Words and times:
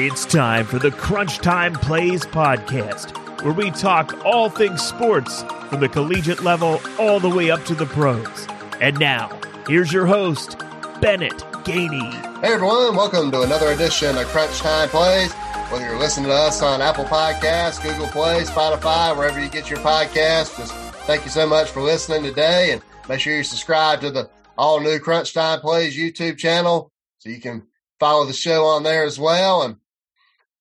It's 0.00 0.24
time 0.24 0.64
for 0.64 0.78
the 0.78 0.92
Crunch 0.92 1.38
Time 1.38 1.72
Plays 1.72 2.24
podcast, 2.24 3.42
where 3.42 3.52
we 3.52 3.72
talk 3.72 4.24
all 4.24 4.48
things 4.48 4.80
sports 4.80 5.42
from 5.68 5.80
the 5.80 5.88
collegiate 5.88 6.44
level 6.44 6.80
all 7.00 7.18
the 7.18 7.28
way 7.28 7.50
up 7.50 7.64
to 7.64 7.74
the 7.74 7.86
pros. 7.86 8.46
And 8.80 8.96
now, 9.00 9.28
here's 9.66 9.92
your 9.92 10.06
host, 10.06 10.56
Bennett 11.00 11.38
Gainey. 11.64 12.12
Hey 12.42 12.52
everyone, 12.52 12.94
welcome 12.94 13.32
to 13.32 13.42
another 13.42 13.72
edition 13.72 14.16
of 14.16 14.24
Crunch 14.26 14.56
Time 14.60 14.88
Plays. 14.88 15.32
Whether 15.32 15.86
you're 15.86 15.98
listening 15.98 16.26
to 16.26 16.32
us 16.32 16.62
on 16.62 16.80
Apple 16.80 17.06
Podcasts, 17.06 17.82
Google 17.82 18.06
Play, 18.06 18.44
Spotify, 18.44 19.16
wherever 19.16 19.42
you 19.42 19.48
get 19.48 19.68
your 19.68 19.80
podcasts, 19.80 20.56
just 20.56 20.72
thank 21.08 21.24
you 21.24 21.30
so 21.32 21.44
much 21.44 21.70
for 21.70 21.82
listening 21.82 22.22
today. 22.22 22.70
And 22.70 22.82
make 23.08 23.18
sure 23.18 23.36
you 23.36 23.42
subscribe 23.42 24.00
to 24.02 24.12
the 24.12 24.30
all 24.56 24.78
new 24.78 25.00
Crunch 25.00 25.34
Time 25.34 25.58
Plays 25.58 25.96
YouTube 25.96 26.38
channel 26.38 26.92
so 27.18 27.30
you 27.30 27.40
can 27.40 27.66
follow 27.98 28.26
the 28.26 28.32
show 28.32 28.64
on 28.64 28.84
there 28.84 29.02
as 29.02 29.18
well. 29.18 29.62
And 29.62 29.74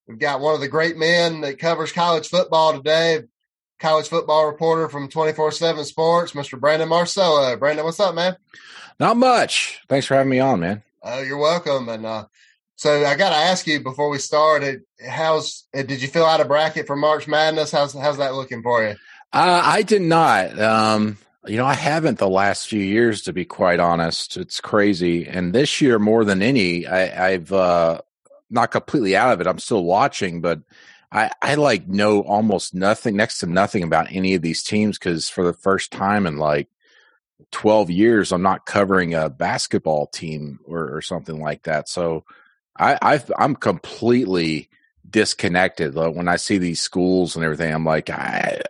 We've 0.08 0.20
got 0.20 0.40
one 0.40 0.56
of 0.56 0.62
the 0.62 0.70
great 0.70 0.98
men 0.98 1.42
that 1.42 1.60
covers 1.60 1.92
college 1.92 2.30
football 2.30 2.74
today, 2.74 3.24
college 3.78 4.08
football 4.08 4.46
reporter 4.48 4.88
from 4.88 5.10
24 5.10 5.52
7 5.52 5.84
Sports, 5.84 6.32
Mr. 6.32 6.60
Brandon 6.60 6.88
Marcello. 6.88 7.58
Brandon, 7.58 7.84
what's 7.84 8.00
up, 8.00 8.16
man? 8.16 8.38
Not 9.00 9.18
much. 9.18 9.82
Thanks 9.90 10.08
for 10.08 10.16
having 10.16 10.30
me 10.30 10.40
on, 10.40 10.62
man. 10.62 10.82
Oh, 11.04 11.22
you're 11.22 11.38
welcome. 11.38 11.90
And 11.90 12.06
uh, 12.06 12.26
so 12.78 13.06
I 13.06 13.16
got 13.16 13.30
to 13.30 13.36
ask 13.36 13.68
you 13.68 13.82
before 13.82 14.10
we 14.10 14.18
started, 14.18 14.84
how's 15.06 15.66
did 15.74 16.02
you 16.02 16.08
fill 16.08 16.26
out 16.26 16.42
a 16.42 16.46
bracket 16.46 16.88
for 16.88 16.96
March 16.96 17.28
Madness? 17.28 17.72
How's 17.72 17.94
how's 17.94 18.18
that 18.18 18.34
looking 18.34 18.64
for 18.64 18.84
you? 18.84 18.96
Uh, 19.34 19.62
I 19.64 19.82
did 19.82 20.02
not. 20.02 20.58
Um, 20.58 21.18
you 21.46 21.58
know, 21.58 21.66
I 21.66 21.74
haven't 21.74 22.18
the 22.18 22.30
last 22.30 22.68
few 22.68 22.82
years, 22.82 23.22
to 23.24 23.34
be 23.34 23.46
quite 23.46 23.80
honest. 23.80 24.38
It's 24.38 24.62
crazy, 24.62 25.28
and 25.28 25.54
this 25.54 25.82
year 25.82 26.00
more 26.00 26.26
than 26.26 26.42
any, 26.42 26.88
I, 26.88 27.32
have 27.32 27.52
uh, 27.52 28.02
not 28.50 28.72
completely 28.72 29.16
out 29.16 29.34
of 29.34 29.42
it. 29.42 29.48
I'm 29.48 29.60
still 29.60 29.84
watching, 29.84 30.42
but 30.42 30.62
I, 31.12 31.32
I 31.42 31.56
like 31.56 31.88
know 31.88 32.22
almost 32.22 32.74
nothing, 32.74 33.16
next 33.16 33.40
to 33.40 33.46
nothing 33.46 33.84
about 33.84 34.12
any 34.12 34.36
of 34.36 34.42
these 34.42 34.64
teams 34.64 34.98
because 34.98 35.30
for 35.30 35.44
the 35.44 35.54
first 35.54 35.92
time 35.92 36.28
in 36.28 36.38
like 36.38 36.70
12 37.52 37.90
years, 37.90 38.32
I'm 38.32 38.42
not 38.42 38.66
covering 38.66 39.14
a 39.14 39.30
basketball 39.30 40.08
team 40.08 40.60
or, 40.66 40.96
or 40.98 41.02
something 41.02 41.40
like 41.40 41.64
that. 41.64 41.88
So 41.88 42.26
I, 42.78 42.98
I've, 43.02 43.32
I'm 43.38 43.56
completely 43.56 44.70
disconnected. 45.10 45.96
when 45.96 46.28
I 46.28 46.36
see 46.36 46.58
these 46.58 46.82
schools 46.82 47.36
and 47.36 47.46
everything, 47.46 47.74
I'm 47.74 47.86
like, 47.86 48.10
I, 48.10 48.62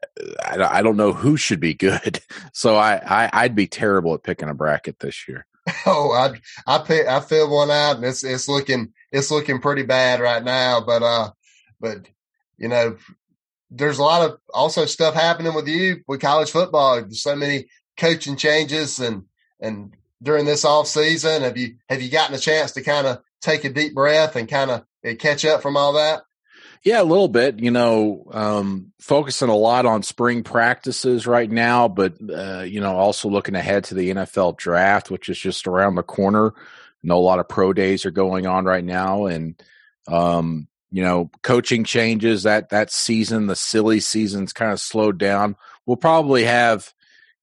I, 0.43 0.79
I 0.79 0.81
don't 0.83 0.97
know 0.97 1.13
who 1.13 1.37
should 1.37 1.59
be 1.59 1.73
good. 1.73 2.19
So 2.53 2.75
I, 2.75 2.95
I, 3.05 3.29
I'd 3.33 3.55
be 3.55 3.67
terrible 3.67 4.15
at 4.15 4.23
picking 4.23 4.49
a 4.49 4.53
bracket 4.53 4.99
this 4.99 5.27
year. 5.27 5.45
Oh, 5.85 6.11
I 6.11 6.39
I 6.65 6.79
pick, 6.79 7.07
I 7.07 7.19
filled 7.19 7.51
one 7.51 7.69
out 7.69 7.97
and 7.97 8.05
it's 8.05 8.23
it's 8.23 8.47
looking 8.47 8.93
it's 9.11 9.31
looking 9.31 9.59
pretty 9.59 9.83
bad 9.83 10.19
right 10.19 10.43
now. 10.43 10.81
But 10.81 11.03
uh, 11.03 11.31
but 11.79 12.07
you 12.57 12.67
know, 12.67 12.97
there's 13.69 13.99
a 13.99 14.03
lot 14.03 14.29
of 14.29 14.39
also 14.53 14.85
stuff 14.85 15.13
happening 15.13 15.53
with 15.53 15.67
you 15.67 16.03
with 16.07 16.21
college 16.21 16.51
football. 16.51 17.01
There's 17.01 17.21
so 17.21 17.35
many 17.35 17.67
coaching 17.97 18.35
changes 18.35 18.99
and 18.99 19.23
and 19.59 19.93
during 20.21 20.45
this 20.45 20.65
off 20.65 20.87
season, 20.87 21.43
have 21.43 21.57
you 21.57 21.75
have 21.89 22.01
you 22.01 22.09
gotten 22.09 22.35
a 22.35 22.39
chance 22.39 22.71
to 22.73 22.81
kind 22.81 23.07
of 23.07 23.21
take 23.41 23.63
a 23.63 23.69
deep 23.69 23.93
breath 23.93 24.35
and 24.35 24.49
kind 24.49 24.71
of 24.71 24.83
catch 25.19 25.45
up 25.45 25.61
from 25.61 25.77
all 25.77 25.93
that? 25.93 26.23
Yeah, 26.83 27.01
a 27.01 27.03
little 27.03 27.27
bit. 27.27 27.59
You 27.59 27.71
know, 27.71 28.27
um, 28.31 28.93
focusing 28.99 29.49
a 29.49 29.55
lot 29.55 29.85
on 29.85 30.03
spring 30.03 30.43
practices 30.43 31.27
right 31.27 31.49
now, 31.49 31.87
but 31.87 32.15
uh, 32.33 32.61
you 32.61 32.79
know, 32.79 32.95
also 32.95 33.29
looking 33.29 33.55
ahead 33.55 33.83
to 33.85 33.95
the 33.95 34.09
NFL 34.09 34.57
draft, 34.57 35.11
which 35.11 35.29
is 35.29 35.37
just 35.37 35.67
around 35.67 35.95
the 35.95 36.03
corner. 36.03 36.53
Know, 37.03 37.17
a 37.17 37.19
lot 37.19 37.39
of 37.39 37.47
pro 37.47 37.73
days 37.73 38.05
are 38.05 38.11
going 38.11 38.47
on 38.47 38.65
right 38.65 38.83
now, 38.83 39.27
and 39.27 39.61
um, 40.07 40.67
you 40.91 41.03
know, 41.03 41.29
coaching 41.43 41.83
changes. 41.83 42.43
That 42.43 42.69
that 42.69 42.91
season, 42.91 43.47
the 43.47 43.55
silly 43.55 43.99
season's 43.99 44.53
kind 44.53 44.71
of 44.71 44.79
slowed 44.79 45.17
down. 45.17 45.55
We'll 45.85 45.97
probably 45.97 46.43
have, 46.43 46.93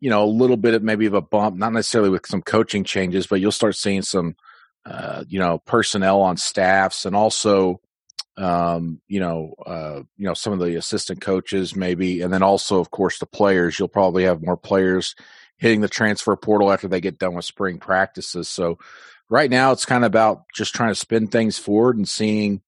you 0.01 0.11
know, 0.11 0.25
a 0.25 0.27
little 0.27 0.57
bit 0.57 0.75
of 0.75 0.83
maybe 0.83 1.07
of 1.07 1.15
a 1.15 1.23
bump, 1.23 1.57
not 1.57 1.73
necessarily 1.73 2.11
with 2.11 2.27
some 2.27 2.43
coaching 2.43 2.85
changes, 2.85 3.27
but 3.27 3.41
you'll 3.41 3.53
start 3.53 3.77
seeing 3.77 4.03
some, 4.03 4.37
uh, 4.85 5.25
you 5.29 5.39
know, 5.39 5.59
personnel 5.59 6.21
on 6.21 6.37
staffs, 6.37 7.07
and 7.07 7.17
also 7.17 7.81
um, 8.37 9.01
you 9.07 9.21
know, 9.21 9.55
uh, 9.65 10.03
you 10.17 10.27
know, 10.27 10.35
some 10.35 10.53
of 10.53 10.59
the 10.59 10.77
assistant 10.77 11.21
coaches 11.21 11.77
maybe, 11.77 12.23
and 12.23 12.33
then 12.33 12.43
also, 12.43 12.81
of 12.81 12.91
course, 12.91 13.19
the 13.19 13.27
players. 13.27 13.79
You'll 13.79 13.89
probably 13.89 14.25
have 14.25 14.43
more 14.43 14.57
players 14.57 15.15
hitting 15.57 15.81
the 15.81 15.89
transfer 15.89 16.35
portal 16.37 16.73
after 16.73 16.89
they 16.89 17.01
get 17.01 17.19
done 17.19 17.35
with 17.35 17.45
spring 17.45 17.79
practices. 17.79 18.49
So 18.49 18.79
right 19.29 19.51
now, 19.51 19.73
it's 19.73 19.87
kind 19.87 20.05
of 20.05 20.09
about 20.09 20.45
just 20.55 20.75
trying 20.75 20.91
to 20.91 20.95
spin 20.95 21.27
things 21.27 21.59
forward 21.59 21.97
and 21.97 22.09
seeing 22.09 22.63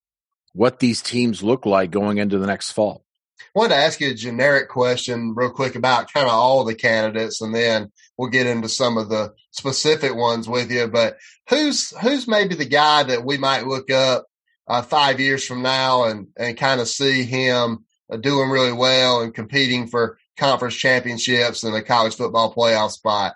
what 0.53 0.81
these 0.81 1.03
teams 1.03 1.43
look 1.43 1.67
like 1.67 1.91
going 1.91 2.19
into 2.19 2.39
the 2.39 2.47
next 2.47 2.73
fall. 2.73 3.05
I 3.39 3.59
wanted 3.59 3.75
to 3.75 3.81
ask 3.81 4.01
you 4.01 4.11
a 4.11 4.15
generic 4.15 4.69
question 4.69 5.35
real 5.35 5.51
quick 5.51 5.77
about 5.77 6.13
kind 6.13 6.27
of 6.27 6.33
all 6.33 6.65
the 6.65 6.75
candidates, 6.75 7.41
and 7.41 7.55
then 7.55 7.93
we'll 8.17 8.31
get 8.31 8.47
into 8.47 8.69
some 8.69 8.97
of 8.97 9.09
the 9.09 9.35
specific 9.51 10.15
ones 10.15 10.49
with 10.49 10.71
you. 10.71 10.89
But 10.89 11.19
who's 11.49 11.97
who's 11.99 12.27
maybe 12.27 12.55
the 12.55 12.65
guy 12.65 13.03
that 13.03 13.25
we 13.25 13.37
might 13.37 13.67
look 13.67 13.91
up 13.91 14.27
uh, 14.69 14.83
five 14.83 15.21
years 15.21 15.45
from 15.45 15.63
now 15.63 16.05
and, 16.05 16.29
and 16.37 16.57
kind 16.57 16.81
of 16.81 16.89
see 16.89 17.25
him 17.25 17.85
uh, 18.11 18.17
doing 18.17 18.51
really 18.51 18.73
well 18.73 19.21
and 19.21 19.35
competing 19.35 19.87
for 19.87 20.19
conference 20.37 20.75
championships 20.75 21.65
and 21.65 21.75
a 21.75 21.83
college 21.83 22.15
football 22.15 22.55
playoff 22.55 22.91
spot. 22.91 23.35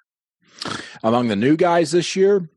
Among 1.02 1.28
the 1.28 1.36
new 1.36 1.56
guys 1.56 1.92
this 1.92 2.14
year, 2.16 2.50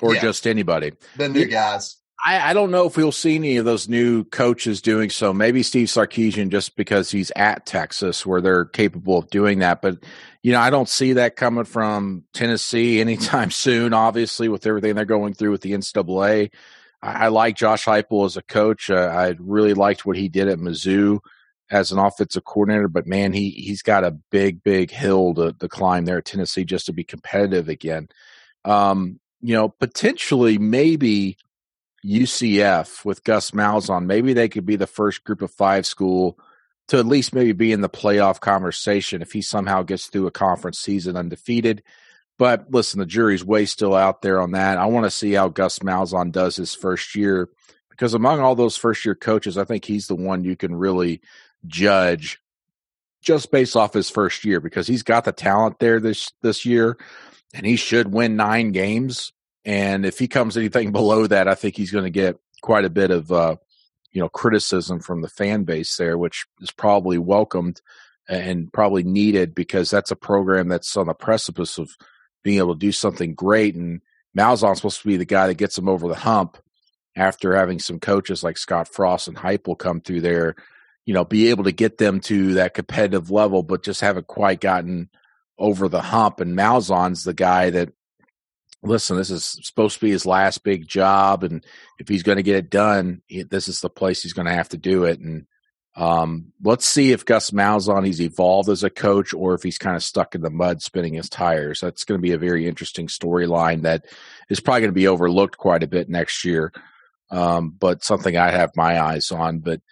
or 0.00 0.14
yeah. 0.14 0.20
just 0.20 0.46
anybody? 0.46 0.92
The 1.16 1.28
new 1.28 1.46
guys. 1.46 1.96
I, 2.24 2.50
I, 2.50 2.52
don't 2.52 2.70
know 2.70 2.86
if 2.86 2.96
we'll 2.96 3.12
see 3.12 3.36
any 3.36 3.56
of 3.56 3.64
those 3.64 3.88
new 3.88 4.24
coaches 4.24 4.82
doing 4.82 5.08
so. 5.08 5.32
Maybe 5.32 5.62
Steve 5.62 5.88
Sarkisian, 5.88 6.50
just 6.50 6.76
because 6.76 7.10
he's 7.10 7.32
at 7.34 7.64
Texas, 7.64 8.26
where 8.26 8.42
they're 8.42 8.66
capable 8.66 9.18
of 9.18 9.30
doing 9.30 9.60
that. 9.60 9.80
But 9.80 9.98
you 10.42 10.52
know, 10.52 10.60
I 10.60 10.70
don't 10.70 10.88
see 10.88 11.14
that 11.14 11.36
coming 11.36 11.64
from 11.64 12.24
Tennessee 12.34 13.00
anytime 13.00 13.50
soon. 13.50 13.94
Obviously, 13.94 14.48
with 14.48 14.66
everything 14.66 14.94
they're 14.94 15.04
going 15.04 15.34
through 15.34 15.52
with 15.52 15.62
the 15.62 15.72
NCAA, 15.72 16.50
I, 17.02 17.12
I 17.12 17.28
like 17.28 17.56
Josh 17.56 17.86
Heupel 17.86 18.26
as 18.26 18.36
a 18.36 18.42
coach. 18.42 18.90
Uh, 18.90 19.10
I 19.14 19.36
really 19.38 19.74
liked 19.74 20.04
what 20.04 20.16
he 20.16 20.28
did 20.28 20.48
at 20.48 20.58
Mizzou 20.58 21.20
as 21.70 21.92
an 21.92 21.98
offensive 21.98 22.44
coordinator, 22.44 22.88
but 22.88 23.06
man, 23.06 23.32
he 23.32 23.50
he's 23.50 23.82
got 23.82 24.04
a 24.04 24.10
big, 24.10 24.62
big 24.62 24.90
hill 24.90 25.34
to, 25.34 25.52
to 25.52 25.68
climb 25.68 26.04
there 26.04 26.18
at 26.18 26.24
Tennessee 26.24 26.64
just 26.64 26.86
to 26.86 26.92
be 26.92 27.04
competitive 27.04 27.68
again. 27.68 28.08
Um, 28.64 29.19
you 29.40 29.54
know, 29.54 29.68
potentially 29.68 30.58
maybe 30.58 31.36
UCF 32.04 33.04
with 33.04 33.24
Gus 33.24 33.50
Malzahn, 33.52 34.06
maybe 34.06 34.32
they 34.32 34.48
could 34.48 34.66
be 34.66 34.76
the 34.76 34.86
first 34.86 35.24
group 35.24 35.42
of 35.42 35.50
five 35.50 35.86
school 35.86 36.38
to 36.88 36.98
at 36.98 37.06
least 37.06 37.34
maybe 37.34 37.52
be 37.52 37.72
in 37.72 37.82
the 37.82 37.88
playoff 37.88 38.40
conversation 38.40 39.22
if 39.22 39.32
he 39.32 39.42
somehow 39.42 39.82
gets 39.82 40.06
through 40.06 40.26
a 40.26 40.32
conference 40.32 40.78
season 40.78 41.16
undefeated. 41.16 41.82
But 42.38 42.70
listen, 42.70 42.98
the 42.98 43.06
jury's 43.06 43.44
way 43.44 43.66
still 43.66 43.94
out 43.94 44.22
there 44.22 44.40
on 44.40 44.52
that. 44.52 44.78
I 44.78 44.86
want 44.86 45.04
to 45.04 45.10
see 45.10 45.32
how 45.32 45.48
Gus 45.48 45.80
Malzahn 45.80 46.32
does 46.32 46.56
his 46.56 46.74
first 46.74 47.14
year 47.14 47.48
because 47.90 48.14
among 48.14 48.40
all 48.40 48.54
those 48.54 48.76
first 48.76 49.04
year 49.04 49.14
coaches, 49.14 49.58
I 49.58 49.64
think 49.64 49.84
he's 49.84 50.06
the 50.06 50.14
one 50.14 50.42
you 50.42 50.56
can 50.56 50.74
really 50.74 51.20
judge 51.66 52.40
just 53.20 53.50
based 53.50 53.76
off 53.76 53.92
his 53.92 54.08
first 54.08 54.44
year 54.44 54.58
because 54.58 54.86
he's 54.86 55.02
got 55.02 55.26
the 55.26 55.32
talent 55.32 55.78
there 55.78 56.00
this 56.00 56.32
this 56.40 56.64
year 56.64 56.96
and 57.54 57.66
he 57.66 57.76
should 57.76 58.12
win 58.12 58.36
nine 58.36 58.72
games. 58.72 59.32
And 59.64 60.06
if 60.06 60.18
he 60.18 60.28
comes 60.28 60.56
anything 60.56 60.92
below 60.92 61.26
that, 61.26 61.48
I 61.48 61.54
think 61.54 61.76
he's 61.76 61.90
going 61.90 62.04
to 62.04 62.10
get 62.10 62.38
quite 62.62 62.84
a 62.84 62.90
bit 62.90 63.10
of 63.10 63.32
uh, 63.32 63.56
you 64.12 64.20
know 64.20 64.28
criticism 64.28 65.00
from 65.00 65.22
the 65.22 65.28
fan 65.28 65.64
base 65.64 65.96
there, 65.96 66.18
which 66.18 66.46
is 66.60 66.70
probably 66.70 67.18
welcomed 67.18 67.80
and 68.28 68.72
probably 68.72 69.02
needed 69.02 69.54
because 69.54 69.90
that's 69.90 70.10
a 70.10 70.16
program 70.16 70.68
that's 70.68 70.96
on 70.96 71.06
the 71.06 71.14
precipice 71.14 71.78
of 71.78 71.90
being 72.44 72.58
able 72.58 72.74
to 72.74 72.78
do 72.78 72.92
something 72.92 73.34
great. 73.34 73.74
And 73.74 74.00
Malzahn's 74.36 74.78
supposed 74.78 75.02
to 75.02 75.08
be 75.08 75.16
the 75.16 75.24
guy 75.24 75.48
that 75.48 75.58
gets 75.58 75.76
them 75.76 75.88
over 75.88 76.06
the 76.06 76.14
hump 76.14 76.56
after 77.16 77.56
having 77.56 77.80
some 77.80 77.98
coaches 77.98 78.44
like 78.44 78.56
Scott 78.56 78.88
Frost 78.88 79.26
and 79.26 79.36
Heupel 79.36 79.76
come 79.76 80.00
through 80.00 80.20
there, 80.20 80.54
you 81.06 81.12
know, 81.12 81.24
be 81.24 81.50
able 81.50 81.64
to 81.64 81.72
get 81.72 81.98
them 81.98 82.20
to 82.20 82.54
that 82.54 82.74
competitive 82.74 83.30
level, 83.30 83.62
but 83.62 83.82
just 83.82 84.00
haven't 84.00 84.28
quite 84.28 84.60
gotten 84.60 85.10
over 85.60 85.88
the 85.88 86.00
hump. 86.00 86.40
And 86.40 86.56
Malzahn's 86.56 87.22
the 87.22 87.34
guy 87.34 87.70
that, 87.70 87.92
listen, 88.82 89.16
this 89.16 89.30
is 89.30 89.60
supposed 89.62 89.96
to 89.96 90.06
be 90.06 90.10
his 90.10 90.26
last 90.26 90.64
big 90.64 90.88
job. 90.88 91.44
And 91.44 91.64
if 91.98 92.08
he's 92.08 92.22
going 92.22 92.36
to 92.36 92.42
get 92.42 92.56
it 92.56 92.70
done, 92.70 93.22
this 93.28 93.68
is 93.68 93.80
the 93.80 93.90
place 93.90 94.22
he's 94.22 94.32
going 94.32 94.46
to 94.46 94.54
have 94.54 94.70
to 94.70 94.78
do 94.78 95.04
it. 95.04 95.20
And 95.20 95.46
um, 95.96 96.52
let's 96.62 96.86
see 96.86 97.12
if 97.12 97.26
Gus 97.26 97.50
Malzahn 97.50 98.06
he's 98.06 98.22
evolved 98.22 98.68
as 98.68 98.84
a 98.84 98.90
coach 98.90 99.34
or 99.34 99.54
if 99.54 99.62
he's 99.62 99.78
kind 99.78 99.96
of 99.96 100.02
stuck 100.02 100.34
in 100.34 100.40
the 100.40 100.48
mud 100.48 100.82
spinning 100.82 101.14
his 101.14 101.28
tires. 101.28 101.80
That's 101.80 102.04
going 102.04 102.18
to 102.18 102.22
be 102.22 102.32
a 102.32 102.38
very 102.38 102.66
interesting 102.66 103.06
storyline 103.06 103.82
that 103.82 104.06
is 104.48 104.60
probably 104.60 104.82
going 104.82 104.92
to 104.92 104.94
be 104.94 105.08
overlooked 105.08 105.58
quite 105.58 105.82
a 105.82 105.88
bit 105.88 106.08
next 106.08 106.44
year. 106.44 106.72
Um, 107.30 107.70
but 107.78 108.02
something 108.02 108.36
I 108.36 108.50
have 108.50 108.70
my 108.76 109.00
eyes 109.00 109.30
on. 109.30 109.58
But 109.58 109.82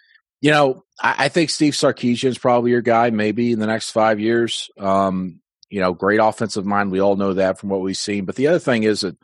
you 0.41 0.51
know, 0.51 0.83
I, 0.99 1.25
I 1.25 1.29
think 1.29 1.49
Steve 1.49 1.73
Sarkisian 1.73 2.29
is 2.29 2.37
probably 2.37 2.71
your 2.71 2.81
guy, 2.81 3.09
maybe 3.09 3.51
in 3.51 3.59
the 3.59 3.67
next 3.67 3.91
five 3.91 4.19
years. 4.19 4.69
Um, 4.77 5.41
you 5.69 5.79
know, 5.79 5.93
great 5.93 6.19
offensive 6.19 6.65
mind. 6.65 6.91
We 6.91 7.01
all 7.01 7.15
know 7.15 7.33
that 7.33 7.59
from 7.59 7.69
what 7.69 7.81
we've 7.81 7.97
seen. 7.97 8.25
But 8.25 8.35
the 8.35 8.47
other 8.47 8.59
thing 8.59 8.83
is 8.83 9.01
that 9.01 9.17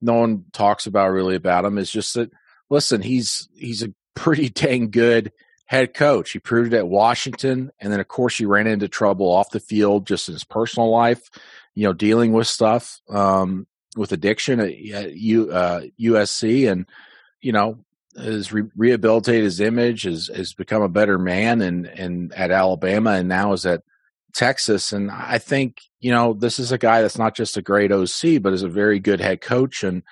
no 0.00 0.14
one 0.14 0.44
talks 0.52 0.86
about 0.86 1.12
really 1.12 1.36
about 1.36 1.64
him 1.64 1.78
is 1.78 1.90
just 1.90 2.14
that 2.14 2.30
listen, 2.68 3.02
he's 3.02 3.48
he's 3.54 3.82
a 3.82 3.92
pretty 4.14 4.48
dang 4.50 4.90
good 4.90 5.32
head 5.66 5.94
coach. 5.94 6.30
He 6.30 6.38
proved 6.38 6.72
it 6.72 6.78
at 6.78 6.88
Washington, 6.88 7.70
and 7.80 7.92
then 7.92 8.00
of 8.00 8.08
course 8.08 8.38
he 8.38 8.44
ran 8.44 8.66
into 8.66 8.88
trouble 8.88 9.30
off 9.30 9.50
the 9.50 9.60
field, 9.60 10.06
just 10.06 10.28
in 10.28 10.34
his 10.34 10.44
personal 10.44 10.90
life. 10.90 11.30
You 11.74 11.84
know, 11.84 11.92
dealing 11.92 12.32
with 12.32 12.46
stuff 12.46 13.00
um, 13.08 13.66
with 13.96 14.12
addiction 14.12 14.60
at, 14.60 14.72
at 14.94 15.16
U, 15.16 15.52
uh, 15.52 15.82
USC, 16.00 16.70
and 16.70 16.86
you 17.40 17.52
know 17.52 17.78
has 18.16 18.50
re- 18.52 18.70
rehabilitated 18.76 19.44
his 19.44 19.60
image, 19.60 20.02
has 20.02 20.30
has 20.34 20.54
become 20.54 20.82
a 20.82 20.88
better 20.88 21.18
man, 21.18 21.60
and 21.60 21.86
and 21.86 22.32
at 22.34 22.50
Alabama, 22.50 23.12
and 23.12 23.28
now 23.28 23.52
is 23.52 23.66
at 23.66 23.82
Texas. 24.36 24.92
And 24.92 25.10
I 25.10 25.38
think 25.38 25.80
you 26.00 26.12
know 26.12 26.34
this 26.34 26.58
is 26.58 26.70
a 26.70 26.78
guy 26.78 27.02
that's 27.02 27.18
not 27.18 27.34
just 27.34 27.56
a 27.56 27.62
great 27.62 27.90
OC, 27.90 28.40
but 28.40 28.52
is 28.52 28.62
a 28.62 28.68
very 28.68 29.00
good 29.00 29.20
head 29.20 29.40
coach. 29.40 29.82
And 29.82 30.02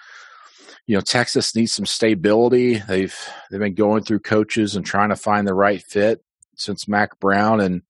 you 0.87 0.97
know 0.97 1.03
Texas 1.03 1.55
needs 1.55 1.73
some 1.73 1.87
stability. 1.87 2.79
They've 2.79 3.17
they've 3.51 3.61
been 3.61 3.75
going 3.75 4.03
through 4.03 4.21
coaches 4.21 4.75
and 4.75 4.85
trying 4.85 5.11
to 5.11 5.17
find 5.17 5.47
the 5.47 5.55
right 5.55 5.83
fit 5.83 6.25
since 6.57 6.89
Mack 6.89 7.21
Brown, 7.21 7.61
and 7.61 7.83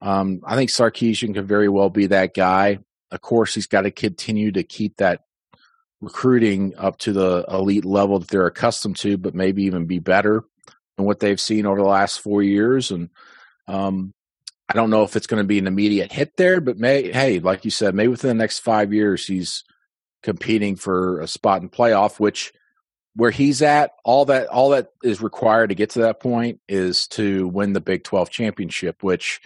um, 0.00 0.40
I 0.44 0.54
think 0.54 0.70
Sarkisian 0.70 1.34
can 1.34 1.46
very 1.46 1.68
well 1.68 1.90
be 1.90 2.06
that 2.08 2.34
guy. 2.34 2.78
Of 3.10 3.20
course, 3.22 3.54
he's 3.54 3.66
got 3.66 3.82
to 3.82 3.90
continue 3.90 4.52
to 4.52 4.62
keep 4.62 4.98
that 4.98 5.22
recruiting 6.00 6.74
up 6.76 6.98
to 6.98 7.12
the 7.12 7.44
elite 7.48 7.84
level 7.84 8.18
that 8.18 8.28
they're 8.28 8.46
accustomed 8.46 8.96
to, 8.96 9.16
but 9.16 9.34
maybe 9.34 9.64
even 9.64 9.86
be 9.86 9.98
better 9.98 10.44
than 10.96 11.06
what 11.06 11.18
they've 11.18 11.40
seen 11.40 11.66
over 11.66 11.80
the 11.80 11.88
last 11.88 12.20
four 12.20 12.42
years. 12.42 12.90
And 12.90 13.10
um, 13.66 14.12
I 14.68 14.74
don't 14.74 14.90
know 14.90 15.02
if 15.02 15.16
it's 15.16 15.26
going 15.26 15.42
to 15.42 15.46
be 15.46 15.58
an 15.58 15.66
immediate 15.66 16.12
hit 16.12 16.36
there, 16.36 16.60
but 16.60 16.78
may 16.78 17.10
hey, 17.10 17.38
like 17.38 17.64
you 17.64 17.70
said, 17.70 17.94
maybe 17.94 18.08
within 18.08 18.28
the 18.28 18.34
next 18.34 18.58
five 18.58 18.92
years 18.92 19.26
he's 19.26 19.64
competing 20.22 20.76
for 20.76 21.20
a 21.20 21.26
spot 21.26 21.62
in 21.62 21.68
playoff, 21.68 22.20
which 22.20 22.52
where 23.14 23.30
he's 23.30 23.62
at, 23.62 23.92
all 24.04 24.26
that 24.26 24.46
all 24.48 24.70
that 24.70 24.88
is 25.02 25.22
required 25.22 25.68
to 25.68 25.74
get 25.74 25.90
to 25.90 26.00
that 26.00 26.20
point 26.20 26.60
is 26.68 27.06
to 27.08 27.48
win 27.48 27.72
the 27.72 27.80
Big 27.80 28.04
Twelve 28.04 28.30
championship, 28.30 29.02
which 29.02 29.40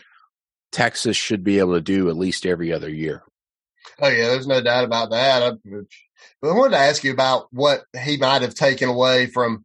Texas 0.72 1.16
should 1.16 1.44
be 1.44 1.58
able 1.58 1.74
to 1.74 1.80
do 1.80 2.08
at 2.08 2.16
least 2.16 2.44
every 2.44 2.72
other 2.72 2.90
year. 2.90 3.22
Oh 4.00 4.08
yeah, 4.08 4.28
there's 4.28 4.46
no 4.46 4.60
doubt 4.60 4.84
about 4.84 5.10
that. 5.10 5.42
I, 5.42 5.50
but 6.40 6.50
I 6.50 6.54
wanted 6.54 6.72
to 6.72 6.82
ask 6.82 7.04
you 7.04 7.12
about 7.12 7.46
what 7.52 7.84
he 8.04 8.16
might 8.16 8.42
have 8.42 8.54
taken 8.54 8.88
away 8.88 9.26
from 9.26 9.64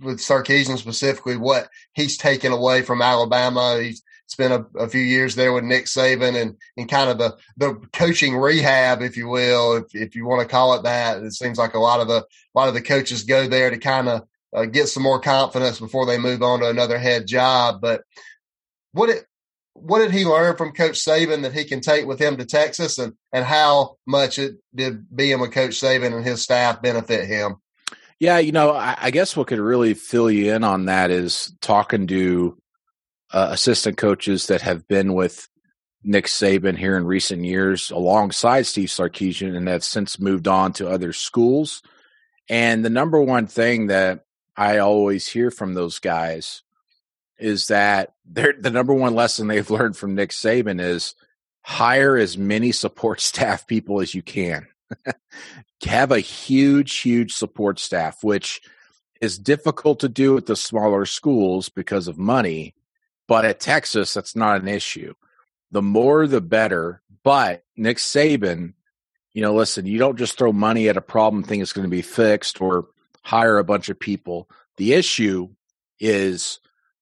with 0.00 0.18
Sarkisian 0.18 0.78
specifically, 0.78 1.36
what 1.36 1.68
he's 1.94 2.16
taken 2.16 2.52
away 2.52 2.82
from 2.82 3.02
Alabama. 3.02 3.80
He's 3.80 4.02
spent 4.26 4.52
a, 4.52 4.78
a, 4.78 4.88
few 4.88 5.00
years 5.00 5.34
there 5.34 5.52
with 5.52 5.64
Nick 5.64 5.84
Saban 5.84 6.40
and, 6.40 6.56
and 6.76 6.88
kind 6.88 7.10
of 7.10 7.18
the, 7.18 7.36
the 7.56 7.74
coaching 7.92 8.36
rehab, 8.36 9.02
if 9.02 9.16
you 9.16 9.28
will, 9.28 9.76
if, 9.76 9.94
if 9.94 10.16
you 10.16 10.26
want 10.26 10.40
to 10.40 10.48
call 10.48 10.74
it 10.74 10.84
that. 10.84 11.22
It 11.22 11.32
seems 11.32 11.58
like 11.58 11.74
a 11.74 11.78
lot 11.78 12.00
of 12.00 12.08
the 12.08 12.18
a 12.18 12.58
lot 12.58 12.68
of 12.68 12.74
the 12.74 12.82
coaches 12.82 13.24
go 13.24 13.46
there 13.46 13.70
to 13.70 13.78
kind 13.78 14.08
of 14.08 14.22
uh, 14.54 14.64
get 14.64 14.88
some 14.88 15.02
more 15.02 15.20
confidence 15.20 15.78
before 15.78 16.06
they 16.06 16.18
move 16.18 16.42
on 16.42 16.60
to 16.60 16.68
another 16.68 16.98
head 16.98 17.26
job. 17.26 17.80
But 17.80 18.02
what 18.92 19.10
it 19.10 19.24
what 19.74 20.00
did 20.00 20.12
he 20.12 20.24
learn 20.24 20.56
from 20.56 20.72
Coach 20.72 21.00
Saban 21.00 21.42
that 21.42 21.54
he 21.54 21.64
can 21.64 21.80
take 21.80 22.06
with 22.06 22.20
him 22.20 22.36
to 22.36 22.44
Texas, 22.44 22.98
and 22.98 23.14
and 23.32 23.44
how 23.44 23.96
much 24.06 24.38
it 24.38 24.56
did 24.74 25.14
being 25.14 25.40
with 25.40 25.52
Coach 25.52 25.72
Saban 25.72 26.14
and 26.14 26.24
his 26.24 26.42
staff 26.42 26.82
benefit 26.82 27.26
him? 27.26 27.56
Yeah, 28.18 28.38
you 28.38 28.52
know, 28.52 28.70
I, 28.70 28.96
I 29.00 29.10
guess 29.10 29.36
what 29.36 29.48
could 29.48 29.58
really 29.58 29.94
fill 29.94 30.30
you 30.30 30.54
in 30.54 30.62
on 30.62 30.84
that 30.84 31.10
is 31.10 31.52
talking 31.60 32.06
to 32.06 32.56
uh, 33.32 33.48
assistant 33.50 33.96
coaches 33.96 34.46
that 34.46 34.62
have 34.62 34.86
been 34.88 35.14
with 35.14 35.48
Nick 36.04 36.26
Saban 36.26 36.76
here 36.76 36.96
in 36.96 37.06
recent 37.06 37.44
years, 37.44 37.90
alongside 37.90 38.66
Steve 38.66 38.88
Sarkisian, 38.88 39.56
and 39.56 39.68
have 39.68 39.84
since 39.84 40.18
moved 40.18 40.48
on 40.48 40.72
to 40.74 40.88
other 40.88 41.12
schools. 41.12 41.82
And 42.48 42.84
the 42.84 42.90
number 42.90 43.20
one 43.20 43.46
thing 43.46 43.86
that 43.86 44.24
I 44.56 44.78
always 44.78 45.26
hear 45.26 45.50
from 45.50 45.74
those 45.74 45.98
guys 45.98 46.62
is 47.38 47.68
that 47.68 48.14
they're, 48.24 48.54
the 48.58 48.70
number 48.70 48.94
one 48.94 49.14
lesson 49.14 49.46
they've 49.46 49.70
learned 49.70 49.96
from 49.96 50.14
Nick 50.14 50.30
Saban 50.30 50.80
is 50.80 51.14
hire 51.62 52.16
as 52.16 52.36
many 52.36 52.72
support 52.72 53.20
staff 53.22 53.66
people 53.66 54.00
as 54.00 54.14
you 54.14 54.22
can. 54.22 54.66
Have 55.84 56.12
a 56.12 56.20
huge, 56.20 56.98
huge 56.98 57.32
support 57.34 57.78
staff, 57.78 58.22
which 58.22 58.60
is 59.20 59.38
difficult 59.38 60.00
to 60.00 60.08
do 60.08 60.36
at 60.36 60.46
the 60.46 60.56
smaller 60.56 61.06
schools 61.06 61.68
because 61.68 62.08
of 62.08 62.18
money. 62.18 62.74
But 63.32 63.46
at 63.46 63.60
Texas, 63.60 64.12
that's 64.12 64.36
not 64.36 64.60
an 64.60 64.68
issue. 64.68 65.14
The 65.70 65.80
more, 65.80 66.26
the 66.26 66.42
better. 66.42 67.00
But 67.24 67.64
Nick 67.78 67.96
Saban, 67.96 68.74
you 69.32 69.40
know, 69.40 69.54
listen, 69.54 69.86
you 69.86 69.98
don't 69.98 70.18
just 70.18 70.36
throw 70.36 70.52
money 70.52 70.90
at 70.90 70.98
a 70.98 71.00
problem, 71.00 71.42
think 71.42 71.62
it's 71.62 71.72
going 71.72 71.86
to 71.86 71.90
be 71.90 72.02
fixed, 72.02 72.60
or 72.60 72.88
hire 73.22 73.56
a 73.56 73.64
bunch 73.64 73.88
of 73.88 73.98
people. 73.98 74.50
The 74.76 74.92
issue 74.92 75.48
is 75.98 76.58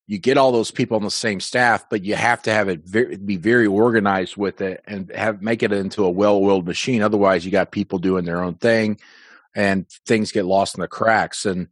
you 0.07 0.19
get 0.19 0.39
all 0.39 0.53
those 0.53 0.71
people 0.71 0.97
on 0.97 1.03
the 1.03 1.11
same 1.11 1.41
staff, 1.41 1.91
but 1.91 2.05
you 2.05 2.15
have 2.15 2.43
to 2.43 2.53
have 2.53 2.69
it 2.69 2.85
very, 2.85 3.17
be 3.17 3.37
very 3.37 3.67
organized 3.67 4.37
with 4.37 4.61
it 4.61 4.85
and 4.87 5.11
have 5.11 5.43
make 5.43 5.65
it 5.65 5.73
into 5.73 6.05
a 6.05 6.11
well-oiled 6.11 6.65
machine. 6.65 7.03
Otherwise, 7.03 7.45
you 7.45 7.51
got 7.51 7.73
people 7.73 7.99
doing 7.99 8.25
their 8.25 8.41
own 8.41 8.55
thing, 8.55 9.01
and 9.57 9.89
things 10.07 10.31
get 10.31 10.47
lost 10.47 10.77
in 10.77 10.81
the 10.81 10.87
cracks. 10.87 11.45
And 11.45 11.67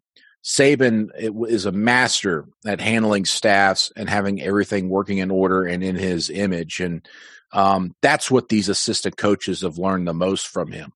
Saban 0.44 1.11
is 1.49 1.67
a 1.67 1.73
master 1.73 2.46
at 2.67 2.81
handling 2.81 3.25
staffs 3.25 3.93
and 3.96 4.08
having 4.08 4.40
everything 4.40 4.88
working 4.88 5.19
in 5.19 5.31
order 5.31 5.64
and 5.64 5.82
in 5.82 5.96
his 5.96 6.31
image, 6.31 6.81
and 6.81 7.06
um, 7.52 7.94
that's 8.02 8.31
what 8.31 8.49
these 8.49 8.69
assistant 8.69 9.17
coaches 9.17 9.62
have 9.62 9.79
learned 9.79 10.06
the 10.06 10.14
most 10.14 10.49
from 10.49 10.70
him. 10.70 10.93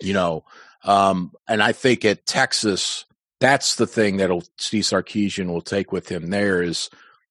You 0.00 0.14
know, 0.14 0.44
um, 0.82 1.32
and 1.46 1.62
I 1.62 1.72
think 1.72 2.04
at 2.04 2.26
Texas 2.26 3.04
that's 3.40 3.74
the 3.74 3.86
thing 3.86 4.16
that 4.16 4.30
Steve 4.56 4.84
Sarkisian 4.84 5.48
will 5.48 5.60
take 5.60 5.92
with 5.92 6.08
him 6.08 6.28
there 6.28 6.62
is 6.62 6.88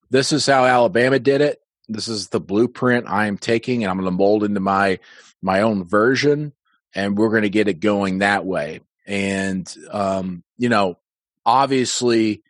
this 0.09 0.31
is 0.31 0.45
how 0.45 0.65
Alabama 0.65 1.17
did 1.17 1.41
it. 1.41 1.59
This 1.87 2.07
is 2.07 2.29
the 2.29 2.39
blueprint 2.39 3.09
I 3.09 3.25
am 3.25 3.37
taking 3.37 3.83
and 3.83 3.89
I'm 3.89 3.97
going 3.97 4.05
to 4.05 4.15
mold 4.15 4.43
into 4.43 4.59
my 4.59 4.99
my 5.41 5.61
own 5.61 5.83
version 5.83 6.53
and 6.93 7.17
we're 7.17 7.29
going 7.29 7.43
to 7.43 7.49
get 7.49 7.67
it 7.67 7.79
going 7.79 8.19
that 8.19 8.45
way. 8.45 8.81
And 9.07 9.75
um, 9.89 10.43
you 10.57 10.69
know, 10.69 10.99
obviously 11.45 12.43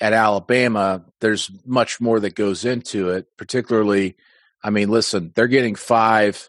at 0.00 0.12
Alabama 0.12 1.04
there's 1.20 1.50
much 1.64 2.00
more 2.00 2.20
that 2.20 2.34
goes 2.34 2.64
into 2.64 3.10
it, 3.10 3.26
particularly 3.36 4.16
I 4.62 4.70
mean, 4.70 4.88
listen, 4.88 5.30
they're 5.34 5.46
getting 5.46 5.74
5 5.74 6.48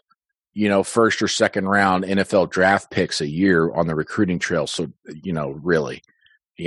you 0.56 0.70
know, 0.70 0.82
first 0.82 1.20
or 1.20 1.28
second 1.28 1.68
round 1.68 2.02
NFL 2.02 2.48
draft 2.48 2.90
picks 2.90 3.20
a 3.20 3.28
year 3.28 3.70
on 3.74 3.86
the 3.86 3.94
recruiting 3.94 4.38
trail. 4.38 4.66
So, 4.66 4.90
you 5.04 5.34
know, 5.34 5.50
really, 5.50 6.02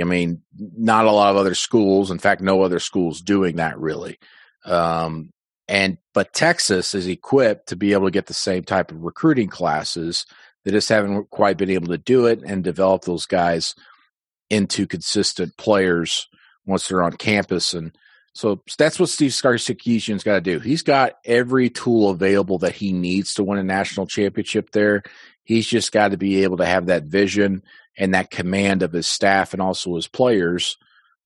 I 0.00 0.04
mean, 0.04 0.42
not 0.56 1.06
a 1.06 1.10
lot 1.10 1.32
of 1.32 1.36
other 1.36 1.56
schools. 1.56 2.12
In 2.12 2.20
fact, 2.20 2.40
no 2.40 2.62
other 2.62 2.78
schools 2.78 3.20
doing 3.20 3.56
that 3.56 3.76
really. 3.80 4.20
Um, 4.64 5.32
and 5.66 5.98
but 6.14 6.32
Texas 6.32 6.94
is 6.94 7.08
equipped 7.08 7.70
to 7.70 7.76
be 7.76 7.92
able 7.92 8.06
to 8.06 8.12
get 8.12 8.26
the 8.26 8.34
same 8.34 8.62
type 8.62 8.92
of 8.92 9.02
recruiting 9.02 9.48
classes. 9.48 10.24
They 10.64 10.70
just 10.70 10.88
haven't 10.88 11.28
quite 11.30 11.56
been 11.56 11.70
able 11.70 11.88
to 11.88 11.98
do 11.98 12.26
it 12.26 12.42
and 12.46 12.62
develop 12.62 13.02
those 13.02 13.26
guys 13.26 13.74
into 14.50 14.86
consistent 14.86 15.56
players 15.56 16.28
once 16.66 16.88
they're 16.88 17.02
on 17.02 17.12
campus. 17.12 17.72
And 17.72 17.96
so 18.34 18.62
that's 18.78 19.00
what 19.00 19.08
Steve 19.08 19.30
Sarkisian's 19.30 20.24
got 20.24 20.34
to 20.34 20.40
do. 20.40 20.58
He's 20.58 20.82
got 20.82 21.14
every 21.24 21.70
tool 21.70 22.10
available 22.10 22.58
that 22.58 22.74
he 22.74 22.92
needs 22.92 23.34
to 23.34 23.44
win 23.44 23.58
a 23.58 23.64
national 23.64 24.06
championship 24.06 24.70
there. 24.70 25.02
He's 25.42 25.66
just 25.66 25.92
got 25.92 26.10
to 26.10 26.16
be 26.16 26.42
able 26.42 26.58
to 26.58 26.66
have 26.66 26.86
that 26.86 27.04
vision 27.04 27.62
and 27.96 28.14
that 28.14 28.30
command 28.30 28.82
of 28.82 28.92
his 28.92 29.06
staff 29.06 29.52
and 29.52 29.62
also 29.62 29.96
his 29.96 30.06
players 30.06 30.76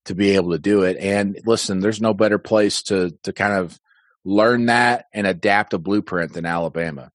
to 0.05 0.15
be 0.15 0.31
able 0.31 0.51
to 0.51 0.59
do 0.59 0.83
it. 0.83 0.97
And 0.99 1.39
listen, 1.45 1.79
there's 1.79 2.01
no 2.01 2.13
better 2.13 2.37
place 2.37 2.83
to 2.83 3.11
to 3.23 3.33
kind 3.33 3.53
of 3.53 3.79
learn 4.23 4.65
that 4.67 5.05
and 5.13 5.27
adapt 5.27 5.73
a 5.73 5.77
blueprint 5.77 6.33
than 6.33 6.45
Alabama. 6.45 7.11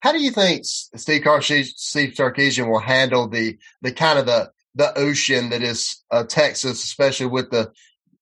How 0.00 0.12
do 0.12 0.20
you 0.20 0.30
think 0.30 0.62
Steve 0.64 1.22
Sarkisian 1.22 2.70
will 2.70 2.80
handle 2.80 3.28
the 3.28 3.58
the 3.82 3.92
kind 3.92 4.18
of 4.18 4.26
the 4.26 4.50
the 4.76 4.96
ocean 4.96 5.50
that 5.50 5.62
is 5.62 6.02
uh, 6.10 6.24
Texas, 6.24 6.84
especially 6.84 7.26
with 7.26 7.50
the 7.50 7.72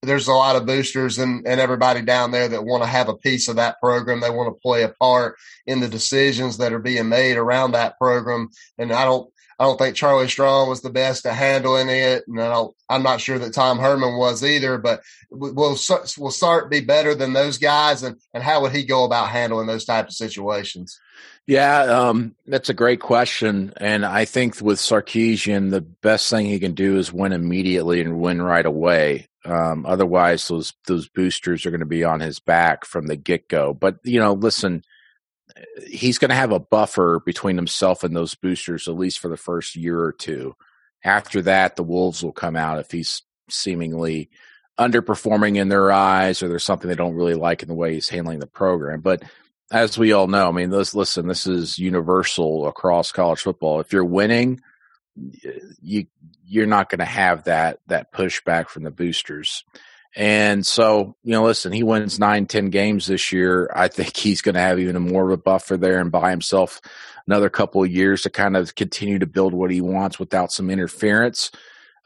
there's 0.03 0.29
a 0.29 0.33
lot 0.33 0.57
of 0.57 0.67
boosters 0.67 1.19
and, 1.19 1.47
and 1.47 1.61
everybody 1.61 2.03
down 2.03 2.31
there 2.31 2.49
that 2.49 2.65
want 2.65 2.83
to 2.83 2.89
have 2.89 3.09
a 3.09 3.17
piece 3.17 3.49
of 3.49 3.57
that 3.57 3.81
program. 3.81 4.21
They 4.21 4.31
want 4.31 4.55
to 4.55 4.61
play 4.61 4.83
a 4.83 4.91
part 4.91 5.37
in 5.67 5.81
the 5.81 5.89
decisions 5.89 6.59
that 6.59 6.73
are 6.73 6.79
being 6.79 7.09
made 7.09 7.37
around 7.37 7.73
that 7.73 7.99
program. 7.99 8.51
And 8.79 8.93
I 8.93 9.05
don't 9.05 9.31
I 9.59 9.65
don't 9.65 9.79
think 9.79 9.97
Charlie 9.97 10.29
Strong 10.29 10.69
was 10.69 10.81
the 10.81 10.91
best 10.91 11.27
at 11.27 11.35
handling 11.35 11.89
it, 11.89 12.25
and 12.27 12.41
I 12.41 12.65
I'm 12.89 13.03
not 13.03 13.21
sure 13.21 13.39
that 13.39 13.55
Tom 13.55 13.79
Herman 13.79 14.17
was 14.17 14.45
either. 14.45 14.79
But 14.79 15.01
will 15.31 15.77
will 16.19 16.31
Sark 16.31 16.71
be 16.71 16.81
better 16.81 17.15
than 17.15 17.33
those 17.33 17.59
guys, 17.59 18.03
and 18.03 18.17
and 18.33 18.43
how 18.43 18.63
would 18.63 18.73
he 18.73 18.85
go 18.85 19.05
about 19.05 19.29
handling 19.29 19.67
those 19.67 19.85
types 19.85 20.15
of 20.15 20.17
situations? 20.17 20.99
Yeah, 21.47 21.83
um, 21.83 22.35
that's 22.47 22.71
a 22.71 22.75
great 22.75 23.01
question, 23.01 23.73
and 23.77 24.05
I 24.07 24.25
think 24.25 24.61
with 24.61 24.79
Sarkisian, 24.79 25.71
the 25.71 25.83
best 25.83 26.31
thing 26.31 26.47
he 26.47 26.59
can 26.59 26.73
do 26.73 26.97
is 26.97 27.13
win 27.13 27.33
immediately 27.33 28.01
and 28.01 28.19
win 28.19 28.41
right 28.41 28.65
away. 28.65 29.29
Um, 29.45 29.85
otherwise, 29.87 30.49
those 30.49 30.73
those 30.87 31.07
boosters 31.09 31.67
are 31.67 31.71
going 31.71 31.81
to 31.81 31.87
be 31.87 32.03
on 32.03 32.21
his 32.21 32.41
back 32.41 32.85
from 32.85 33.07
the 33.07 33.17
get 33.17 33.49
go. 33.49 33.75
But 33.75 33.99
you 34.05 34.19
know, 34.19 34.33
listen 34.33 34.83
he's 35.87 36.19
going 36.19 36.31
to 36.31 36.35
have 36.35 36.53
a 36.53 36.59
buffer 36.59 37.21
between 37.25 37.57
himself 37.57 38.03
and 38.05 38.15
those 38.15 38.35
boosters 38.35 38.89
at 38.89 38.97
least 38.97 39.19
for 39.19 39.29
the 39.29 39.37
first 39.37 39.77
year 39.77 40.01
or 40.01 40.13
two 40.13 40.55
after 41.05 41.43
that, 41.43 41.77
the 41.77 41.83
Wolves 41.83 42.23
will 42.23 42.33
come 42.33 42.57
out 42.57 42.81
if 42.81 42.91
he's 42.91 43.23
seemingly 43.51 44.31
underperforming 44.79 45.57
in 45.57 45.69
their 45.69 45.93
eyes 45.93 46.43
or 46.43 46.49
there's 46.49 46.65
something 46.65 46.89
they 46.89 46.97
don't 46.97 47.15
really 47.15 47.35
like 47.35 47.63
in 47.63 47.69
the 47.69 47.75
way 47.75 47.93
he's 47.93 48.09
handling 48.09 48.41
the 48.41 48.47
program. 48.47 49.01
But 49.01 49.23
as 49.71 49.99
we 49.99 50.13
all 50.13 50.27
know, 50.27 50.49
I 50.49 50.53
mean, 50.53 50.71
this, 50.71 50.95
listen, 50.95 51.29
this 51.29 51.47
is 51.47 51.79
universal 51.79 52.67
across 52.67 53.13
college 53.13 53.43
football. 53.43 53.81
If 53.81 53.93
you're 53.93 54.05
winning, 54.05 54.63
you 55.81 56.07
you're 56.47 56.67
not 56.67 56.89
going 56.89 56.99
to 56.99 57.05
have 57.05 57.45
that 57.45 57.79
that 57.87 58.13
pushback 58.13 58.69
from 58.69 58.83
the 58.83 58.91
boosters. 58.91 59.65
And 60.17 60.65
so, 60.65 61.17
you 61.25 61.33
know, 61.33 61.45
listen, 61.45 61.73
he 61.73 61.83
wins 61.83 62.19
nine, 62.19 62.47
ten 62.47 62.71
games 62.71 63.07
this 63.07 63.33
year. 63.33 63.71
I 63.75 63.89
think 63.89 64.17
he's 64.17 64.43
going 64.43 64.55
to 64.55 64.61
have 64.61 64.79
even 64.79 65.01
more 65.03 65.25
of 65.25 65.31
a 65.31 65.43
buffer 65.43 65.77
there 65.77 65.99
and 65.99 66.13
buy 66.13 66.31
himself 66.31 66.81
another 67.27 67.51
couple 67.51 67.83
of 67.83 67.91
years 67.91 68.23
to 68.23 68.31
kind 68.31 68.57
of 68.57 68.75
continue 68.75 69.19
to 69.19 69.27
build 69.27 69.55
what 69.55 69.71
he 69.71 69.81
wants 69.81 70.19
without 70.19 70.53
some 70.53 70.71
interference. 70.71 71.51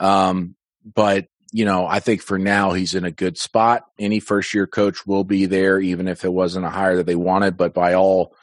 Um, 0.00 0.55
but 0.85 1.27
you 1.53 1.65
know, 1.65 1.87
I 1.87 2.00
think 2.00 2.23
for 2.23 2.38
now 2.38 2.73
he's 2.73 2.95
in 2.95 3.05
a 3.05 3.11
good 3.11 3.38
spot. 3.38 3.85
Any 3.99 4.21
first 4.21 4.53
year 4.53 4.67
coach 4.67 5.07
will 5.07 5.25
be 5.25 5.47
there, 5.47 5.81
even 5.81 6.07
if 6.07 6.25
it 6.25 6.33
wasn't 6.33 6.67
a 6.67 6.71
hire 6.71 6.97
that 6.97 7.07
they 7.07 7.15
wanted. 7.15 7.57
But 7.57 7.73
by 7.73 7.95
all, 7.95 8.35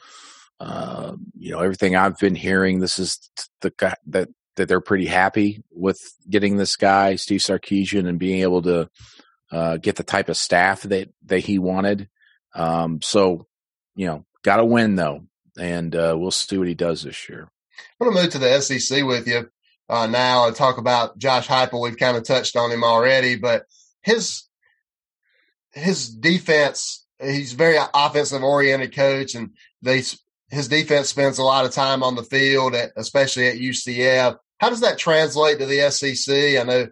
uh, 0.58 1.14
you 1.38 1.52
know, 1.52 1.60
everything 1.60 1.94
I've 1.94 2.18
been 2.18 2.34
hearing, 2.34 2.80
this 2.80 2.98
is 2.98 3.30
the 3.60 3.72
guy 3.76 3.94
that 4.08 4.28
that 4.56 4.68
they're 4.68 4.80
pretty 4.80 5.06
happy 5.06 5.62
with 5.70 6.00
getting 6.28 6.56
this 6.56 6.76
guy, 6.76 7.16
Steve 7.16 7.40
Sarkisian, 7.40 8.08
and 8.08 8.18
being 8.18 8.40
able 8.40 8.62
to 8.62 8.88
uh, 9.50 9.76
get 9.76 9.96
the 9.96 10.02
type 10.02 10.28
of 10.28 10.36
staff 10.36 10.82
that 10.82 11.10
that 11.26 11.40
he 11.40 11.58
wanted. 11.58 12.08
Um, 12.54 13.02
so, 13.02 13.46
you 13.94 14.06
know, 14.06 14.24
got 14.42 14.56
to 14.56 14.64
win 14.64 14.96
though, 14.96 15.24
and 15.58 15.94
uh, 15.94 16.14
we'll 16.18 16.30
see 16.30 16.58
what 16.58 16.68
he 16.68 16.74
does 16.74 17.02
this 17.02 17.28
year. 17.28 17.50
I'm 18.00 18.06
going 18.06 18.16
to 18.16 18.22
move 18.22 18.32
to 18.32 18.38
the 18.38 18.60
SEC 18.60 19.04
with 19.04 19.26
you 19.26 19.50
uh, 19.88 20.06
now 20.06 20.46
and 20.46 20.56
talk 20.56 20.78
about 20.78 21.18
Josh 21.18 21.46
Heupel. 21.46 21.82
We've 21.82 21.96
kind 21.96 22.16
of 22.16 22.24
touched 22.24 22.56
on 22.56 22.70
him 22.70 22.84
already, 22.84 23.36
but 23.36 23.64
his 24.02 24.44
his 25.72 26.08
defense. 26.08 27.04
He's 27.22 27.54
very 27.54 27.78
offensive 27.94 28.42
oriented 28.42 28.94
coach, 28.94 29.34
and 29.34 29.52
they 29.82 30.02
his 30.50 30.68
defense 30.68 31.08
spends 31.08 31.38
a 31.38 31.42
lot 31.42 31.64
of 31.64 31.72
time 31.72 32.02
on 32.02 32.14
the 32.14 32.22
field, 32.22 32.74
especially 32.96 33.48
at 33.48 33.56
UCF. 33.56 34.38
How 34.58 34.70
does 34.70 34.80
that 34.80 34.98
translate 34.98 35.58
to 35.58 35.66
the 35.66 35.90
SEC? 35.90 36.58
I 36.58 36.62
know 36.62 36.88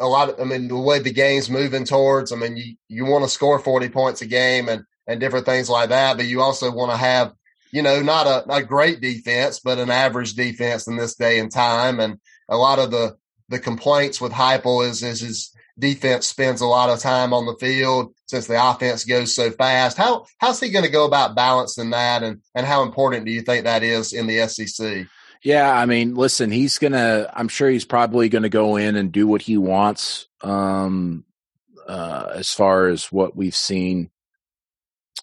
a 0.00 0.06
lot 0.06 0.30
of, 0.30 0.40
I 0.40 0.44
mean, 0.44 0.68
the 0.68 0.76
way 0.76 0.98
the 0.98 1.12
game's 1.12 1.50
moving 1.50 1.84
towards, 1.84 2.32
I 2.32 2.36
mean, 2.36 2.56
you, 2.56 2.74
you 2.88 3.04
want 3.04 3.24
to 3.24 3.30
score 3.30 3.58
40 3.58 3.88
points 3.88 4.22
a 4.22 4.26
game 4.26 4.68
and, 4.68 4.84
and 5.06 5.20
different 5.20 5.46
things 5.46 5.68
like 5.70 5.88
that, 5.90 6.16
but 6.16 6.26
you 6.26 6.40
also 6.40 6.70
want 6.70 6.90
to 6.90 6.96
have, 6.96 7.32
you 7.72 7.82
know, 7.82 8.00
not 8.00 8.26
a, 8.26 8.50
a 8.52 8.62
great 8.62 9.00
defense, 9.00 9.60
but 9.60 9.78
an 9.78 9.90
average 9.90 10.34
defense 10.34 10.86
in 10.86 10.96
this 10.96 11.14
day 11.14 11.38
and 11.38 11.52
time. 11.52 12.00
And 12.00 12.18
a 12.48 12.56
lot 12.56 12.78
of 12.78 12.90
the, 12.90 13.16
the 13.48 13.58
complaints 13.58 14.20
with 14.20 14.32
Heupel 14.32 14.88
is, 14.88 15.02
is 15.02 15.20
his 15.20 15.52
defense 15.78 16.26
spends 16.26 16.60
a 16.60 16.66
lot 16.66 16.90
of 16.90 16.98
time 16.98 17.32
on 17.32 17.46
the 17.46 17.56
field 17.60 18.14
since 18.26 18.46
the 18.46 18.62
offense 18.62 19.04
goes 19.04 19.34
so 19.34 19.50
fast. 19.50 19.96
How, 19.96 20.26
how's 20.38 20.60
he 20.60 20.70
going 20.70 20.84
to 20.84 20.90
go 20.90 21.04
about 21.04 21.34
balancing 21.34 21.90
that? 21.90 22.22
And, 22.22 22.40
and 22.54 22.66
how 22.66 22.82
important 22.82 23.24
do 23.24 23.32
you 23.32 23.42
think 23.42 23.64
that 23.64 23.82
is 23.82 24.12
in 24.12 24.26
the 24.26 24.46
SEC? 24.48 25.06
Yeah, 25.42 25.72
I 25.72 25.86
mean, 25.86 26.14
listen, 26.14 26.50
he's 26.50 26.78
gonna. 26.78 27.30
I'm 27.34 27.48
sure 27.48 27.70
he's 27.70 27.84
probably 27.84 28.28
gonna 28.28 28.48
go 28.48 28.76
in 28.76 28.96
and 28.96 29.12
do 29.12 29.26
what 29.26 29.42
he 29.42 29.56
wants. 29.56 30.26
Um, 30.42 31.24
uh, 31.86 32.32
as 32.34 32.52
far 32.52 32.88
as 32.88 33.06
what 33.06 33.34
we've 33.34 33.56
seen 33.56 34.10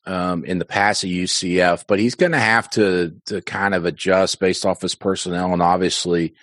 um, 0.05 0.43
in 0.45 0.57
the 0.57 0.65
past 0.65 1.03
at 1.03 1.09
UCF, 1.09 1.85
but 1.87 1.99
he's 1.99 2.15
to 2.15 2.39
have 2.39 2.69
to 2.71 3.15
to 3.27 3.41
kind 3.41 3.75
of 3.75 3.85
adjust 3.85 4.39
based 4.39 4.65
off 4.65 4.81
his 4.81 4.95
personnel 4.95 5.53
and 5.53 5.61
obviously 5.61 6.33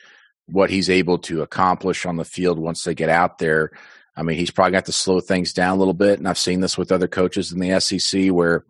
what 0.46 0.70
he's 0.70 0.90
able 0.90 1.18
to 1.18 1.42
accomplish 1.42 2.04
on 2.06 2.16
the 2.16 2.24
field 2.24 2.58
once 2.58 2.84
they 2.84 2.94
get 2.94 3.08
out 3.08 3.38
there. 3.38 3.72
I 4.14 4.22
mean, 4.22 4.36
he's 4.36 4.50
probably 4.50 4.72
got 4.72 4.84
to 4.86 4.92
slow 4.92 5.20
things 5.20 5.52
down 5.52 5.76
a 5.76 5.78
little 5.78 5.94
bit, 5.94 6.18
and 6.18 6.28
I've 6.28 6.38
seen 6.38 6.60
this 6.60 6.76
with 6.76 6.92
other 6.92 7.08
coaches 7.08 7.52
in 7.52 7.58
the 7.58 7.80
SEC 7.80 8.30
where 8.30 8.64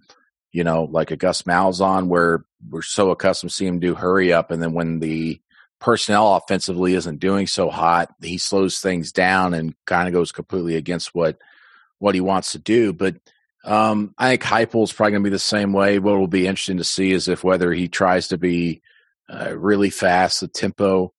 you 0.53 0.65
know, 0.65 0.85
like 0.85 1.11
a 1.11 1.17
Gus 1.17 1.43
Malzahn, 1.43 2.07
where 2.07 2.45
we're 2.69 2.83
so 2.83 3.11
accustomed 3.11 3.51
to 3.51 3.57
seeing 3.57 3.75
him 3.75 3.81
do 3.81 3.95
hurry 3.95 4.33
up, 4.33 4.51
and 4.51 4.63
then 4.63 4.73
when 4.73 5.01
the 5.01 5.41
personnel 5.81 6.37
offensively 6.37 6.95
isn't 6.95 7.19
doing 7.19 7.47
so 7.47 7.69
hot, 7.69 8.15
he 8.23 8.39
slows 8.39 8.79
things 8.79 9.11
down 9.11 9.53
and 9.53 9.75
kind 9.85 10.07
of 10.07 10.15
goes 10.15 10.31
completely 10.31 10.77
against 10.77 11.15
what 11.15 11.39
what 11.99 12.15
he 12.15 12.21
wants 12.21 12.53
to 12.53 12.59
do. 12.59 12.93
But 12.93 13.17
um, 13.65 14.15
I 14.19 14.31
think 14.31 14.43
Heupel 14.43 14.85
is 14.85 14.93
probably 14.93 15.13
going 15.13 15.23
to 15.25 15.31
be 15.31 15.35
the 15.35 15.39
same 15.39 15.73
way. 15.73 15.99
What 15.99 16.19
will 16.19 16.27
be 16.27 16.47
interesting 16.47 16.79
to 16.79 16.85
see 16.85 17.13
is 17.13 17.29
if 17.29 17.43
whether 17.45 17.73
he 17.73 17.89
tries 17.89 18.29
to 18.29 18.39
be 18.39 18.83
uh, 19.29 19.57
really 19.57 19.91
fast, 19.91 20.41
the 20.41 20.49
tempo, 20.49 21.13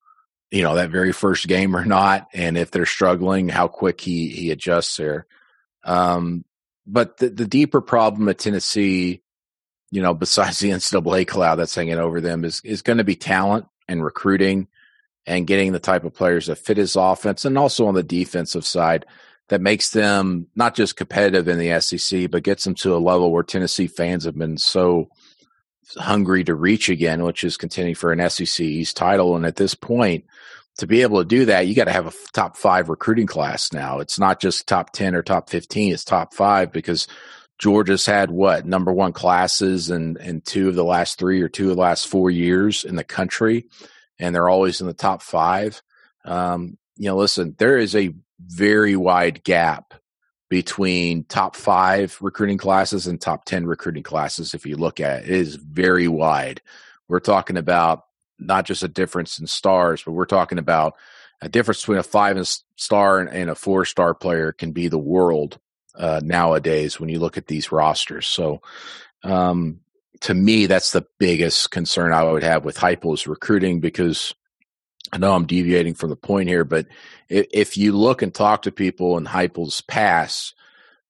you 0.51 0.61
know, 0.61 0.75
that 0.75 0.91
very 0.91 1.13
first 1.13 1.47
game 1.47 1.75
or 1.75 1.85
not, 1.85 2.27
and 2.33 2.57
if 2.57 2.69
they're 2.69 2.85
struggling, 2.85 3.49
how 3.49 3.67
quick 3.67 3.99
he 3.99 4.29
he 4.29 4.51
adjusts 4.51 4.97
there. 4.97 5.25
Um, 5.83 6.45
but 6.85 7.17
the, 7.17 7.29
the 7.29 7.47
deeper 7.47 7.81
problem 7.81 8.29
at 8.29 8.37
Tennessee 8.37 9.22
you 9.93 10.01
know, 10.01 10.13
besides 10.13 10.59
the 10.59 10.69
NCAA 10.71 11.27
cloud 11.27 11.55
that's 11.55 11.75
hanging 11.75 11.99
over 11.99 12.19
them, 12.19 12.43
is 12.43 12.61
is 12.63 12.81
going 12.81 12.97
to 12.97 13.03
be 13.03 13.15
talent 13.15 13.67
and 13.87 14.03
recruiting 14.03 14.67
and 15.25 15.47
getting 15.47 15.71
the 15.71 15.79
type 15.79 16.03
of 16.03 16.13
players 16.13 16.47
that 16.47 16.57
fit 16.57 16.77
his 16.77 16.95
offense, 16.95 17.45
and 17.45 17.57
also 17.57 17.85
on 17.85 17.93
the 17.93 18.03
defensive 18.03 18.65
side 18.65 19.05
that 19.49 19.61
makes 19.61 19.91
them 19.91 20.47
not 20.55 20.73
just 20.73 20.95
competitive 20.95 21.47
in 21.47 21.59
the 21.59 21.79
SEC, 21.79 22.31
but 22.31 22.43
gets 22.43 22.63
them 22.63 22.73
to 22.73 22.95
a 22.95 22.97
level 22.97 23.31
where 23.31 23.43
Tennessee 23.43 23.87
fans 23.87 24.23
have 24.23 24.37
been 24.37 24.57
so 24.57 25.09
hungry 25.97 26.43
to 26.45 26.55
reach 26.55 26.89
again, 26.89 27.23
which 27.23 27.43
is 27.43 27.57
contending 27.57 27.93
for 27.93 28.11
an 28.11 28.29
SEC 28.29 28.61
East 28.61 28.97
title. 28.97 29.35
And 29.35 29.45
at 29.45 29.57
this 29.57 29.75
point, 29.75 30.25
to 30.77 30.87
be 30.87 31.01
able 31.01 31.19
to 31.19 31.25
do 31.25 31.45
that, 31.45 31.67
you 31.67 31.75
got 31.75 31.85
to 31.85 31.91
have 31.91 32.07
a 32.07 32.13
top 32.31 32.57
five 32.57 32.89
recruiting 32.89 33.27
class 33.27 33.71
now. 33.73 33.99
It's 33.99 34.17
not 34.17 34.39
just 34.39 34.65
top 34.65 34.91
10 34.93 35.13
or 35.13 35.21
top 35.21 35.49
15, 35.49 35.93
it's 35.93 36.05
top 36.05 36.33
five 36.33 36.71
because 36.71 37.07
Georgia's 37.63 38.05
had 38.05 38.29
what 38.29 38.65
number 38.65 38.91
one 38.91 39.13
classes 39.13 39.89
and 39.89 40.17
in 40.17 40.41
two 40.41 40.67
of 40.67 40.75
the 40.75 40.83
last 40.83 41.17
three 41.17 41.41
or 41.41 41.47
two 41.47 41.69
of 41.69 41.77
the 41.77 41.81
last 41.81 42.09
four 42.09 42.29
years 42.29 42.83
in 42.83 42.97
the 42.97 43.05
country, 43.05 43.69
and 44.19 44.35
they're 44.35 44.49
always 44.49 44.81
in 44.81 44.87
the 44.87 44.93
top 44.93 45.21
five. 45.21 45.81
Um, 46.25 46.77
you 46.97 47.05
know, 47.05 47.15
listen, 47.15 47.55
there 47.59 47.77
is 47.77 47.95
a 47.95 48.13
very 48.41 48.97
wide 48.97 49.45
gap 49.45 49.93
between 50.49 51.23
top 51.23 51.55
five 51.55 52.17
recruiting 52.19 52.57
classes 52.57 53.07
and 53.07 53.21
top 53.21 53.45
10 53.45 53.65
recruiting 53.65 54.03
classes. 54.03 54.53
If 54.53 54.65
you 54.65 54.75
look 54.75 54.99
at 54.99 55.23
it, 55.23 55.29
it 55.29 55.31
is 55.33 55.55
very 55.55 56.09
wide. 56.09 56.61
We're 57.07 57.21
talking 57.21 57.55
about 57.55 58.03
not 58.39 58.65
just 58.65 58.83
a 58.83 58.89
difference 58.89 59.39
in 59.39 59.47
stars, 59.47 60.03
but 60.03 60.11
we're 60.11 60.25
talking 60.25 60.57
about 60.57 60.95
a 61.39 61.47
difference 61.47 61.79
between 61.79 61.99
a 61.99 62.03
five 62.03 62.45
star 62.75 63.19
and 63.21 63.49
a 63.49 63.55
four 63.55 63.85
star 63.85 64.13
player 64.13 64.51
can 64.51 64.73
be 64.73 64.89
the 64.89 64.97
world 64.97 65.59
uh, 65.95 66.21
nowadays 66.23 66.99
when 66.99 67.09
you 67.09 67.19
look 67.19 67.37
at 67.37 67.47
these 67.47 67.71
rosters. 67.71 68.27
So, 68.27 68.61
um, 69.23 69.79
to 70.21 70.33
me, 70.33 70.67
that's 70.67 70.91
the 70.91 71.05
biggest 71.19 71.71
concern 71.71 72.13
I 72.13 72.23
would 72.23 72.43
have 72.43 72.63
with 72.63 72.81
is 72.81 73.27
recruiting 73.27 73.81
because 73.81 74.33
I 75.11 75.17
know 75.17 75.33
I'm 75.33 75.45
deviating 75.45 75.95
from 75.95 76.09
the 76.09 76.15
point 76.15 76.47
here, 76.47 76.63
but 76.63 76.87
if, 77.29 77.45
if 77.51 77.77
you 77.77 77.91
look 77.91 78.21
and 78.21 78.33
talk 78.33 78.61
to 78.63 78.71
people 78.71 79.17
in 79.17 79.25
Heupel's 79.25 79.81
past 79.81 80.55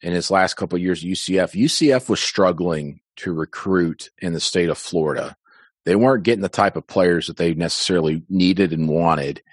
in 0.02 0.13
his 0.13 0.32
last 0.32 0.56
couple 0.56 0.80
years 0.80 1.04
at 1.04 1.10
UCF, 1.10 1.52
UCF 1.52 2.10
was 2.10 2.20
struggling 2.20 3.02
to 3.18 3.32
recruit 3.32 4.10
in 4.18 4.34
the 4.34 4.40
state 4.40 4.70
of 4.70 4.78
Florida. 4.78 5.38
They 5.86 5.96
weren't 5.96 6.24
getting 6.24 6.42
the 6.42 6.50
type 6.50 6.75
of 6.75 6.88
players 6.88 7.28
that 7.28 7.38
they 7.38 7.54
necessarily 7.54 8.24
needed 8.30 8.74
and 8.74 8.90
wanted. 8.90 9.44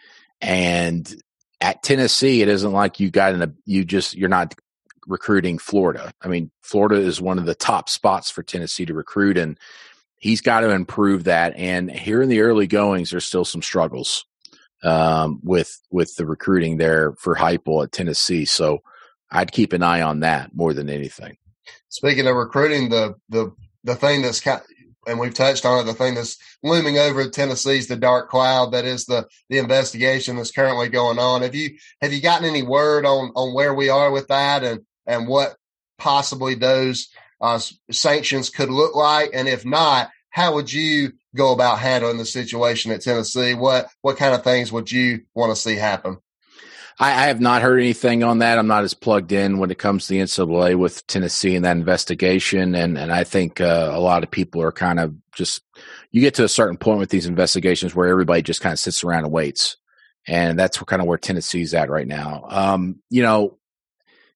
And 0.40 1.12
at 1.60 1.82
Tennessee, 1.82 2.40
it 2.40 2.48
isn't 2.48 2.72
like 2.72 2.98
you 2.98 3.10
got 3.10 3.34
in 3.34 3.42
a 3.42 3.52
you 3.66 3.84
just 3.84 4.16
you're 4.16 4.28
not 4.28 4.54
recruiting 5.10 5.58
Florida. 5.58 6.12
I 6.22 6.28
mean, 6.28 6.50
Florida 6.62 6.96
is 6.96 7.20
one 7.20 7.38
of 7.38 7.46
the 7.46 7.54
top 7.54 7.88
spots 7.88 8.30
for 8.30 8.42
Tennessee 8.42 8.86
to 8.86 8.94
recruit, 8.94 9.36
and 9.36 9.58
he's 10.16 10.40
got 10.40 10.60
to 10.60 10.70
improve 10.70 11.24
that. 11.24 11.54
And 11.56 11.90
here 11.90 12.22
in 12.22 12.28
the 12.28 12.40
early 12.40 12.66
goings, 12.66 13.10
there's 13.10 13.26
still 13.26 13.44
some 13.44 13.62
struggles 13.62 14.24
um, 14.82 15.40
with 15.42 15.78
with 15.90 16.14
the 16.16 16.24
recruiting 16.24 16.76
there 16.76 17.12
for 17.12 17.34
Heupel 17.34 17.84
at 17.84 17.92
Tennessee. 17.92 18.44
So 18.44 18.82
I'd 19.30 19.52
keep 19.52 19.72
an 19.72 19.82
eye 19.82 20.02
on 20.02 20.20
that 20.20 20.54
more 20.54 20.72
than 20.72 20.88
anything. 20.88 21.36
Speaking 21.88 22.26
of 22.26 22.36
recruiting, 22.36 22.88
the 22.88 23.16
the 23.28 23.52
the 23.84 23.96
thing 23.96 24.22
that's 24.22 24.40
kind 24.40 24.62
and 25.06 25.18
we've 25.18 25.34
touched 25.34 25.64
on 25.64 25.80
it. 25.80 25.84
The 25.84 25.94
thing 25.94 26.14
that's 26.14 26.38
looming 26.62 26.98
over 26.98 27.28
Tennessee's 27.28 27.88
the 27.88 27.96
dark 27.96 28.28
cloud 28.28 28.72
that 28.72 28.84
is 28.84 29.06
the 29.06 29.26
the 29.48 29.58
investigation 29.58 30.36
that's 30.36 30.52
currently 30.52 30.88
going 30.88 31.18
on. 31.18 31.42
Have 31.42 31.54
you 31.54 31.76
have 32.00 32.12
you 32.12 32.20
gotten 32.20 32.46
any 32.46 32.62
word 32.62 33.04
on 33.04 33.32
on 33.34 33.54
where 33.54 33.74
we 33.74 33.88
are 33.88 34.10
with 34.10 34.28
that 34.28 34.62
and 34.62 34.80
and 35.10 35.28
what 35.28 35.56
possibly 35.98 36.54
those 36.54 37.08
uh, 37.40 37.60
sanctions 37.90 38.50
could 38.50 38.70
look 38.70 38.94
like? 38.94 39.30
And 39.34 39.48
if 39.48 39.64
not, 39.64 40.10
how 40.30 40.54
would 40.54 40.72
you 40.72 41.12
go 41.34 41.52
about 41.52 41.78
handling 41.78 42.18
the 42.18 42.24
situation 42.24 42.92
at 42.92 43.02
Tennessee? 43.02 43.54
What 43.54 43.88
what 44.02 44.16
kind 44.16 44.34
of 44.34 44.44
things 44.44 44.72
would 44.72 44.90
you 44.90 45.22
want 45.34 45.54
to 45.54 45.60
see 45.60 45.76
happen? 45.76 46.18
I, 46.98 47.10
I, 47.10 47.26
have 47.28 47.40
not 47.40 47.62
heard 47.62 47.78
anything 47.78 48.22
on 48.22 48.40
that. 48.40 48.58
I'm 48.58 48.66
not 48.66 48.84
as 48.84 48.92
plugged 48.92 49.32
in 49.32 49.58
when 49.58 49.70
it 49.70 49.78
comes 49.78 50.06
to 50.06 50.12
the 50.12 50.20
NCAA 50.20 50.76
with 50.76 51.06
Tennessee 51.06 51.56
and 51.56 51.64
that 51.64 51.76
investigation, 51.76 52.74
and 52.74 52.98
and 52.98 53.10
I 53.10 53.24
think 53.24 53.60
uh, 53.60 53.90
a 53.92 54.00
lot 54.00 54.22
of 54.22 54.30
people 54.30 54.62
are 54.62 54.72
kind 54.72 55.00
of 55.00 55.14
just 55.32 55.62
you 56.10 56.20
get 56.20 56.34
to 56.34 56.44
a 56.44 56.48
certain 56.48 56.76
point 56.76 56.98
with 56.98 57.10
these 57.10 57.26
investigations 57.26 57.94
where 57.94 58.08
everybody 58.08 58.42
just 58.42 58.60
kind 58.60 58.72
of 58.72 58.78
sits 58.78 59.02
around 59.02 59.24
and 59.24 59.32
waits 59.32 59.76
and 60.26 60.58
that's 60.58 60.78
kind 60.78 61.00
of 61.00 61.08
where 61.08 61.18
Tennessee's 61.18 61.74
at 61.74 61.90
right 61.90 62.06
now. 62.06 62.44
Um, 62.48 63.00
you 63.08 63.22
know, 63.22 63.58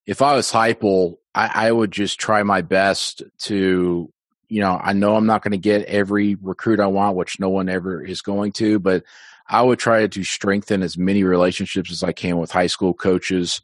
if 0.07 0.23
I 0.23 0.35
was 0.35 0.51
Heupel, 0.51 1.17
I, 1.35 1.69
I 1.69 1.73
would 1.73 1.91
just 1.91 2.19
try 2.19 2.43
my 2.43 2.63
best 2.63 3.23
to, 3.41 4.13
you 4.49 4.61
know, 4.61 4.79
I 4.83 4.93
know 4.93 5.17
I'm 5.17 5.27
not 5.27 5.43
going 5.43 5.53
to 5.53 5.59
get 5.59 5.87
every 5.87 6.37
recruit 6.37 6.81
I 6.81 6.87
want, 6.87 7.17
which 7.17 7.41
no 7.41 7.49
one 7.49 7.69
ever 7.69 8.05
is 8.05 8.23
going 8.23 8.53
to, 8.53 8.79
but 8.79 9.05
I 9.49 9.63
would 9.63 9.79
try 9.79 10.07
to 10.07 10.25
strengthen 10.25 10.83
as 10.83 10.97
many 10.97 11.25
relationships 11.25 11.91
as 11.91 12.03
I 12.03 12.13
can 12.13 12.39
with 12.39 12.51
high 12.51 12.67
school 12.67 12.95
coaches 12.95 13.61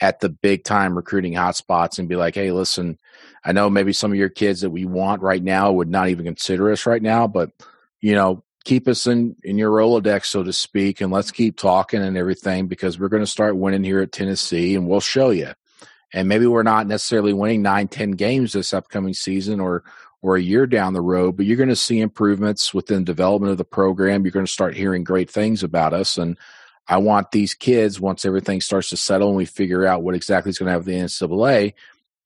at 0.00 0.20
the 0.20 0.30
big 0.30 0.64
time 0.64 0.96
recruiting 0.96 1.34
hotspots 1.34 1.98
and 1.98 2.08
be 2.08 2.16
like, 2.16 2.34
hey, 2.34 2.52
listen, 2.52 2.98
I 3.44 3.52
know 3.52 3.68
maybe 3.68 3.92
some 3.92 4.12
of 4.12 4.16
your 4.16 4.30
kids 4.30 4.62
that 4.62 4.70
we 4.70 4.86
want 4.86 5.20
right 5.20 5.42
now 5.42 5.72
would 5.72 5.90
not 5.90 6.08
even 6.08 6.24
consider 6.24 6.70
us 6.70 6.86
right 6.86 7.02
now, 7.02 7.26
but 7.26 7.50
you 8.00 8.14
know, 8.14 8.42
keep 8.64 8.88
us 8.88 9.06
in 9.06 9.36
in 9.42 9.58
your 9.58 9.70
Rolodex, 9.70 10.26
so 10.26 10.42
to 10.42 10.52
speak, 10.52 11.00
and 11.00 11.12
let's 11.12 11.30
keep 11.30 11.56
talking 11.56 12.02
and 12.02 12.16
everything 12.16 12.66
because 12.66 12.98
we're 12.98 13.08
going 13.08 13.22
to 13.22 13.26
start 13.26 13.56
winning 13.56 13.84
here 13.84 14.00
at 14.00 14.12
Tennessee, 14.12 14.74
and 14.74 14.86
we'll 14.86 15.00
show 15.00 15.30
you. 15.30 15.52
And 16.12 16.28
maybe 16.28 16.46
we're 16.46 16.62
not 16.62 16.86
necessarily 16.86 17.32
winning 17.32 17.62
nine, 17.62 17.88
ten 17.88 18.12
games 18.12 18.52
this 18.52 18.74
upcoming 18.74 19.14
season 19.14 19.60
or 19.60 19.84
or 20.22 20.36
a 20.36 20.42
year 20.42 20.66
down 20.66 20.92
the 20.92 21.00
road, 21.00 21.34
but 21.34 21.46
you're 21.46 21.56
going 21.56 21.70
to 21.70 21.76
see 21.76 21.98
improvements 21.98 22.74
within 22.74 23.04
development 23.04 23.52
of 23.52 23.56
the 23.56 23.64
program. 23.64 24.22
You're 24.22 24.32
going 24.32 24.44
to 24.44 24.52
start 24.52 24.76
hearing 24.76 25.02
great 25.02 25.30
things 25.30 25.62
about 25.62 25.94
us, 25.94 26.18
and 26.18 26.36
I 26.86 26.98
want 26.98 27.30
these 27.30 27.54
kids 27.54 28.00
once 28.00 28.24
everything 28.24 28.60
starts 28.60 28.90
to 28.90 28.96
settle 28.96 29.28
and 29.28 29.36
we 29.36 29.44
figure 29.44 29.86
out 29.86 30.02
what 30.02 30.14
exactly 30.14 30.50
is 30.50 30.58
going 30.58 30.66
to 30.66 30.72
have 30.72 30.84
the 30.84 30.92
NCAA. 30.92 31.72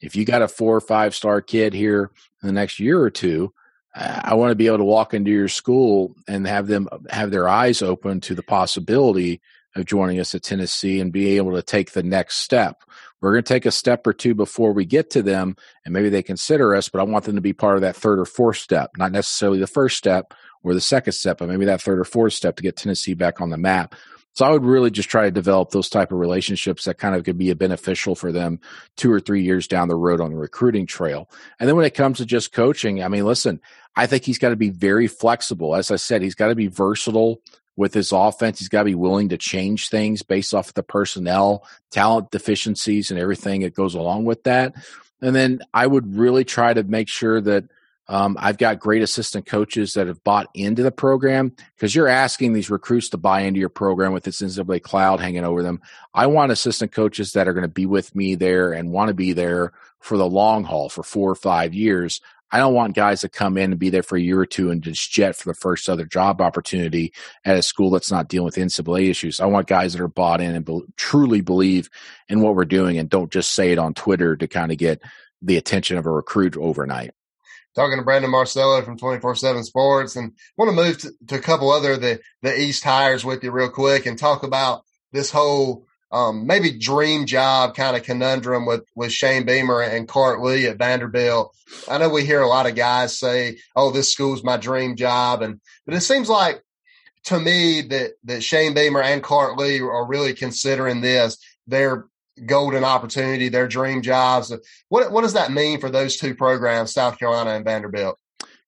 If 0.00 0.16
you 0.16 0.24
got 0.24 0.42
a 0.42 0.48
four 0.48 0.74
or 0.74 0.80
five 0.80 1.14
star 1.14 1.40
kid 1.40 1.72
here 1.72 2.10
in 2.42 2.46
the 2.46 2.52
next 2.52 2.80
year 2.80 3.00
or 3.00 3.10
two, 3.10 3.52
I 3.94 4.34
want 4.34 4.50
to 4.50 4.56
be 4.56 4.66
able 4.66 4.78
to 4.78 4.84
walk 4.84 5.14
into 5.14 5.30
your 5.30 5.48
school 5.48 6.16
and 6.26 6.46
have 6.46 6.66
them 6.66 6.88
have 7.10 7.30
their 7.30 7.48
eyes 7.48 7.80
open 7.80 8.20
to 8.22 8.34
the 8.34 8.42
possibility 8.42 9.40
of 9.74 9.86
joining 9.86 10.20
us 10.20 10.34
at 10.34 10.42
Tennessee 10.42 11.00
and 11.00 11.12
be 11.12 11.36
able 11.36 11.52
to 11.52 11.62
take 11.62 11.92
the 11.92 12.02
next 12.02 12.36
step. 12.38 12.82
We're 13.20 13.32
going 13.32 13.44
to 13.44 13.54
take 13.54 13.66
a 13.66 13.70
step 13.70 14.06
or 14.06 14.12
two 14.12 14.34
before 14.34 14.72
we 14.72 14.84
get 14.84 15.10
to 15.10 15.22
them, 15.22 15.56
and 15.84 15.94
maybe 15.94 16.10
they 16.10 16.22
consider 16.22 16.74
us, 16.74 16.88
but 16.88 17.00
I 17.00 17.04
want 17.04 17.24
them 17.24 17.36
to 17.36 17.40
be 17.40 17.52
part 17.52 17.76
of 17.76 17.80
that 17.82 17.96
third 17.96 18.18
or 18.18 18.26
fourth 18.26 18.58
step, 18.58 18.90
not 18.98 19.12
necessarily 19.12 19.58
the 19.58 19.66
first 19.66 19.96
step 19.96 20.34
or 20.62 20.74
the 20.74 20.80
second 20.80 21.14
step, 21.14 21.38
but 21.38 21.48
maybe 21.48 21.64
that 21.64 21.80
third 21.80 21.98
or 21.98 22.04
fourth 22.04 22.34
step 22.34 22.56
to 22.56 22.62
get 22.62 22.76
Tennessee 22.76 23.14
back 23.14 23.40
on 23.40 23.50
the 23.50 23.56
map. 23.56 23.94
So 24.34 24.44
I 24.44 24.50
would 24.50 24.64
really 24.64 24.90
just 24.90 25.08
try 25.08 25.24
to 25.24 25.30
develop 25.30 25.70
those 25.70 25.88
type 25.88 26.10
of 26.10 26.18
relationships 26.18 26.84
that 26.84 26.98
kind 26.98 27.14
of 27.14 27.22
could 27.22 27.38
be 27.38 27.50
a 27.50 27.54
beneficial 27.54 28.16
for 28.16 28.32
them 28.32 28.58
two 28.96 29.12
or 29.12 29.20
three 29.20 29.42
years 29.44 29.68
down 29.68 29.88
the 29.88 29.94
road 29.94 30.20
on 30.20 30.32
the 30.32 30.36
recruiting 30.36 30.86
trail. 30.86 31.30
And 31.60 31.68
then 31.68 31.76
when 31.76 31.84
it 31.84 31.94
comes 31.94 32.18
to 32.18 32.26
just 32.26 32.52
coaching, 32.52 33.02
I 33.02 33.06
mean, 33.06 33.24
listen, 33.24 33.60
I 33.94 34.06
think 34.06 34.24
he's 34.24 34.38
got 34.38 34.48
to 34.48 34.56
be 34.56 34.70
very 34.70 35.06
flexible. 35.06 35.76
As 35.76 35.92
I 35.92 35.96
said, 35.96 36.20
he's 36.20 36.34
got 36.34 36.48
to 36.48 36.56
be 36.56 36.66
versatile 36.66 37.42
with 37.76 37.94
his 37.94 38.12
offense. 38.12 38.58
He's 38.58 38.68
got 38.68 38.80
to 38.80 38.86
be 38.86 38.94
willing 38.94 39.30
to 39.30 39.38
change 39.38 39.88
things 39.88 40.22
based 40.22 40.54
off 40.54 40.68
of 40.68 40.74
the 40.74 40.82
personnel, 40.82 41.66
talent 41.90 42.30
deficiencies, 42.30 43.10
and 43.10 43.18
everything 43.18 43.62
that 43.62 43.74
goes 43.74 43.94
along 43.94 44.24
with 44.24 44.44
that. 44.44 44.74
And 45.20 45.34
then 45.34 45.60
I 45.72 45.86
would 45.86 46.16
really 46.16 46.44
try 46.44 46.74
to 46.74 46.82
make 46.82 47.08
sure 47.08 47.40
that 47.40 47.64
um, 48.06 48.36
I've 48.38 48.58
got 48.58 48.80
great 48.80 49.02
assistant 49.02 49.46
coaches 49.46 49.94
that 49.94 50.08
have 50.08 50.22
bought 50.24 50.48
into 50.52 50.82
the 50.82 50.92
program 50.92 51.54
because 51.74 51.94
you're 51.94 52.08
asking 52.08 52.52
these 52.52 52.68
recruits 52.68 53.08
to 53.10 53.16
buy 53.16 53.40
into 53.40 53.60
your 53.60 53.70
program 53.70 54.12
with 54.12 54.24
this 54.24 54.42
NCAA 54.42 54.82
cloud 54.82 55.20
hanging 55.20 55.44
over 55.44 55.62
them. 55.62 55.80
I 56.12 56.26
want 56.26 56.52
assistant 56.52 56.92
coaches 56.92 57.32
that 57.32 57.48
are 57.48 57.54
going 57.54 57.62
to 57.62 57.68
be 57.68 57.86
with 57.86 58.14
me 58.14 58.34
there 58.34 58.72
and 58.72 58.92
want 58.92 59.08
to 59.08 59.14
be 59.14 59.32
there 59.32 59.72
for 60.00 60.18
the 60.18 60.28
long 60.28 60.64
haul 60.64 60.90
for 60.90 61.02
four 61.02 61.30
or 61.30 61.34
five 61.34 61.72
years. 61.72 62.20
I 62.54 62.58
don't 62.58 62.72
want 62.72 62.94
guys 62.94 63.22
to 63.22 63.28
come 63.28 63.58
in 63.58 63.72
and 63.72 63.80
be 63.80 63.90
there 63.90 64.04
for 64.04 64.16
a 64.16 64.20
year 64.20 64.38
or 64.38 64.46
two 64.46 64.70
and 64.70 64.80
just 64.80 65.10
jet 65.10 65.34
for 65.34 65.48
the 65.48 65.56
first 65.56 65.88
other 65.88 66.04
job 66.04 66.40
opportunity 66.40 67.12
at 67.44 67.56
a 67.56 67.62
school 67.62 67.90
that's 67.90 68.12
not 68.12 68.28
dealing 68.28 68.44
with 68.44 68.54
NCAA 68.54 69.10
issues. 69.10 69.40
I 69.40 69.46
want 69.46 69.66
guys 69.66 69.92
that 69.92 70.00
are 70.00 70.06
bought 70.06 70.40
in 70.40 70.54
and 70.54 70.64
be- 70.64 70.84
truly 70.96 71.40
believe 71.40 71.90
in 72.28 72.42
what 72.42 72.54
we're 72.54 72.64
doing 72.64 72.96
and 72.96 73.10
don't 73.10 73.32
just 73.32 73.54
say 73.54 73.72
it 73.72 73.78
on 73.78 73.92
Twitter 73.92 74.36
to 74.36 74.46
kind 74.46 74.70
of 74.70 74.78
get 74.78 75.02
the 75.42 75.56
attention 75.56 75.98
of 75.98 76.06
a 76.06 76.12
recruit 76.12 76.56
overnight 76.56 77.10
talking 77.74 77.98
to 77.98 78.04
Brandon 78.04 78.30
Marcello 78.30 78.80
from 78.82 78.96
24-7 78.96 79.64
Sports 79.64 80.14
and 80.14 80.30
want 80.56 80.68
to 80.70 80.76
move 80.76 80.98
to, 80.98 81.12
to, 81.26 81.34
a 81.34 81.40
couple 81.40 81.72
other 81.72 81.96
the, 81.96 82.20
the 82.42 82.56
East 82.56 82.84
hires 82.84 83.24
with 83.24 83.42
you 83.42 83.50
real 83.50 83.68
quick 83.68 84.06
and 84.06 84.16
talk 84.16 84.44
about 84.44 84.84
this 85.10 85.32
whole 85.32 85.88
um, 86.14 86.46
maybe 86.46 86.70
dream 86.70 87.26
job 87.26 87.74
kind 87.74 87.96
of 87.96 88.04
conundrum 88.04 88.66
with, 88.66 88.84
with 88.94 89.10
Shane 89.10 89.44
Beamer 89.44 89.82
and 89.82 90.06
Clark 90.06 90.40
Lea 90.40 90.68
at 90.68 90.78
Vanderbilt. 90.78 91.54
I 91.90 91.98
know 91.98 92.08
we 92.08 92.24
hear 92.24 92.40
a 92.40 92.46
lot 92.46 92.68
of 92.68 92.76
guys 92.76 93.18
say, 93.18 93.58
oh, 93.74 93.90
this 93.90 94.12
school's 94.12 94.44
my 94.44 94.56
dream 94.56 94.94
job. 94.94 95.42
And, 95.42 95.60
but 95.84 95.96
it 95.96 96.02
seems 96.02 96.28
like 96.28 96.62
to 97.24 97.40
me 97.40 97.80
that, 97.82 98.12
that 98.24 98.44
Shane 98.44 98.74
Beamer 98.74 99.02
and 99.02 99.24
Clark 99.24 99.58
Lea 99.58 99.80
are 99.80 100.06
really 100.06 100.34
considering 100.34 101.00
this 101.00 101.36
their 101.66 102.06
golden 102.46 102.84
opportunity, 102.84 103.48
their 103.48 103.66
dream 103.66 104.02
jobs. 104.02 104.52
What 104.90 105.10
what 105.10 105.22
does 105.22 105.32
that 105.32 105.50
mean 105.50 105.80
for 105.80 105.90
those 105.90 106.16
two 106.16 106.34
programs, 106.34 106.92
South 106.92 107.18
Carolina 107.18 107.50
and 107.50 107.64
Vanderbilt? 107.64 108.18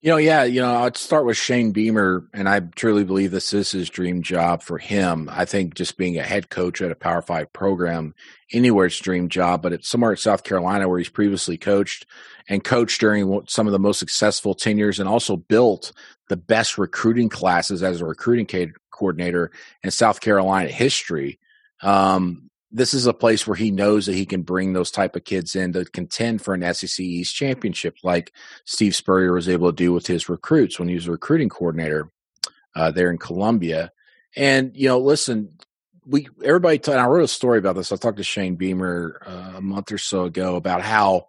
You 0.07 0.12
know, 0.12 0.19
yeah, 0.19 0.45
you 0.45 0.61
know, 0.61 0.85
I'd 0.85 0.97
start 0.97 1.27
with 1.27 1.37
Shane 1.37 1.73
Beamer, 1.73 2.29
and 2.33 2.49
I 2.49 2.61
truly 2.61 3.03
believe 3.03 3.33
this 3.33 3.53
is 3.53 3.73
his 3.73 3.90
dream 3.90 4.23
job 4.23 4.62
for 4.62 4.79
him. 4.79 5.29
I 5.33 5.47
think 5.47 5.75
just 5.75 5.97
being 5.97 6.16
a 6.16 6.23
head 6.23 6.49
coach 6.49 6.81
at 6.81 6.92
a 6.92 6.95
Power 6.95 7.23
Five 7.23 7.53
program, 7.53 8.14
anywhere 8.53 8.87
it's 8.87 9.01
dream 9.01 9.29
job, 9.29 9.62
but 9.62 9.73
it's 9.73 9.88
somewhere 9.88 10.12
at 10.12 10.21
South 10.21 10.45
Carolina 10.45 10.88
where 10.88 10.99
he's 10.99 11.09
previously 11.09 11.59
coached 11.59 12.07
and 12.49 12.62
coached 12.62 13.01
during 13.01 13.42
some 13.49 13.66
of 13.66 13.73
the 13.73 13.81
most 13.81 13.99
successful 13.99 14.55
tenures 14.55 15.01
and 15.01 15.09
also 15.09 15.37
built 15.37 15.90
the 16.29 16.37
best 16.37 16.79
recruiting 16.79 17.29
classes 17.29 17.83
as 17.83 18.01
a 18.01 18.07
recruiting 18.07 18.73
coordinator 18.92 19.51
in 19.83 19.90
South 19.90 20.21
Carolina 20.21 20.69
history. 20.69 21.40
Um, 21.83 22.49
this 22.77 22.93
is 22.93 23.07
a 23.07 23.15
place 23.15 23.47
where 23.47 23.57
he 23.57 23.71
knows 23.71 24.05
that 24.05 24.15
he 24.15 24.27
can 24.27 24.43
bring 24.43 24.75
those 24.75 24.91
type 24.91 25.17
of 25.17 25.25
kids 25.25 25.57
in 25.57 25.73
to 25.73 25.87
contend 25.87 26.43
for 26.43 26.53
an 26.53 26.75
SEC 26.75 27.01
East 27.01 27.35
championship, 27.35 27.97
like 28.03 28.35
Steve 28.67 28.95
Spurrier 28.95 29.33
was 29.33 29.49
able 29.49 29.73
to 29.73 29.77
do 29.77 29.95
with 29.95 30.07
his 30.07 30.29
recruits 30.29 30.79
when 30.79 30.87
he 30.87 30.95
was 30.95 31.09
a 31.09 31.12
recruiting 31.12 31.49
coordinator 31.49 32.11
uh, 32.75 32.91
there 32.91 33.11
in 33.11 33.17
Columbia. 33.17 33.93
And 34.37 34.73
you 34.77 34.89
know, 34.89 34.99
listen, 34.99 35.55
we 36.05 36.29
everybody. 36.45 36.79
I 36.93 37.07
wrote 37.07 37.25
a 37.25 37.29
story 37.29 37.59
about 37.59 37.77
this. 37.77 37.93
I 37.93 37.97
talked 37.97 38.19
to 38.19 38.23
Shane 38.23 38.57
Beamer 38.57 39.23
uh, 39.27 39.53
a 39.57 39.61
month 39.62 39.91
or 39.91 39.99
so 39.99 40.25
ago 40.25 40.57
about 40.57 40.83
how 40.83 41.29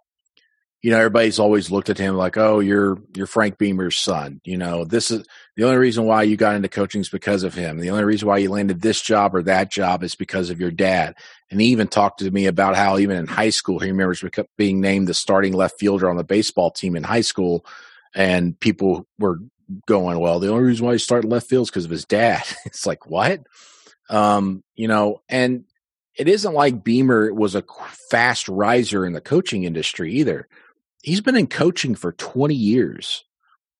you 0.83 0.91
know, 0.91 0.97
everybody's 0.97 1.39
always 1.39 1.71
looked 1.71 1.89
at 1.89 1.97
him 1.97 2.15
like, 2.15 2.37
"Oh, 2.37 2.59
you're 2.59 2.99
you're 3.15 3.25
Frank 3.25 3.57
Beamer's 3.57 3.97
son." 3.97 4.41
You 4.43 4.57
know, 4.57 4.85
this 4.85 5.09
is 5.09 5.25
the 5.55 5.63
only 5.63 5.77
reason 5.77 6.05
why 6.05 6.23
you 6.23 6.37
got 6.37 6.55
into 6.55 6.69
coaching 6.69 7.01
is 7.01 7.09
because 7.09 7.43
of 7.43 7.55
him. 7.55 7.79
The 7.79 7.89
only 7.89 8.03
reason 8.03 8.27
why 8.27 8.37
you 8.37 8.51
landed 8.51 8.81
this 8.81 9.01
job 9.01 9.35
or 9.35 9.41
that 9.43 9.71
job 9.71 10.03
is 10.03 10.13
because 10.13 10.49
of 10.49 10.59
your 10.59 10.69
dad. 10.69 11.15
And 11.49 11.59
he 11.59 11.67
even 11.67 11.87
talked 11.87 12.19
to 12.19 12.29
me 12.29 12.45
about 12.45 12.75
how 12.75 12.99
even 12.99 13.17
in 13.17 13.25
high 13.25 13.49
school 13.49 13.79
he 13.79 13.89
remembers 13.89 14.23
being 14.55 14.79
named 14.79 15.07
the 15.07 15.13
starting 15.15 15.53
left 15.53 15.79
fielder 15.79 16.09
on 16.09 16.17
the 16.17 16.23
baseball 16.23 16.69
team 16.69 16.95
in 16.95 17.03
high 17.03 17.21
school, 17.21 17.65
and 18.13 18.59
people 18.59 19.07
were 19.17 19.39
going, 19.87 20.19
"Well, 20.19 20.39
the 20.39 20.51
only 20.51 20.63
reason 20.63 20.85
why 20.85 20.93
he 20.93 20.99
started 20.99 21.27
left 21.27 21.49
field 21.49 21.63
is 21.63 21.71
because 21.71 21.85
of 21.85 21.91
his 21.91 22.05
dad." 22.05 22.43
it's 22.65 22.85
like 22.85 23.07
what, 23.07 23.41
um, 24.11 24.63
you 24.75 24.87
know, 24.87 25.21
and 25.27 25.63
it 26.15 26.27
isn't 26.27 26.53
like 26.53 26.83
Beamer 26.83 27.33
was 27.33 27.55
a 27.55 27.63
fast 28.11 28.47
riser 28.47 29.07
in 29.07 29.13
the 29.13 29.21
coaching 29.21 29.63
industry 29.63 30.13
either 30.13 30.47
he's 31.01 31.21
been 31.21 31.35
in 31.35 31.47
coaching 31.47 31.95
for 31.95 32.11
20 32.11 32.55
years. 32.55 33.23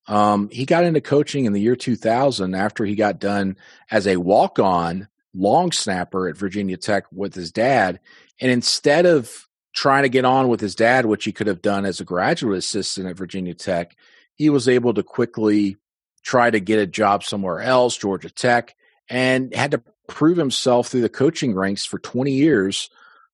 Um, 0.08 0.50
he 0.52 0.66
got 0.66 0.86
into 0.86 1.02
coaching 1.02 1.46
in 1.46 1.54
the 1.54 1.62
year 1.62 1.76
2000 1.76 2.56
after 2.56 2.86
he 2.86 2.96
got 2.96 3.20
done 3.20 3.58
as 3.92 4.08
a 4.08 4.18
walk 4.18 4.58
on 4.60 5.08
long 5.36 5.72
snapper 5.72 6.28
at 6.28 6.38
Virginia 6.38 6.78
Tech 6.78 7.06
with 7.12 7.36
his 7.36 7.52
dad. 7.52 8.00
And 8.40 8.52
instead 8.52 9.06
of 9.06 9.48
trying 9.74 10.04
to 10.04 10.10
get 10.10 10.26
on 10.26 10.48
with 10.48 10.62
his 10.62 10.76
dad, 10.76 11.06
which 11.06 11.26
he 11.26 11.32
could 11.32 11.48
have 11.48 11.62
done 11.62 11.86
as 11.86 12.00
a 12.00 12.06
graduate 12.06 12.58
assistant 12.58 13.08
at 13.08 13.18
Virginia 13.18 13.54
Tech, 13.54 13.96
he 14.36 14.50
was 14.50 14.68
able 14.68 14.94
to 14.94 15.04
quickly 15.04 15.78
try 16.24 16.50
to 16.50 16.60
get 16.60 16.80
a 16.80 16.88
job 16.88 17.24
somewhere 17.24 17.62
else, 17.62 17.98
Georgia 17.98 18.30
Tech, 18.30 18.76
and 19.10 19.54
had 19.54 19.72
to 19.72 19.84
prove 20.08 20.38
himself 20.38 20.88
through 20.88 21.02
the 21.02 21.10
coaching 21.10 21.54
ranks 21.54 21.86
for 21.86 22.00
20 22.00 22.32
years 22.32 22.90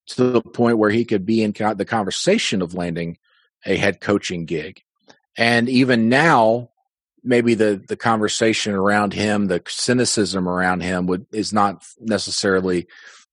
to 0.07 0.31
the 0.31 0.41
point 0.41 0.77
where 0.77 0.89
he 0.89 1.05
could 1.05 1.25
be 1.25 1.43
in 1.43 1.53
the 1.53 1.85
conversation 1.85 2.61
of 2.61 2.73
landing 2.73 3.17
a 3.65 3.75
head 3.75 4.01
coaching 4.01 4.45
gig. 4.45 4.81
And 5.37 5.67
even 5.69 6.09
now, 6.09 6.69
maybe 7.23 7.53
the 7.53 7.83
the 7.87 7.97
conversation 7.97 8.73
around 8.73 9.13
him, 9.13 9.47
the 9.47 9.61
cynicism 9.67 10.47
around 10.47 10.81
him 10.81 11.07
would 11.07 11.25
is 11.31 11.53
not 11.53 11.85
necessarily 11.99 12.87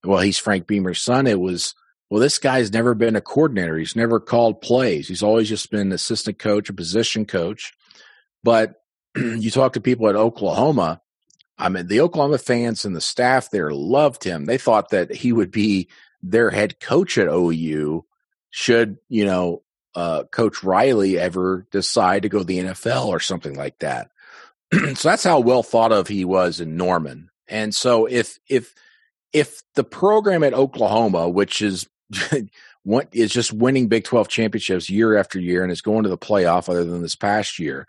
well, 0.04 0.20
he's 0.20 0.38
Frank 0.38 0.66
Beamer's 0.66 1.02
son. 1.02 1.26
It 1.26 1.40
was 1.40 1.74
well, 2.08 2.20
this 2.20 2.38
guy's 2.38 2.72
never 2.72 2.94
been 2.94 3.16
a 3.16 3.20
coordinator. 3.20 3.76
He's 3.76 3.94
never 3.94 4.18
called 4.18 4.60
plays. 4.60 5.06
He's 5.06 5.22
always 5.22 5.48
just 5.48 5.70
been 5.70 5.80
an 5.80 5.92
assistant 5.92 6.38
coach, 6.38 6.68
a 6.68 6.72
position 6.72 7.24
coach. 7.24 7.72
But 8.42 8.82
you 9.16 9.50
talk 9.50 9.74
to 9.74 9.80
people 9.80 10.08
at 10.08 10.16
Oklahoma, 10.16 11.00
I 11.56 11.68
mean, 11.68 11.86
the 11.86 12.00
Oklahoma 12.00 12.38
fans 12.38 12.84
and 12.84 12.96
the 12.96 13.00
staff 13.00 13.50
there 13.50 13.70
loved 13.70 14.24
him. 14.24 14.46
They 14.46 14.58
thought 14.58 14.88
that 14.90 15.14
he 15.14 15.32
would 15.32 15.50
be 15.50 15.88
their 16.22 16.50
head 16.50 16.80
coach 16.80 17.16
at 17.16 17.28
OU 17.28 18.04
should, 18.50 18.98
you 19.08 19.24
know, 19.24 19.62
uh, 19.94 20.24
Coach 20.24 20.62
Riley 20.62 21.18
ever 21.18 21.66
decide 21.70 22.22
to 22.22 22.28
go 22.28 22.38
to 22.38 22.44
the 22.44 22.58
NFL 22.58 23.06
or 23.06 23.20
something 23.20 23.54
like 23.54 23.78
that. 23.80 24.10
so 24.94 25.08
that's 25.08 25.24
how 25.24 25.40
well 25.40 25.62
thought 25.62 25.92
of 25.92 26.08
he 26.08 26.24
was 26.24 26.60
in 26.60 26.76
Norman. 26.76 27.30
And 27.48 27.74
so 27.74 28.06
if 28.06 28.38
if 28.48 28.74
if 29.32 29.62
the 29.74 29.84
program 29.84 30.44
at 30.44 30.54
Oklahoma, 30.54 31.28
which 31.28 31.62
is 31.62 31.88
what 32.84 33.08
is 33.12 33.32
just 33.32 33.52
winning 33.52 33.88
Big 33.88 34.04
12 34.04 34.28
championships 34.28 34.88
year 34.88 35.16
after 35.16 35.38
year 35.38 35.62
and 35.62 35.72
is 35.72 35.82
going 35.82 36.04
to 36.04 36.08
the 36.08 36.18
playoff 36.18 36.68
other 36.68 36.84
than 36.84 37.02
this 37.02 37.16
past 37.16 37.58
year, 37.58 37.86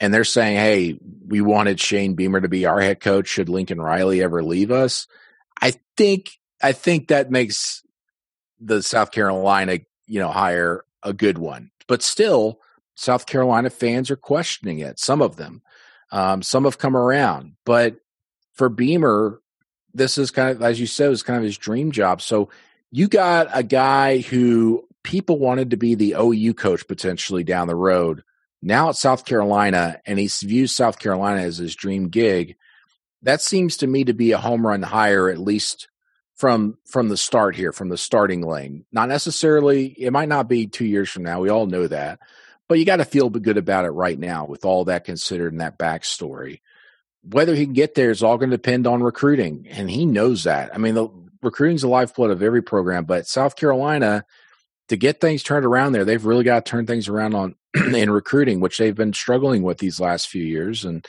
and 0.00 0.12
they're 0.12 0.24
saying, 0.24 0.56
"Hey, 0.56 0.98
we 1.26 1.40
wanted 1.40 1.78
Shane 1.78 2.14
Beamer 2.14 2.40
to 2.40 2.48
be 2.48 2.66
our 2.66 2.80
head 2.80 3.00
coach 3.00 3.28
should 3.28 3.48
Lincoln 3.48 3.80
Riley 3.80 4.22
ever 4.22 4.42
leave 4.42 4.72
us." 4.72 5.06
I 5.60 5.74
think 5.96 6.38
I 6.62 6.72
think 6.72 7.08
that 7.08 7.30
makes 7.30 7.82
the 8.60 8.82
South 8.82 9.12
Carolina, 9.12 9.78
you 10.06 10.20
know, 10.20 10.30
hire 10.30 10.84
a 11.04 11.12
good 11.12 11.38
one. 11.38 11.70
But 11.86 12.02
still, 12.02 12.60
South 12.94 13.26
Carolina 13.26 13.70
fans 13.70 14.10
are 14.10 14.16
questioning 14.16 14.78
it. 14.78 14.98
Some 14.98 15.22
of 15.22 15.36
them, 15.36 15.62
um, 16.10 16.42
some 16.42 16.64
have 16.64 16.78
come 16.78 16.96
around. 16.96 17.54
But 17.64 17.96
for 18.52 18.68
Beamer, 18.68 19.40
this 19.92 20.18
is 20.18 20.30
kind 20.30 20.50
of, 20.50 20.62
as 20.62 20.80
you 20.80 20.86
said, 20.86 21.08
was 21.08 21.22
kind 21.22 21.38
of 21.38 21.44
his 21.44 21.58
dream 21.58 21.92
job. 21.92 22.22
So 22.22 22.50
you 22.90 23.08
got 23.08 23.48
a 23.52 23.62
guy 23.62 24.18
who 24.18 24.86
people 25.02 25.38
wanted 25.38 25.70
to 25.70 25.76
be 25.76 25.94
the 25.94 26.14
OU 26.18 26.54
coach 26.54 26.86
potentially 26.86 27.44
down 27.44 27.68
the 27.68 27.76
road. 27.76 28.22
Now 28.62 28.88
at 28.88 28.96
South 28.96 29.24
Carolina, 29.24 30.00
and 30.06 30.18
he 30.18 30.26
views 30.26 30.72
South 30.72 30.98
Carolina 30.98 31.42
as 31.42 31.58
his 31.58 31.74
dream 31.74 32.08
gig. 32.08 32.56
That 33.22 33.42
seems 33.42 33.76
to 33.78 33.86
me 33.86 34.04
to 34.04 34.14
be 34.14 34.32
a 34.32 34.38
home 34.38 34.66
run 34.66 34.82
hire, 34.82 35.28
at 35.28 35.38
least 35.38 35.88
from 36.36 36.78
from 36.84 37.08
the 37.08 37.16
start 37.16 37.56
here, 37.56 37.72
from 37.72 37.88
the 37.88 37.96
starting 37.96 38.42
lane. 38.42 38.84
Not 38.92 39.08
necessarily, 39.08 39.86
it 39.86 40.12
might 40.12 40.28
not 40.28 40.48
be 40.48 40.66
two 40.66 40.84
years 40.84 41.10
from 41.10 41.22
now. 41.22 41.40
We 41.40 41.48
all 41.48 41.66
know 41.66 41.86
that, 41.86 42.18
but 42.68 42.78
you 42.78 42.84
got 42.84 42.96
to 42.96 43.04
feel 43.04 43.30
good 43.30 43.58
about 43.58 43.84
it 43.84 43.90
right 43.90 44.18
now 44.18 44.44
with 44.44 44.64
all 44.64 44.84
that 44.86 45.04
considered 45.04 45.52
in 45.52 45.58
that 45.58 45.78
backstory. 45.78 46.60
Whether 47.22 47.54
he 47.54 47.64
can 47.64 47.74
get 47.74 47.94
there 47.94 48.10
is 48.10 48.22
all 48.22 48.36
going 48.36 48.50
to 48.50 48.56
depend 48.56 48.86
on 48.86 49.02
recruiting, 49.02 49.66
and 49.70 49.90
he 49.90 50.06
knows 50.06 50.44
that. 50.44 50.74
I 50.74 50.78
mean, 50.78 50.94
the 50.94 51.08
recruiting's 51.42 51.82
the 51.82 51.88
lifeblood 51.88 52.30
of 52.30 52.42
every 52.42 52.62
program, 52.62 53.04
but 53.04 53.26
South 53.26 53.56
Carolina 53.56 54.24
to 54.88 54.96
get 54.96 55.20
things 55.20 55.42
turned 55.42 55.64
around 55.64 55.92
there, 55.92 56.04
they've 56.04 56.24
really 56.24 56.44
got 56.44 56.64
to 56.64 56.70
turn 56.70 56.86
things 56.86 57.08
around 57.08 57.34
on 57.34 57.54
in 57.94 58.10
recruiting, 58.10 58.60
which 58.60 58.78
they've 58.78 58.94
been 58.94 59.12
struggling 59.12 59.62
with 59.62 59.78
these 59.78 60.00
last 60.00 60.28
few 60.28 60.44
years, 60.44 60.84
and 60.84 61.06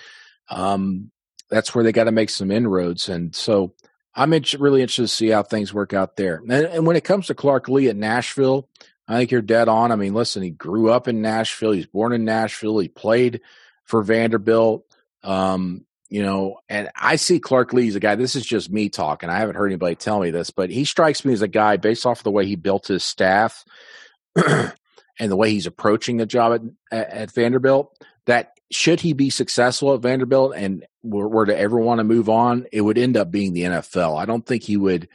um, 0.49 1.11
that's 1.49 1.73
where 1.73 1.83
they 1.83 1.91
got 1.91 2.05
to 2.05 2.11
make 2.11 2.29
some 2.29 2.51
inroads. 2.51 3.09
And 3.09 3.35
so 3.35 3.73
I'm 4.15 4.31
really 4.31 4.81
interested 4.81 5.01
to 5.03 5.07
see 5.07 5.29
how 5.29 5.43
things 5.43 5.73
work 5.73 5.93
out 5.93 6.15
there. 6.15 6.41
And, 6.47 6.51
and, 6.51 6.85
when 6.87 6.95
it 6.95 7.03
comes 7.03 7.27
to 7.27 7.35
Clark 7.35 7.67
Lea 7.67 7.89
at 7.89 7.97
Nashville, 7.97 8.69
I 9.07 9.17
think 9.17 9.31
you're 9.31 9.41
dead 9.41 9.67
on. 9.67 9.91
I 9.91 9.95
mean, 9.97 10.13
listen, 10.13 10.41
he 10.41 10.51
grew 10.51 10.89
up 10.89 11.07
in 11.07 11.21
Nashville. 11.21 11.73
He's 11.73 11.85
born 11.85 12.13
in 12.13 12.23
Nashville. 12.23 12.79
He 12.79 12.87
played 12.87 13.41
for 13.83 14.01
Vanderbilt. 14.01 14.85
Um, 15.23 15.85
you 16.09 16.23
know, 16.23 16.59
and 16.69 16.89
I 16.95 17.17
see 17.17 17.39
Clark 17.39 17.73
Lea 17.73 17.89
as 17.89 17.95
a 17.95 17.99
guy. 17.99 18.15
This 18.15 18.35
is 18.35 18.45
just 18.45 18.71
me 18.71 18.89
talking. 18.89 19.29
I 19.29 19.37
haven't 19.37 19.55
heard 19.55 19.67
anybody 19.67 19.95
tell 19.95 20.19
me 20.19 20.31
this, 20.31 20.49
but 20.49 20.69
he 20.69 20.85
strikes 20.85 21.25
me 21.25 21.33
as 21.33 21.41
a 21.41 21.47
guy 21.47 21.77
based 21.77 22.05
off 22.05 22.19
of 22.19 22.23
the 22.23 22.31
way 22.31 22.45
he 22.45 22.55
built 22.55 22.87
his 22.87 23.03
staff 23.03 23.65
and 24.35 24.71
the 25.19 25.35
way 25.35 25.51
he's 25.51 25.67
approaching 25.67 26.17
the 26.17 26.25
job 26.25 26.53
at, 26.91 26.97
at, 26.97 27.09
at 27.09 27.31
Vanderbilt. 27.31 27.97
That 28.27 28.51
should 28.71 29.01
he 29.01 29.13
be 29.13 29.29
successful 29.29 29.93
at 29.93 30.01
Vanderbilt 30.01 30.53
and 30.55 30.85
were, 31.05 31.27
were 31.27 31.45
to 31.45 31.57
ever 31.57 31.77
want 31.77 31.99
to 31.99 32.03
move 32.03 32.29
on, 32.29 32.65
it 32.71 32.81
would 32.81 32.97
end 32.97 33.17
up 33.17 33.31
being 33.31 33.53
the 33.53 33.61
NFL. 33.61 34.19
I 34.19 34.25
don't 34.25 34.45
think 34.45 34.63
he 34.63 34.77
would 34.77 35.07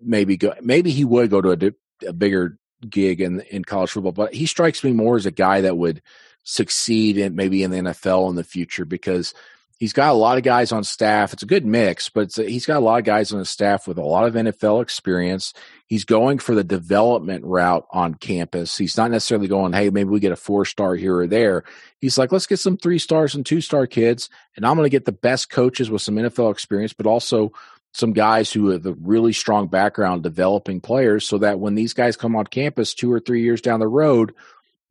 maybe 0.00 0.36
go. 0.36 0.54
Maybe 0.60 0.90
he 0.90 1.04
would 1.04 1.30
go 1.30 1.40
to 1.40 1.52
a, 1.52 2.08
a 2.08 2.12
bigger 2.12 2.58
gig 2.88 3.20
in 3.20 3.40
in 3.42 3.64
college 3.64 3.90
football, 3.90 4.12
but 4.12 4.34
he 4.34 4.46
strikes 4.46 4.84
me 4.84 4.92
more 4.92 5.16
as 5.16 5.26
a 5.26 5.30
guy 5.30 5.62
that 5.62 5.76
would 5.76 6.02
succeed 6.44 7.16
in 7.16 7.34
maybe 7.34 7.62
in 7.62 7.70
the 7.70 7.78
NFL 7.78 8.28
in 8.28 8.36
the 8.36 8.44
future 8.44 8.84
because 8.84 9.34
he's 9.78 9.92
got 9.92 10.10
a 10.10 10.14
lot 10.14 10.38
of 10.38 10.44
guys 10.44 10.72
on 10.72 10.84
staff. 10.84 11.32
It's 11.32 11.42
a 11.42 11.46
good 11.46 11.66
mix, 11.66 12.08
but 12.08 12.32
he's 12.34 12.66
got 12.66 12.78
a 12.78 12.84
lot 12.84 12.98
of 12.98 13.04
guys 13.04 13.32
on 13.32 13.38
his 13.40 13.50
staff 13.50 13.86
with 13.86 13.98
a 13.98 14.04
lot 14.04 14.24
of 14.24 14.34
NFL 14.34 14.82
experience. 14.82 15.52
He's 15.86 16.04
going 16.04 16.38
for 16.38 16.54
the 16.54 16.64
development 16.64 17.44
route 17.44 17.86
on 17.90 18.14
campus. 18.14 18.78
He's 18.78 18.96
not 18.96 19.10
necessarily 19.10 19.48
going, 19.48 19.72
hey, 19.72 19.90
maybe 19.90 20.10
we 20.10 20.20
get 20.20 20.32
a 20.32 20.36
four 20.36 20.64
star 20.64 20.94
here 20.94 21.18
or 21.18 21.26
there. 21.26 21.64
He's 22.00 22.18
like, 22.18 22.32
let's 22.32 22.46
get 22.46 22.58
some 22.58 22.76
three 22.76 22.98
stars 22.98 23.34
and 23.34 23.44
two 23.44 23.60
star 23.60 23.86
kids, 23.86 24.30
and 24.56 24.64
I'm 24.64 24.76
going 24.76 24.86
to 24.86 24.90
get 24.90 25.04
the 25.04 25.12
best 25.12 25.50
coaches 25.50 25.90
with 25.90 26.02
some 26.02 26.16
NFL 26.16 26.52
experience, 26.52 26.92
but 26.92 27.06
also 27.06 27.52
some 27.92 28.12
guys 28.12 28.52
who 28.52 28.70
have 28.70 28.84
a 28.86 28.92
really 28.94 29.32
strong 29.32 29.68
background 29.68 30.22
developing 30.22 30.80
players 30.80 31.26
so 31.26 31.38
that 31.38 31.60
when 31.60 31.76
these 31.76 31.94
guys 31.94 32.16
come 32.16 32.34
on 32.34 32.44
campus 32.44 32.92
two 32.92 33.10
or 33.10 33.20
three 33.20 33.42
years 33.42 33.60
down 33.60 33.78
the 33.78 33.86
road, 33.86 34.34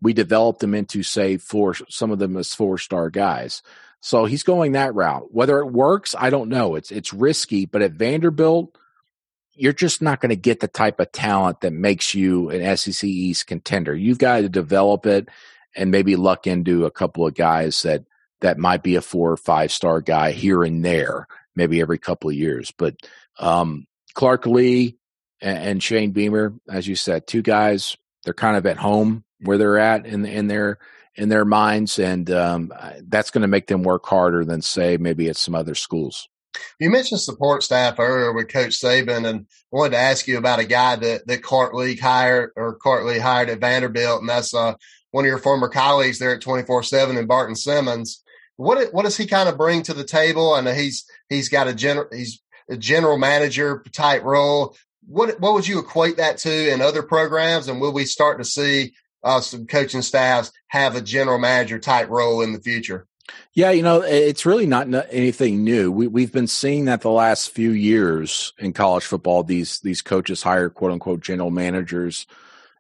we 0.02 0.14
develop 0.14 0.60
them 0.60 0.74
into, 0.74 1.04
say, 1.04 1.38
four, 1.38 1.76
some 1.90 2.12
of 2.12 2.20
them 2.20 2.38
as 2.38 2.54
four 2.54 2.78
star 2.78 3.10
guys. 3.10 3.62
So 4.06 4.26
he's 4.26 4.44
going 4.44 4.74
that 4.74 4.94
route. 4.94 5.34
Whether 5.34 5.60
it 5.60 5.72
works, 5.72 6.14
I 6.20 6.30
don't 6.30 6.50
know. 6.50 6.76
It's 6.76 6.92
it's 6.92 7.14
risky, 7.14 7.66
but 7.66 7.82
at 7.82 7.94
Vanderbilt, 7.94 8.78
you're 9.54 9.72
just 9.72 10.02
not 10.02 10.20
going 10.20 10.32
to 10.32 10.36
get 10.36 10.60
the 10.60 10.68
type 10.68 11.00
of 11.00 11.14
talent 11.14 11.62
that 11.62 11.72
makes 11.72 12.14
you 12.14 12.50
an 12.50 12.76
SEC 12.76 13.06
East 13.06 13.48
contender. 13.48 13.96
You've 13.96 14.18
got 14.18 14.42
to 14.42 14.50
develop 14.50 15.06
it 15.06 15.30
and 15.74 15.90
maybe 15.90 16.18
luck 16.18 16.48
into 16.48 16.86
a 16.86 16.92
couple 16.92 17.26
of 17.26 17.34
guys 17.34 17.84
that 17.84 18.04
that 18.42 18.58
might 18.58 18.84
be 18.84 18.96
a 18.96 19.02
four 19.02 19.32
or 19.32 19.38
five 19.38 19.72
star 19.72 20.02
guy 20.02 20.34
here 20.34 20.64
and 20.64 20.84
there, 20.84 21.26
maybe 21.56 21.80
every 21.80 21.98
couple 21.98 22.30
of 22.30 22.36
years. 22.36 22.74
But 22.78 22.98
um, 23.40 23.88
Clark 24.16 24.46
Lea 24.46 24.98
and, 25.40 25.58
and 25.58 25.84
Shane 25.84 26.12
Beamer, 26.12 26.54
as 26.70 26.90
you 26.90 26.98
said, 26.98 27.26
two 27.26 27.42
guys, 27.42 27.96
they're 28.26 28.34
kind 28.34 28.58
of 28.58 28.66
at 28.66 28.76
home 28.76 29.24
where 29.40 29.58
they're 29.58 29.80
at 29.80 30.06
in 30.06 30.26
in 30.26 30.48
their 30.48 30.80
in 31.16 31.30
their 31.30 31.46
minds, 31.46 32.00
and 32.00 32.30
um, 32.32 32.74
that's 33.04 33.32
going 33.32 33.44
to 33.44 33.48
make 33.48 33.68
them 33.68 33.84
work 33.84 34.06
harder 34.06 34.44
than 34.44 34.62
say 34.62 34.98
maybe 34.98 35.30
at 35.30 35.38
some 35.38 35.56
other 35.56 35.76
schools. 35.76 36.28
You 36.80 36.90
mentioned 36.90 37.22
support 37.22 37.64
staff 37.64 38.00
earlier 38.00 38.32
with 38.32 38.50
Coach 38.50 38.80
Saban, 38.80 39.28
and 39.28 39.48
I 39.48 39.76
wanted 39.76 39.92
to 39.92 39.98
ask 39.98 40.28
you 40.28 40.38
about 40.38 40.60
a 40.60 40.66
guy 40.66 40.96
that 40.96 41.28
that 41.28 41.44
Clark 41.44 41.74
Lea 41.74 41.96
hired 41.96 42.52
or 42.56 42.76
Clark 42.76 43.06
Lea 43.06 43.20
hired 43.20 43.50
at 43.50 43.60
Vanderbilt, 43.60 44.22
and 44.22 44.30
that's 44.30 44.54
uh, 44.54 44.76
one 45.12 45.26
of 45.26 45.30
your 45.30 45.40
former 45.40 45.70
colleagues 45.70 46.20
there 46.20 46.36
at 46.36 46.42
twenty 46.42 46.64
four 46.64 46.84
seven, 46.84 47.18
and 47.18 47.28
Barton 47.28 47.56
Simmons. 47.56 48.24
What 48.56 48.94
what 48.94 49.04
does 49.04 49.18
he 49.18 49.26
kind 49.26 49.50
of 49.50 49.58
bring 49.58 49.84
to 49.84 49.94
the 49.94 50.04
table? 50.04 50.56
And 50.56 50.68
he's 50.68 51.06
he's 51.30 51.50
got 51.50 51.68
a 51.68 51.74
general 51.74 52.08
he's 52.12 52.42
a 52.70 52.78
general 52.78 53.18
manager 53.18 53.84
type 53.92 54.24
role. 54.24 54.76
What 55.08 55.40
what 55.40 55.54
would 55.54 55.68
you 55.68 55.80
equate 55.80 56.18
that 56.18 56.38
to 56.40 56.72
in 56.72 56.82
other 56.82 57.04
programs? 57.04 57.68
And 57.68 57.82
will 57.82 57.94
we 57.94 58.06
start 58.06 58.38
to 58.38 58.46
see 58.46 58.94
uh, 59.24 59.42
some 59.42 59.68
coaching 59.68 60.02
staffs 60.02 60.52
have 60.68 60.96
a 60.96 61.02
general 61.02 61.40
manager 61.40 61.80
type 61.80 62.10
role 62.10 62.42
in 62.42 62.54
the 62.54 62.60
future. 62.60 63.08
Yeah, 63.54 63.72
you 63.72 63.84
know, 63.84 64.02
it's 64.02 64.46
really 64.46 64.66
not 64.66 64.88
anything 65.10 65.64
new. 65.64 65.92
We, 65.92 66.08
we've 66.08 66.32
been 66.32 66.48
seeing 66.48 66.86
that 66.86 67.02
the 67.02 67.10
last 67.10 67.52
few 67.52 67.72
years 67.72 68.54
in 68.58 68.74
college 68.74 69.06
football. 69.06 69.44
These 69.44 69.80
these 69.80 70.02
coaches 70.02 70.44
hire 70.44 70.70
quote 70.70 70.92
unquote 70.92 71.22
general 71.22 71.52
managers, 71.52 72.28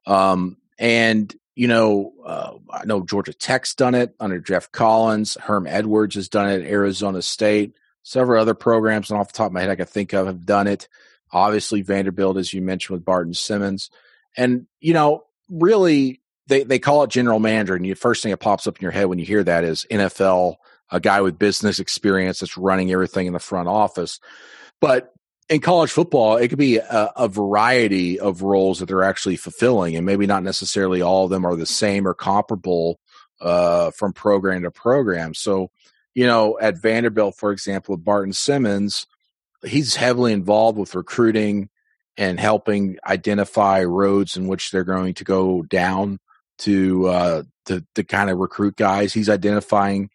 um, 0.06 0.58
and 0.78 1.34
you 1.56 1.68
know, 1.68 2.14
uh, 2.26 2.54
I 2.72 2.86
know 2.86 3.02
Georgia 3.02 3.34
Tech's 3.34 3.76
done 3.76 3.96
it 3.96 4.16
under 4.20 4.40
Geoff 4.40 4.72
Collins. 4.72 5.38
Herm 5.40 5.68
Edwards 5.68 6.16
has 6.16 6.28
done 6.28 6.50
it 6.50 6.62
at 6.62 6.70
Arizona 6.70 7.22
State. 7.22 7.76
Several 8.02 8.42
other 8.42 8.56
programs, 8.56 9.10
and 9.10 9.20
off 9.20 9.32
the 9.32 9.38
top 9.38 9.48
of 9.48 9.54
my 9.54 9.62
head, 9.62 9.70
I 9.70 9.76
can 9.76 9.86
think 9.86 10.14
of 10.14 10.28
have 10.28 10.46
done 10.46 10.68
it. 10.68 10.90
Obviously, 11.32 11.84
Vanderbilt, 11.84 12.38
as 12.38 12.54
you 12.54 12.62
mentioned, 12.62 12.98
with 12.98 13.06
Barton 13.06 13.34
Simmons, 13.34 13.90
and 14.36 14.68
you 14.82 14.94
know, 14.94 15.24
really, 15.50 16.20
they 16.48 16.64
they 16.64 16.80
call 16.80 17.04
it 17.04 17.10
general 17.10 17.40
manager, 17.40 17.76
and 17.76 17.86
the 17.86 17.94
first 17.94 18.24
thing 18.24 18.32
that 18.32 18.38
pops 18.38 18.68
up 18.68 18.78
in 18.78 18.82
your 18.82 18.92
head 18.92 19.06
when 19.06 19.20
you 19.20 19.26
hear 19.26 19.44
that 19.44 19.64
is 19.64 19.86
NFL, 19.90 20.56
a 20.92 21.00
guy 21.00 21.22
with 21.22 21.40
business 21.40 21.80
experience 21.80 22.40
that's 22.40 22.58
running 22.58 22.92
everything 22.92 23.28
in 23.28 23.34
the 23.34 23.40
front 23.40 23.68
office. 23.68 24.20
But 24.82 25.14
in 25.50 25.62
college 25.62 25.92
football, 25.92 26.38
it 26.38 26.50
could 26.50 26.58
be 26.58 26.78
a, 26.78 27.12
a, 27.16 27.28
variety 27.28 28.20
of 28.20 28.42
roles 28.42 28.80
that 28.80 28.88
they're 28.88 29.04
actually 29.04 29.36
fulfilling, 29.36 29.96
and 29.96 30.06
maybe 30.06 30.26
not 30.26 30.44
necessarily 30.44 31.02
all 31.02 31.26
of 31.26 31.30
them 31.30 31.46
are 31.46 31.56
the 31.56 31.66
same 31.66 32.08
or 32.08 32.14
comparable 32.14 33.00
uh, 33.42 33.92
from 33.92 34.14
program 34.14 34.64
to 34.64 34.72
program. 34.72 35.34
So, 35.34 35.70
you 36.14 36.26
know, 36.26 36.58
at 36.60 36.82
Vanderbilt, 36.82 37.36
for 37.36 37.52
example, 37.52 37.96
Barton 37.98 38.34
Simmons, 38.34 39.06
he's 39.66 39.96
heavily 39.96 40.34
involved 40.34 40.78
with 40.78 40.96
recruiting 40.96 41.70
and 42.18 42.40
helping 42.40 42.98
identify 43.06 43.84
roads 43.84 44.38
in 44.38 44.48
which 44.48 44.72
they're 44.72 44.84
going 44.84 45.16
to 45.16 45.24
go 45.24 45.64
down 45.64 46.20
to 46.60 47.08
uh, 47.08 47.44
to 47.66 47.86
to 47.96 48.04
kind 48.04 48.30
of 48.30 48.38
recruit 48.38 48.76
guys. 48.76 49.13
He's 49.13 49.30
identifying 49.30 50.10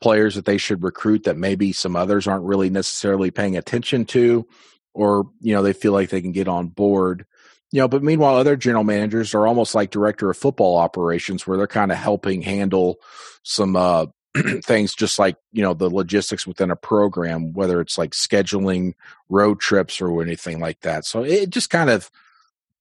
players 0.00 0.34
that 0.34 0.44
they 0.44 0.58
should 0.58 0.82
recruit 0.82 1.24
that 1.24 1.36
maybe 1.36 1.72
some 1.72 1.96
others 1.96 2.26
aren't 2.26 2.44
really 2.44 2.70
necessarily 2.70 3.30
paying 3.30 3.56
attention 3.56 4.04
to, 4.06 4.46
or 4.94 5.28
you 5.40 5.54
know 5.54 5.62
they 5.62 5.72
feel 5.72 5.92
like 5.92 6.10
they 6.10 6.22
can 6.22 6.32
get 6.32 6.48
on 6.48 6.68
board. 6.68 7.26
You 7.72 7.80
know, 7.80 7.88
but 7.88 8.02
meanwhile, 8.02 8.36
other 8.36 8.56
general 8.56 8.84
managers 8.84 9.34
are 9.34 9.46
almost 9.46 9.74
like 9.74 9.90
director 9.90 10.30
of 10.30 10.36
football 10.36 10.76
operations, 10.76 11.46
where 11.46 11.56
they're 11.56 11.66
kind 11.66 11.90
of 11.90 11.98
helping 11.98 12.42
handle 12.42 13.00
some 13.42 13.76
uh, 13.76 14.06
things, 14.62 14.94
just 14.94 15.18
like 15.18 15.36
you 15.52 15.62
know 15.62 15.74
the 15.74 15.90
logistics 15.90 16.46
within 16.46 16.70
a 16.70 16.76
program, 16.76 17.52
whether 17.52 17.80
it's 17.80 17.98
like 17.98 18.12
scheduling 18.12 18.94
road 19.28 19.60
trips 19.60 20.00
or 20.00 20.22
anything 20.22 20.60
like 20.60 20.80
that. 20.80 21.04
So 21.04 21.24
it 21.24 21.50
just 21.50 21.70
kind 21.70 21.90
of 21.90 22.10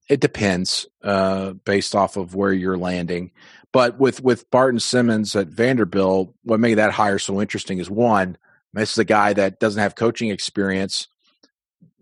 it 0.07 0.19
depends 0.19 0.87
uh, 1.03 1.53
based 1.53 1.95
off 1.95 2.17
of 2.17 2.35
where 2.35 2.53
you're 2.53 2.77
landing. 2.77 3.31
But 3.71 3.99
with 3.99 4.21
with 4.21 4.49
Barton 4.51 4.79
Simmons 4.79 5.35
at 5.35 5.47
Vanderbilt, 5.47 6.33
what 6.43 6.59
made 6.59 6.75
that 6.75 6.91
hire 6.91 7.19
so 7.19 7.41
interesting 7.41 7.79
is 7.79 7.89
one, 7.89 8.37
this 8.73 8.93
is 8.93 8.97
a 8.97 9.05
guy 9.05 9.33
that 9.33 9.59
doesn't 9.59 9.81
have 9.81 9.95
coaching 9.95 10.29
experience. 10.29 11.07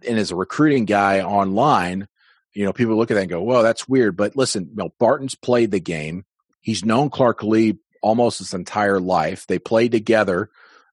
and 0.08 0.20
as 0.20 0.32
a 0.32 0.36
recruiting 0.36 0.86
guy 0.86 1.22
online, 1.22 2.08
you 2.54 2.66
know, 2.66 2.74
people 2.74 2.96
look 2.98 3.10
at 3.10 3.16
that 3.16 3.22
and 3.22 3.30
go, 3.30 3.42
"Well, 3.42 3.63
that's 3.63 3.88
weird." 3.88 4.18
But 4.18 4.36
listen, 4.36 4.68
you 4.70 4.76
know, 4.76 4.94
Barton's 5.00 5.36
played 5.36 5.72
the 5.72 5.80
game. 5.80 6.26
He's 6.62 6.86
known 6.86 7.10
Clark 7.10 7.42
Lea 7.42 7.80
almost 8.02 8.39
his 8.39 8.54
entire 8.54 9.00
life. 9.00 9.48
They 9.48 9.60
played 9.60 9.92
together, 9.92 10.50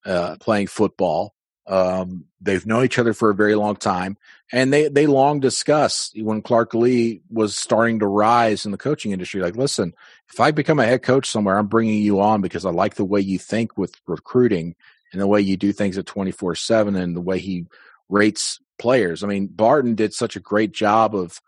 uh, 0.07 0.37
playing 0.41 0.69
football. 0.69 1.35
Um, 1.71 2.25
they've 2.41 2.67
known 2.67 2.85
each 2.85 2.99
other 2.99 3.15
for 3.15 3.31
a 3.31 3.35
very 3.35 3.55
long 3.55 3.77
time, 3.77 4.19
and 4.53 4.73
they 4.73 4.89
they 4.89 5.07
long 5.07 5.39
discuss 5.39 6.11
when 6.17 6.43
Clark 6.43 6.75
Lea 6.75 7.23
was 7.31 7.57
starting 7.57 8.01
to 8.01 8.09
rise 8.09 8.67
in 8.67 8.73
the 8.73 8.79
coaching 8.79 9.13
industry. 9.13 9.41
Like, 9.41 9.55
listen, 9.55 9.95
if 10.29 10.41
I 10.41 10.51
become 10.51 10.81
a 10.81 10.85
head 10.85 11.05
coach 11.05 11.31
somewhere, 11.31 11.57
I'm 11.57 11.69
bringing 11.69 12.03
you 12.03 12.21
on 12.21 12.41
because 12.41 12.67
I 12.67 12.71
like 12.71 12.97
the 12.97 13.05
way 13.05 13.21
you 13.21 13.39
think 13.39 13.79
with 13.79 13.95
recruiting 14.09 14.75
and 15.13 15.21
the 15.21 15.29
way 15.29 15.41
you 15.41 15.57
do 15.57 15.73
things 15.73 15.97
at 15.97 16.07
twenty 16.07 16.33
four 16.33 16.57
seven 16.57 16.97
and 16.97 17.15
the 17.15 17.21
way 17.21 17.39
he 17.39 17.67
rates 18.09 18.59
players. 18.77 19.23
I 19.23 19.29
mean, 19.29 19.47
Barton 19.47 19.95
did 19.95 20.13
such 20.13 20.35
a 20.35 20.41
great 20.41 20.73
job 20.73 21.15
of 21.15 21.41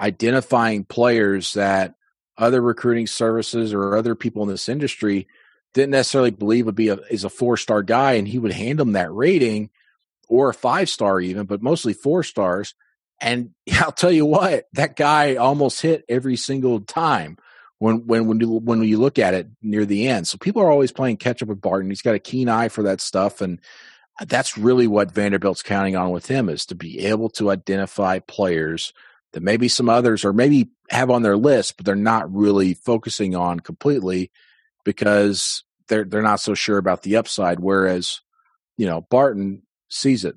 identifying 0.00 0.82
players 0.84 1.52
that 1.52 1.94
other 2.36 2.60
recruiting 2.60 3.06
services 3.06 3.72
or 3.72 3.96
other 3.96 4.16
people 4.16 4.42
in 4.42 4.48
this 4.48 4.68
industry 4.68 5.28
didn't 5.74 5.90
necessarily 5.90 6.30
believe 6.30 6.66
would 6.66 6.74
be 6.74 6.88
a 6.88 6.96
is 7.10 7.24
a 7.24 7.30
four 7.30 7.56
star 7.56 7.82
guy, 7.82 8.12
and 8.12 8.26
he 8.26 8.38
would 8.38 8.52
hand 8.52 8.78
them 8.78 8.92
that 8.92 9.12
rating 9.12 9.70
or 10.28 10.50
a 10.50 10.54
five 10.54 10.88
star 10.88 11.20
even, 11.20 11.46
but 11.46 11.62
mostly 11.62 11.92
four 11.92 12.22
stars. 12.22 12.74
And 13.20 13.50
I'll 13.74 13.92
tell 13.92 14.12
you 14.12 14.26
what, 14.26 14.68
that 14.72 14.96
guy 14.96 15.36
almost 15.36 15.82
hit 15.82 16.04
every 16.08 16.36
single 16.36 16.80
time 16.80 17.36
when 17.78 18.06
when 18.06 18.26
when 18.26 18.40
you, 18.40 18.48
when 18.50 18.82
you 18.82 18.98
look 18.98 19.18
at 19.18 19.34
it 19.34 19.48
near 19.62 19.84
the 19.84 20.08
end. 20.08 20.26
So 20.28 20.38
people 20.38 20.62
are 20.62 20.70
always 20.70 20.92
playing 20.92 21.18
catch 21.18 21.42
up 21.42 21.48
with 21.48 21.60
Barton. 21.60 21.90
He's 21.90 22.02
got 22.02 22.14
a 22.14 22.20
keen 22.20 22.48
eye 22.48 22.68
for 22.68 22.82
that 22.84 23.00
stuff, 23.00 23.40
and 23.40 23.60
that's 24.26 24.58
really 24.58 24.86
what 24.86 25.12
Vanderbilt's 25.12 25.62
counting 25.62 25.96
on 25.96 26.10
with 26.10 26.26
him 26.26 26.48
is 26.48 26.66
to 26.66 26.74
be 26.74 27.06
able 27.06 27.30
to 27.30 27.50
identify 27.50 28.18
players 28.18 28.92
that 29.32 29.42
maybe 29.42 29.68
some 29.68 29.88
others 29.88 30.24
or 30.24 30.32
maybe 30.32 30.70
have 30.90 31.10
on 31.10 31.22
their 31.22 31.36
list, 31.36 31.76
but 31.76 31.86
they're 31.86 31.94
not 31.94 32.32
really 32.34 32.74
focusing 32.74 33.34
on 33.34 33.60
completely 33.60 34.30
because 34.84 35.64
they're 35.88 36.04
they're 36.04 36.22
not 36.22 36.40
so 36.40 36.54
sure 36.54 36.78
about 36.78 37.02
the 37.02 37.16
upside. 37.16 37.60
Whereas, 37.60 38.20
you 38.76 38.86
know, 38.86 39.02
Barton 39.02 39.62
sees 39.88 40.24
it. 40.24 40.36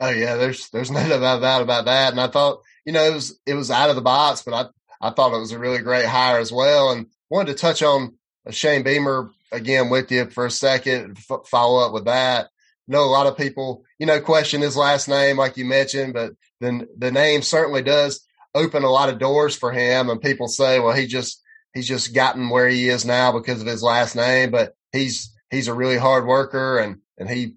Oh 0.00 0.10
yeah, 0.10 0.36
there's 0.36 0.68
there's 0.70 0.90
no 0.92 1.06
doubt 1.08 1.62
about 1.62 1.84
that. 1.86 2.12
And 2.12 2.20
I 2.20 2.28
thought, 2.28 2.62
you 2.84 2.92
know, 2.92 3.04
it 3.04 3.14
was 3.14 3.38
it 3.46 3.54
was 3.54 3.70
out 3.70 3.90
of 3.90 3.96
the 3.96 4.02
box, 4.02 4.42
but 4.42 4.54
I 4.54 5.08
I 5.08 5.10
thought 5.10 5.34
it 5.34 5.40
was 5.40 5.52
a 5.52 5.58
really 5.58 5.78
great 5.78 6.06
hire 6.06 6.38
as 6.38 6.52
well. 6.52 6.90
And 6.90 7.06
wanted 7.30 7.52
to 7.52 7.58
touch 7.58 7.82
on 7.82 8.14
uh, 8.46 8.50
Shane 8.50 8.82
Beamer 8.82 9.30
again 9.52 9.90
with 9.90 10.10
you 10.10 10.28
for 10.30 10.46
a 10.46 10.50
second, 10.50 11.18
f- 11.30 11.46
follow 11.46 11.84
up 11.84 11.92
with 11.92 12.04
that 12.06 12.48
know 12.88 13.04
a 13.04 13.06
lot 13.06 13.26
of 13.26 13.36
people, 13.36 13.84
you 13.98 14.06
know, 14.06 14.20
question 14.20 14.62
his 14.62 14.76
last 14.76 15.08
name, 15.08 15.36
like 15.36 15.56
you 15.56 15.64
mentioned, 15.64 16.14
but 16.14 16.32
then 16.60 16.88
the 16.96 17.12
name 17.12 17.42
certainly 17.42 17.82
does 17.82 18.26
open 18.54 18.82
a 18.82 18.90
lot 18.90 19.10
of 19.10 19.18
doors 19.18 19.54
for 19.54 19.70
him. 19.70 20.08
And 20.08 20.20
people 20.20 20.48
say, 20.48 20.80
well, 20.80 20.94
he 20.94 21.06
just, 21.06 21.42
he's 21.78 21.88
just 21.88 22.12
gotten 22.12 22.48
where 22.48 22.68
he 22.68 22.88
is 22.88 23.04
now 23.04 23.30
because 23.30 23.60
of 23.60 23.66
his 23.66 23.82
last 23.82 24.16
name, 24.16 24.50
but 24.50 24.74
he's, 24.92 25.32
he's 25.50 25.68
a 25.68 25.74
really 25.74 25.96
hard 25.96 26.26
worker 26.26 26.78
and, 26.78 26.98
and 27.16 27.30
he 27.30 27.54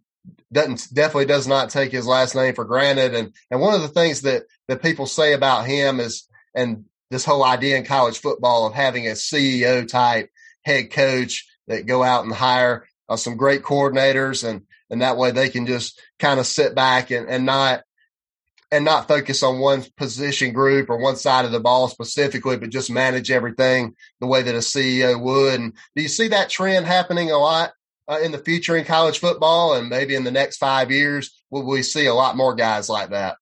doesn't, 0.53 0.87
definitely 0.93 1.25
does 1.25 1.47
not 1.47 1.71
take 1.71 1.91
his 1.91 2.05
last 2.05 2.35
name 2.35 2.53
for 2.53 2.65
granted. 2.65 3.15
And, 3.15 3.33
and 3.49 3.59
one 3.59 3.73
of 3.73 3.81
the 3.81 3.87
things 3.87 4.21
that, 4.21 4.43
that 4.67 4.83
people 4.83 5.07
say 5.07 5.33
about 5.33 5.65
him 5.65 5.99
is, 5.99 6.27
and 6.53 6.85
this 7.09 7.25
whole 7.25 7.43
idea 7.43 7.77
in 7.77 7.83
college 7.83 8.19
football 8.19 8.67
of 8.67 8.73
having 8.73 9.07
a 9.07 9.11
CEO 9.11 9.87
type 9.87 10.29
head 10.63 10.91
coach 10.91 11.47
that 11.67 11.87
go 11.87 12.03
out 12.03 12.23
and 12.23 12.33
hire 12.33 12.85
uh, 13.09 13.15
some 13.15 13.37
great 13.37 13.63
coordinators 13.63 14.47
and 14.47 14.61
and 14.89 15.01
that 15.01 15.17
way 15.17 15.31
they 15.31 15.49
can 15.49 15.65
just 15.65 15.99
kind 16.19 16.39
of 16.39 16.45
sit 16.45 16.75
back 16.75 17.11
and, 17.11 17.29
and 17.29 17.45
not 17.45 17.83
and 18.71 18.85
not 18.85 19.07
focus 19.07 19.43
on 19.43 19.59
one 19.59 19.83
position 19.97 20.53
group 20.53 20.89
or 20.89 20.97
one 20.97 21.17
side 21.17 21.43
of 21.43 21.51
the 21.51 21.59
ball 21.59 21.89
specifically, 21.89 22.57
but 22.57 22.69
just 22.69 22.89
manage 22.89 23.29
everything 23.29 23.95
the 24.21 24.27
way 24.27 24.41
that 24.41 24.55
a 24.55 24.59
CEO 24.59 25.21
would. 25.21 25.59
And 25.59 25.73
do 25.95 26.01
you 26.01 26.07
see 26.07 26.29
that 26.29 26.49
trend 26.49 26.85
happening 26.85 27.31
a 27.31 27.37
lot 27.37 27.73
uh, 28.07 28.19
in 28.23 28.31
the 28.31 28.37
future 28.37 28.77
in 28.77 28.85
college 28.85 29.19
football? 29.19 29.73
And 29.73 29.89
maybe 29.89 30.15
in 30.15 30.23
the 30.23 30.31
next 30.31 30.57
five 30.57 30.89
years, 30.89 31.31
will 31.49 31.65
we 31.65 31.83
see 31.83 32.05
a 32.05 32.13
lot 32.13 32.37
more 32.37 32.55
guys 32.55 32.87
like 32.87 33.09
that? 33.09 33.37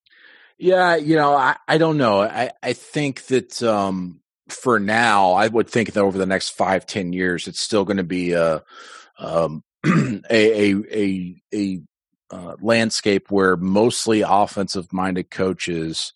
Yeah, 0.58 0.96
you 0.96 1.16
know, 1.16 1.32
I, 1.34 1.56
I 1.66 1.78
don't 1.78 1.96
know. 1.96 2.20
I, 2.20 2.50
I 2.62 2.74
think 2.74 3.22
that 3.26 3.62
um, 3.62 4.20
for 4.48 4.78
now, 4.78 5.32
I 5.32 5.46
would 5.46 5.68
think 5.70 5.92
that 5.92 6.00
over 6.00 6.18
the 6.18 6.26
next 6.26 6.50
five, 6.50 6.86
ten 6.86 7.14
years, 7.14 7.48
it's 7.48 7.60
still 7.60 7.86
going 7.86 7.96
to 7.96 8.02
be 8.02 8.32
a, 8.32 8.62
um, 9.18 9.62
a 9.86 10.22
a 10.30 10.74
a, 10.92 11.42
a 11.54 11.80
uh, 12.30 12.56
landscape 12.60 13.30
where 13.30 13.56
mostly 13.56 14.22
offensive 14.22 14.92
minded 14.92 15.30
coaches 15.30 16.12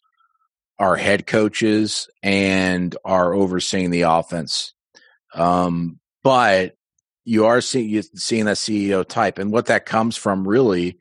are 0.79 0.96
head 0.96 1.27
coaches 1.27 2.09
and 2.22 2.96
are 3.05 3.33
overseeing 3.33 3.90
the 3.90 4.03
offense. 4.03 4.72
Um, 5.35 6.00
but 6.22 6.77
you 7.24 7.46
are 7.46 7.61
seeing 7.61 8.00
that 8.00 8.57
CEO 8.57 9.07
type, 9.07 9.38
and 9.38 9.50
what 9.50 9.66
that 9.66 9.87
comes 9.87 10.16
from 10.16 10.46
really 10.46 10.98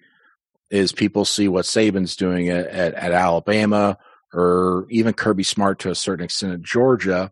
is 0.70 0.92
people 0.92 1.26
see 1.26 1.48
what 1.48 1.66
Saban's 1.66 2.16
doing 2.16 2.50
at, 2.50 2.66
at, 2.68 2.94
at 2.94 3.12
Alabama 3.12 3.98
or 4.34 4.88
even 4.90 5.14
Kirby 5.14 5.44
Smart 5.44 5.80
to 5.80 5.92
a 5.92 5.96
certain 5.96 6.26
extent 6.26 6.54
at 6.54 6.62
Georgia, 6.62 7.32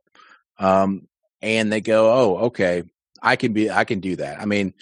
um, 0.59 1.07
and 1.41 1.71
they 1.71 1.81
go, 1.81 2.11
"Oh, 2.11 2.37
okay, 2.45 2.83
I 3.21 3.35
can 3.35 3.53
be, 3.53 3.71
I 3.71 3.85
can 3.85 3.99
do 3.99 4.17
that." 4.17 4.39
I 4.39 4.45
mean, 4.45 4.73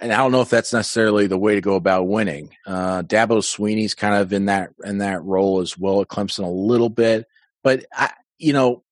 and 0.00 0.12
I 0.12 0.18
don't 0.18 0.32
know 0.32 0.42
if 0.42 0.50
that's 0.50 0.72
necessarily 0.72 1.26
the 1.26 1.38
way 1.38 1.54
to 1.54 1.60
go 1.60 1.74
about 1.74 2.08
winning. 2.08 2.50
Uh, 2.66 3.02
Dabo 3.02 3.38
Swinney's 3.38 3.94
kind 3.94 4.14
of 4.14 4.32
in 4.32 4.46
that 4.46 4.70
in 4.84 4.98
that 4.98 5.22
role 5.22 5.60
as 5.60 5.76
well 5.78 6.00
at 6.00 6.08
Clemson 6.08 6.44
a 6.44 6.48
little 6.48 6.90
bit, 6.90 7.26
but 7.62 7.84
I, 7.92 8.12
you 8.38 8.52
know, 8.52 8.82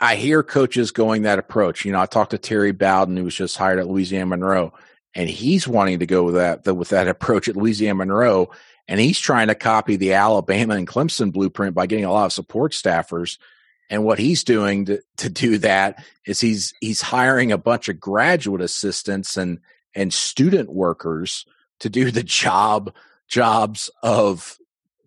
I 0.00 0.16
hear 0.16 0.42
coaches 0.42 0.92
going 0.92 1.22
that 1.22 1.38
approach. 1.38 1.84
You 1.84 1.92
know, 1.92 2.00
I 2.00 2.06
talked 2.06 2.30
to 2.30 2.38
Terry 2.38 2.72
Bowden, 2.72 3.16
who 3.16 3.24
was 3.24 3.34
just 3.34 3.56
hired 3.56 3.78
at 3.78 3.88
Louisiana 3.88 4.26
Monroe, 4.26 4.72
and 5.14 5.28
he's 5.28 5.68
wanting 5.68 5.98
to 5.98 6.06
go 6.06 6.24
with 6.24 6.34
that 6.34 6.64
the, 6.64 6.74
with 6.74 6.88
that 6.88 7.08
approach 7.08 7.48
at 7.48 7.56
Louisiana 7.56 7.96
Monroe, 7.96 8.50
and 8.88 8.98
he's 8.98 9.18
trying 9.18 9.48
to 9.48 9.54
copy 9.54 9.96
the 9.96 10.14
Alabama 10.14 10.74
and 10.74 10.88
Clemson 10.88 11.32
blueprint 11.32 11.74
by 11.74 11.86
getting 11.86 12.06
a 12.06 12.12
lot 12.12 12.26
of 12.26 12.32
support 12.32 12.72
staffers. 12.72 13.38
And 13.90 14.04
what 14.04 14.20
he's 14.20 14.44
doing 14.44 14.84
to, 14.84 15.02
to 15.16 15.28
do 15.28 15.58
that 15.58 16.02
is 16.24 16.40
he's 16.40 16.72
he's 16.80 17.02
hiring 17.02 17.52
a 17.52 17.58
bunch 17.58 17.88
of 17.88 18.00
graduate 18.00 18.62
assistants 18.62 19.36
and 19.36 19.58
and 19.94 20.12
student 20.12 20.72
workers 20.72 21.46
to 21.80 21.88
do 21.88 22.10
the 22.10 22.22
job 22.22 22.94
jobs 23.28 23.90
of 24.02 24.58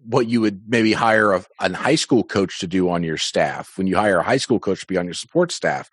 what 0.05 0.27
you 0.27 0.41
would 0.41 0.63
maybe 0.67 0.93
hire 0.93 1.33
a, 1.33 1.45
a 1.59 1.73
high 1.73 1.95
school 1.95 2.23
coach 2.23 2.59
to 2.59 2.67
do 2.67 2.89
on 2.89 3.03
your 3.03 3.17
staff 3.17 3.77
when 3.77 3.87
you 3.87 3.95
hire 3.95 4.19
a 4.19 4.23
high 4.23 4.37
school 4.37 4.59
coach 4.59 4.81
to 4.81 4.87
be 4.87 4.97
on 4.97 5.05
your 5.05 5.13
support 5.13 5.51
staff. 5.51 5.89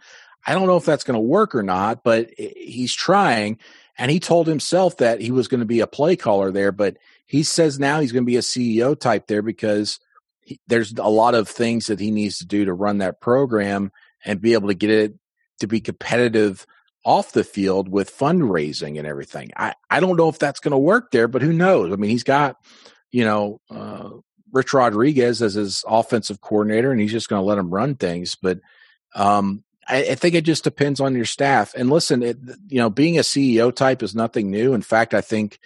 I 0.46 0.54
don't 0.54 0.66
know 0.66 0.76
if 0.76 0.84
that's 0.84 1.04
going 1.04 1.14
to 1.14 1.20
work 1.20 1.54
or 1.54 1.62
not, 1.62 2.02
but 2.02 2.30
he's 2.36 2.94
trying. 2.94 3.58
And 3.98 4.10
he 4.10 4.18
told 4.18 4.46
himself 4.46 4.96
that 4.96 5.20
he 5.20 5.30
was 5.30 5.48
going 5.48 5.60
to 5.60 5.66
be 5.66 5.80
a 5.80 5.86
play 5.86 6.16
caller 6.16 6.50
there, 6.50 6.72
but 6.72 6.96
he 7.26 7.42
says 7.42 7.78
now 7.78 8.00
he's 8.00 8.12
going 8.12 8.24
to 8.24 8.30
be 8.30 8.38
a 8.38 8.40
CEO 8.40 8.98
type 8.98 9.26
there 9.26 9.42
because 9.42 10.00
he, 10.40 10.58
there's 10.66 10.92
a 10.94 11.08
lot 11.08 11.34
of 11.34 11.48
things 11.48 11.86
that 11.88 12.00
he 12.00 12.10
needs 12.10 12.38
to 12.38 12.46
do 12.46 12.64
to 12.64 12.72
run 12.72 12.98
that 12.98 13.20
program 13.20 13.92
and 14.24 14.40
be 14.40 14.54
able 14.54 14.68
to 14.68 14.74
get 14.74 14.90
it 14.90 15.14
to 15.60 15.66
be 15.66 15.80
competitive 15.80 16.66
off 17.04 17.32
the 17.32 17.44
field 17.44 17.88
with 17.88 18.16
fundraising 18.16 18.98
and 18.98 19.06
everything. 19.06 19.50
I, 19.56 19.74
I 19.88 20.00
don't 20.00 20.16
know 20.16 20.28
if 20.28 20.38
that's 20.38 20.60
going 20.60 20.72
to 20.72 20.78
work 20.78 21.10
there, 21.10 21.28
but 21.28 21.42
who 21.42 21.52
knows? 21.52 21.92
I 21.92 21.96
mean, 21.96 22.10
he's 22.10 22.24
got, 22.24 22.56
you 23.10 23.24
know, 23.24 23.60
uh, 23.70 24.10
Rich 24.52 24.74
Rodriguez 24.74 25.42
as 25.42 25.54
his 25.54 25.84
offensive 25.86 26.40
coordinator, 26.40 26.90
and 26.90 27.00
he's 27.00 27.12
just 27.12 27.28
going 27.28 27.40
to 27.40 27.46
let 27.46 27.58
him 27.58 27.70
run 27.70 27.94
things. 27.94 28.36
But 28.36 28.60
um, 29.14 29.64
I, 29.88 30.10
I, 30.10 30.14
think 30.14 30.34
it 30.34 30.44
just 30.44 30.64
depends 30.64 31.00
on 31.00 31.14
your 31.14 31.24
staff. 31.24 31.74
And 31.74 31.88
listen, 31.90 32.22
it, 32.22 32.38
you 32.68 32.78
know, 32.78 32.90
being 32.90 33.18
a 33.18 33.22
CEO 33.22 33.74
type 33.74 34.02
is 34.02 34.14
nothing 34.14 34.50
new. 34.50 34.74
In 34.74 34.82
fact, 34.82 35.14
I 35.14 35.20
think, 35.20 35.58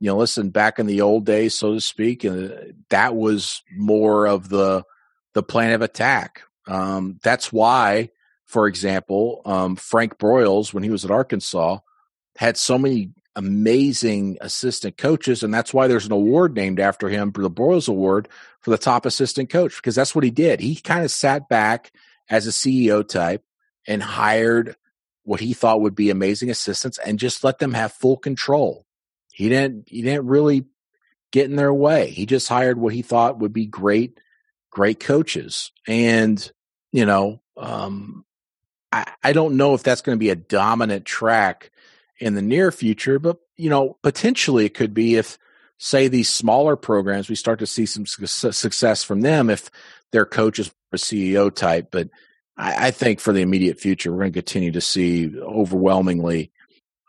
you 0.00 0.08
know, 0.08 0.16
listen, 0.16 0.50
back 0.50 0.78
in 0.78 0.86
the 0.86 1.00
old 1.00 1.24
days, 1.24 1.54
so 1.54 1.74
to 1.74 1.80
speak, 1.80 2.24
and 2.24 2.52
uh, 2.52 2.56
that 2.90 3.14
was 3.14 3.62
more 3.74 4.26
of 4.26 4.48
the 4.48 4.84
the 5.32 5.42
plan 5.42 5.72
of 5.72 5.82
attack. 5.82 6.42
Um, 6.66 7.18
that's 7.22 7.52
why 7.52 8.10
for 8.46 8.66
example, 8.66 9.42
um, 9.44 9.76
Frank 9.76 10.18
Broyles, 10.18 10.72
when 10.72 10.82
he 10.82 10.90
was 10.90 11.04
at 11.04 11.10
Arkansas, 11.10 11.78
had 12.36 12.56
so 12.56 12.78
many 12.78 13.10
amazing 13.34 14.38
assistant 14.40 14.96
coaches, 14.96 15.42
and 15.42 15.52
that's 15.52 15.74
why 15.74 15.86
there's 15.86 16.06
an 16.06 16.12
award 16.12 16.54
named 16.54 16.80
after 16.80 17.08
him, 17.08 17.32
the 17.32 17.50
Broyles 17.50 17.88
Award, 17.88 18.28
for 18.60 18.70
the 18.70 18.78
top 18.78 19.04
assistant 19.04 19.50
coach, 19.50 19.76
because 19.76 19.94
that's 19.94 20.14
what 20.14 20.24
he 20.24 20.30
did. 20.30 20.60
He 20.60 20.76
kind 20.76 21.04
of 21.04 21.10
sat 21.10 21.48
back 21.48 21.92
as 22.30 22.46
a 22.46 22.50
CEO 22.50 23.06
type 23.06 23.44
and 23.86 24.02
hired 24.02 24.76
what 25.24 25.40
he 25.40 25.52
thought 25.52 25.80
would 25.80 25.94
be 25.94 26.10
amazing 26.10 26.50
assistants 26.50 26.98
and 26.98 27.18
just 27.18 27.44
let 27.44 27.58
them 27.58 27.74
have 27.74 27.92
full 27.92 28.16
control. 28.16 28.86
He 29.32 29.48
didn't 29.48 29.88
he 29.88 30.02
didn't 30.02 30.26
really 30.26 30.64
get 31.32 31.50
in 31.50 31.56
their 31.56 31.74
way. 31.74 32.10
He 32.10 32.26
just 32.26 32.48
hired 32.48 32.78
what 32.78 32.94
he 32.94 33.02
thought 33.02 33.38
would 33.38 33.52
be 33.52 33.66
great, 33.66 34.18
great 34.70 35.00
coaches. 35.00 35.72
And, 35.86 36.50
you 36.92 37.04
know, 37.04 37.42
um, 37.56 38.24
I, 38.92 39.12
I 39.22 39.32
don't 39.32 39.56
know 39.56 39.74
if 39.74 39.82
that's 39.82 40.00
going 40.00 40.16
to 40.16 40.20
be 40.20 40.30
a 40.30 40.36
dominant 40.36 41.04
track 41.04 41.70
in 42.18 42.34
the 42.34 42.42
near 42.42 42.72
future, 42.72 43.18
but 43.18 43.38
you 43.56 43.70
know, 43.70 43.96
potentially 44.02 44.66
it 44.66 44.74
could 44.74 44.94
be 44.94 45.16
if 45.16 45.38
say 45.78 46.08
these 46.08 46.28
smaller 46.28 46.76
programs, 46.76 47.28
we 47.28 47.34
start 47.34 47.58
to 47.58 47.66
see 47.66 47.86
some 47.86 48.06
success 48.06 49.04
from 49.04 49.20
them 49.20 49.50
if 49.50 49.70
their 50.12 50.24
coach 50.24 50.58
is 50.58 50.72
a 50.92 50.96
CEO 50.96 51.54
type. 51.54 51.88
But 51.90 52.08
I, 52.56 52.88
I 52.88 52.90
think 52.90 53.20
for 53.20 53.32
the 53.32 53.42
immediate 53.42 53.78
future, 53.78 54.10
we're 54.10 54.20
going 54.20 54.32
to 54.32 54.42
continue 54.42 54.72
to 54.72 54.80
see 54.80 55.38
overwhelmingly 55.38 56.50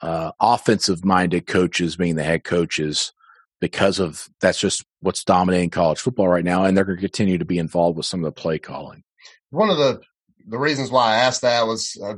uh, 0.01 0.31
offensive 0.39 1.05
minded 1.05 1.47
coaches 1.47 1.95
being 1.95 2.15
the 2.15 2.23
head 2.23 2.43
coaches 2.43 3.13
because 3.59 3.99
of 3.99 4.29
that's 4.39 4.59
just 4.59 4.85
what's 4.99 5.23
dominating 5.23 5.69
college 5.69 5.99
football 5.99 6.27
right 6.27 6.45
now, 6.45 6.65
and 6.65 6.77
they're 6.77 6.85
going 6.85 6.97
to 6.97 7.01
continue 7.01 7.37
to 7.37 7.45
be 7.45 7.57
involved 7.57 7.97
with 7.97 8.05
some 8.05 8.23
of 8.23 8.25
the 8.25 8.39
play 8.39 8.59
calling. 8.59 9.03
One 9.49 9.69
of 9.69 9.77
the 9.77 10.01
the 10.47 10.57
reasons 10.57 10.89
why 10.89 11.13
I 11.13 11.17
asked 11.17 11.41
that 11.41 11.67
was 11.67 11.97
uh, 12.01 12.15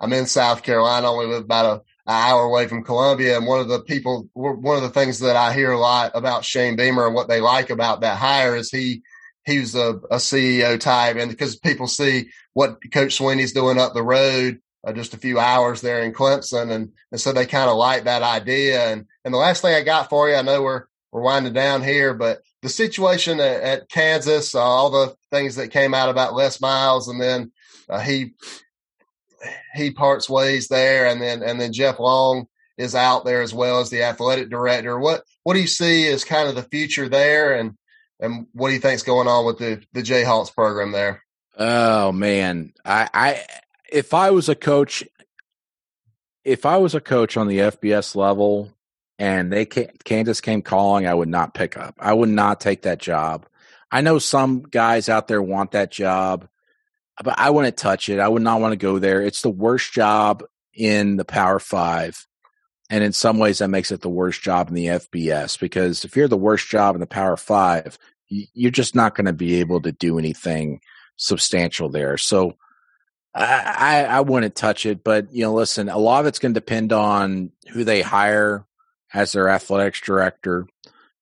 I'm 0.00 0.12
in 0.12 0.26
South 0.26 0.62
Carolina, 0.62 1.10
only 1.10 1.26
live 1.26 1.44
about 1.44 1.66
a, 1.66 1.74
an 2.10 2.30
hour 2.30 2.44
away 2.44 2.66
from 2.68 2.84
Columbia, 2.84 3.36
and 3.36 3.46
one 3.46 3.60
of 3.60 3.68
the 3.68 3.80
people, 3.80 4.28
one 4.32 4.76
of 4.76 4.82
the 4.82 4.90
things 4.90 5.20
that 5.20 5.36
I 5.36 5.52
hear 5.52 5.72
a 5.72 5.78
lot 5.78 6.12
about 6.14 6.44
Shane 6.44 6.76
Beamer 6.76 7.06
and 7.06 7.14
what 7.14 7.28
they 7.28 7.40
like 7.40 7.70
about 7.70 8.00
that 8.00 8.16
hire 8.16 8.56
is 8.56 8.70
he 8.70 9.02
he's 9.44 9.74
a, 9.74 10.00
a 10.10 10.16
CEO 10.16 10.78
type, 10.78 11.16
and 11.16 11.30
because 11.30 11.56
people 11.56 11.86
see 11.86 12.28
what 12.54 12.78
Coach 12.92 13.18
Swinney's 13.18 13.52
doing 13.52 13.78
up 13.78 13.94
the 13.94 14.02
road. 14.02 14.60
Uh, 14.86 14.92
just 14.92 15.12
a 15.12 15.18
few 15.18 15.40
hours 15.40 15.80
there 15.80 15.98
in 16.04 16.12
Clemson, 16.12 16.70
and, 16.70 16.92
and 17.10 17.20
so 17.20 17.32
they 17.32 17.46
kind 17.46 17.68
of 17.68 17.76
like 17.76 18.04
that 18.04 18.22
idea. 18.22 18.92
And 18.92 19.06
and 19.24 19.34
the 19.34 19.38
last 19.38 19.60
thing 19.60 19.74
I 19.74 19.82
got 19.82 20.08
for 20.08 20.30
you, 20.30 20.36
I 20.36 20.42
know 20.42 20.62
we're 20.62 20.84
we're 21.10 21.20
winding 21.20 21.52
down 21.52 21.82
here, 21.82 22.14
but 22.14 22.42
the 22.62 22.68
situation 22.68 23.40
at, 23.40 23.60
at 23.60 23.88
Kansas, 23.88 24.54
uh, 24.54 24.60
all 24.60 24.90
the 24.90 25.16
things 25.32 25.56
that 25.56 25.72
came 25.72 25.94
out 25.94 26.10
about 26.10 26.34
Les 26.34 26.60
Miles, 26.60 27.08
and 27.08 27.20
then 27.20 27.50
uh, 27.88 28.00
he 28.00 28.34
he 29.74 29.90
parts 29.90 30.28
ways 30.28 30.68
there, 30.68 31.06
and 31.06 31.20
then 31.20 31.42
and 31.42 31.60
then 31.60 31.72
Jeff 31.72 31.98
Long 31.98 32.46
is 32.76 32.94
out 32.94 33.24
there 33.24 33.42
as 33.42 33.52
well 33.52 33.80
as 33.80 33.90
the 33.90 34.02
athletic 34.02 34.50
director. 34.50 34.98
What 34.98 35.22
what 35.42 35.54
do 35.54 35.60
you 35.60 35.66
see 35.66 36.08
as 36.08 36.24
kind 36.24 36.48
of 36.48 36.54
the 36.54 36.62
future 36.62 37.08
there, 37.08 37.54
and 37.54 37.76
and 38.20 38.46
what 38.52 38.68
do 38.68 38.74
you 38.74 38.80
think's 38.80 39.02
going 39.02 39.28
on 39.28 39.44
with 39.44 39.58
the 39.58 39.82
the 39.92 40.02
Jayhawks 40.02 40.54
program 40.54 40.92
there? 40.92 41.22
Oh 41.56 42.12
man, 42.12 42.72
I, 42.84 43.08
I 43.12 43.44
if 43.90 44.14
I 44.14 44.30
was 44.30 44.48
a 44.48 44.54
coach, 44.54 45.04
if 46.44 46.66
I 46.66 46.76
was 46.76 46.94
a 46.94 47.00
coach 47.00 47.36
on 47.36 47.48
the 47.48 47.58
FBS 47.58 48.14
level, 48.14 48.72
and 49.18 49.52
they 49.52 49.66
came, 49.66 49.90
Kansas 50.04 50.40
came 50.40 50.62
calling, 50.62 51.06
I 51.06 51.14
would 51.14 51.28
not 51.28 51.54
pick 51.54 51.76
up. 51.76 51.96
I 51.98 52.12
would 52.12 52.28
not 52.28 52.60
take 52.60 52.82
that 52.82 52.98
job. 52.98 53.46
I 53.90 54.02
know 54.02 54.18
some 54.18 54.62
guys 54.62 55.08
out 55.08 55.28
there 55.28 55.42
want 55.42 55.72
that 55.72 55.90
job, 55.90 56.46
but 57.22 57.38
I 57.38 57.50
wouldn't 57.50 57.76
touch 57.76 58.08
it. 58.08 58.20
I 58.20 58.28
would 58.28 58.42
not 58.42 58.60
want 58.60 58.72
to 58.72 58.76
go 58.76 58.98
there. 58.98 59.22
It's 59.22 59.42
the 59.42 59.50
worst 59.50 59.92
job 59.92 60.44
in 60.74 61.16
the 61.16 61.24
Power 61.24 61.58
Five. 61.58 62.26
And 62.90 63.04
in 63.04 63.12
some 63.12 63.38
ways, 63.38 63.58
that 63.58 63.68
makes 63.68 63.90
it 63.90 64.00
the 64.00 64.08
worst 64.08 64.40
job 64.40 64.68
in 64.68 64.74
the 64.74 64.86
FBS 64.86 65.58
because 65.58 66.04
if 66.04 66.16
you're 66.16 66.28
the 66.28 66.36
worst 66.36 66.68
job 66.68 66.94
in 66.94 67.00
the 67.00 67.06
Power 67.06 67.36
Five, 67.36 67.98
you're 68.28 68.70
just 68.70 68.94
not 68.94 69.14
going 69.14 69.26
to 69.26 69.32
be 69.32 69.56
able 69.56 69.80
to 69.82 69.92
do 69.92 70.18
anything 70.18 70.80
substantial 71.16 71.88
there. 71.88 72.16
So 72.16 72.56
I, 73.34 73.74
I, 73.78 74.04
I 74.04 74.20
wouldn't 74.20 74.54
touch 74.54 74.86
it. 74.86 75.04
But, 75.04 75.32
you 75.32 75.42
know, 75.42 75.54
listen, 75.54 75.88
a 75.88 75.98
lot 75.98 76.20
of 76.20 76.26
it's 76.26 76.38
going 76.38 76.54
to 76.54 76.60
depend 76.60 76.92
on 76.92 77.52
who 77.72 77.84
they 77.84 78.00
hire 78.00 78.64
as 79.12 79.32
their 79.32 79.48
athletics 79.48 80.00
director 80.00 80.66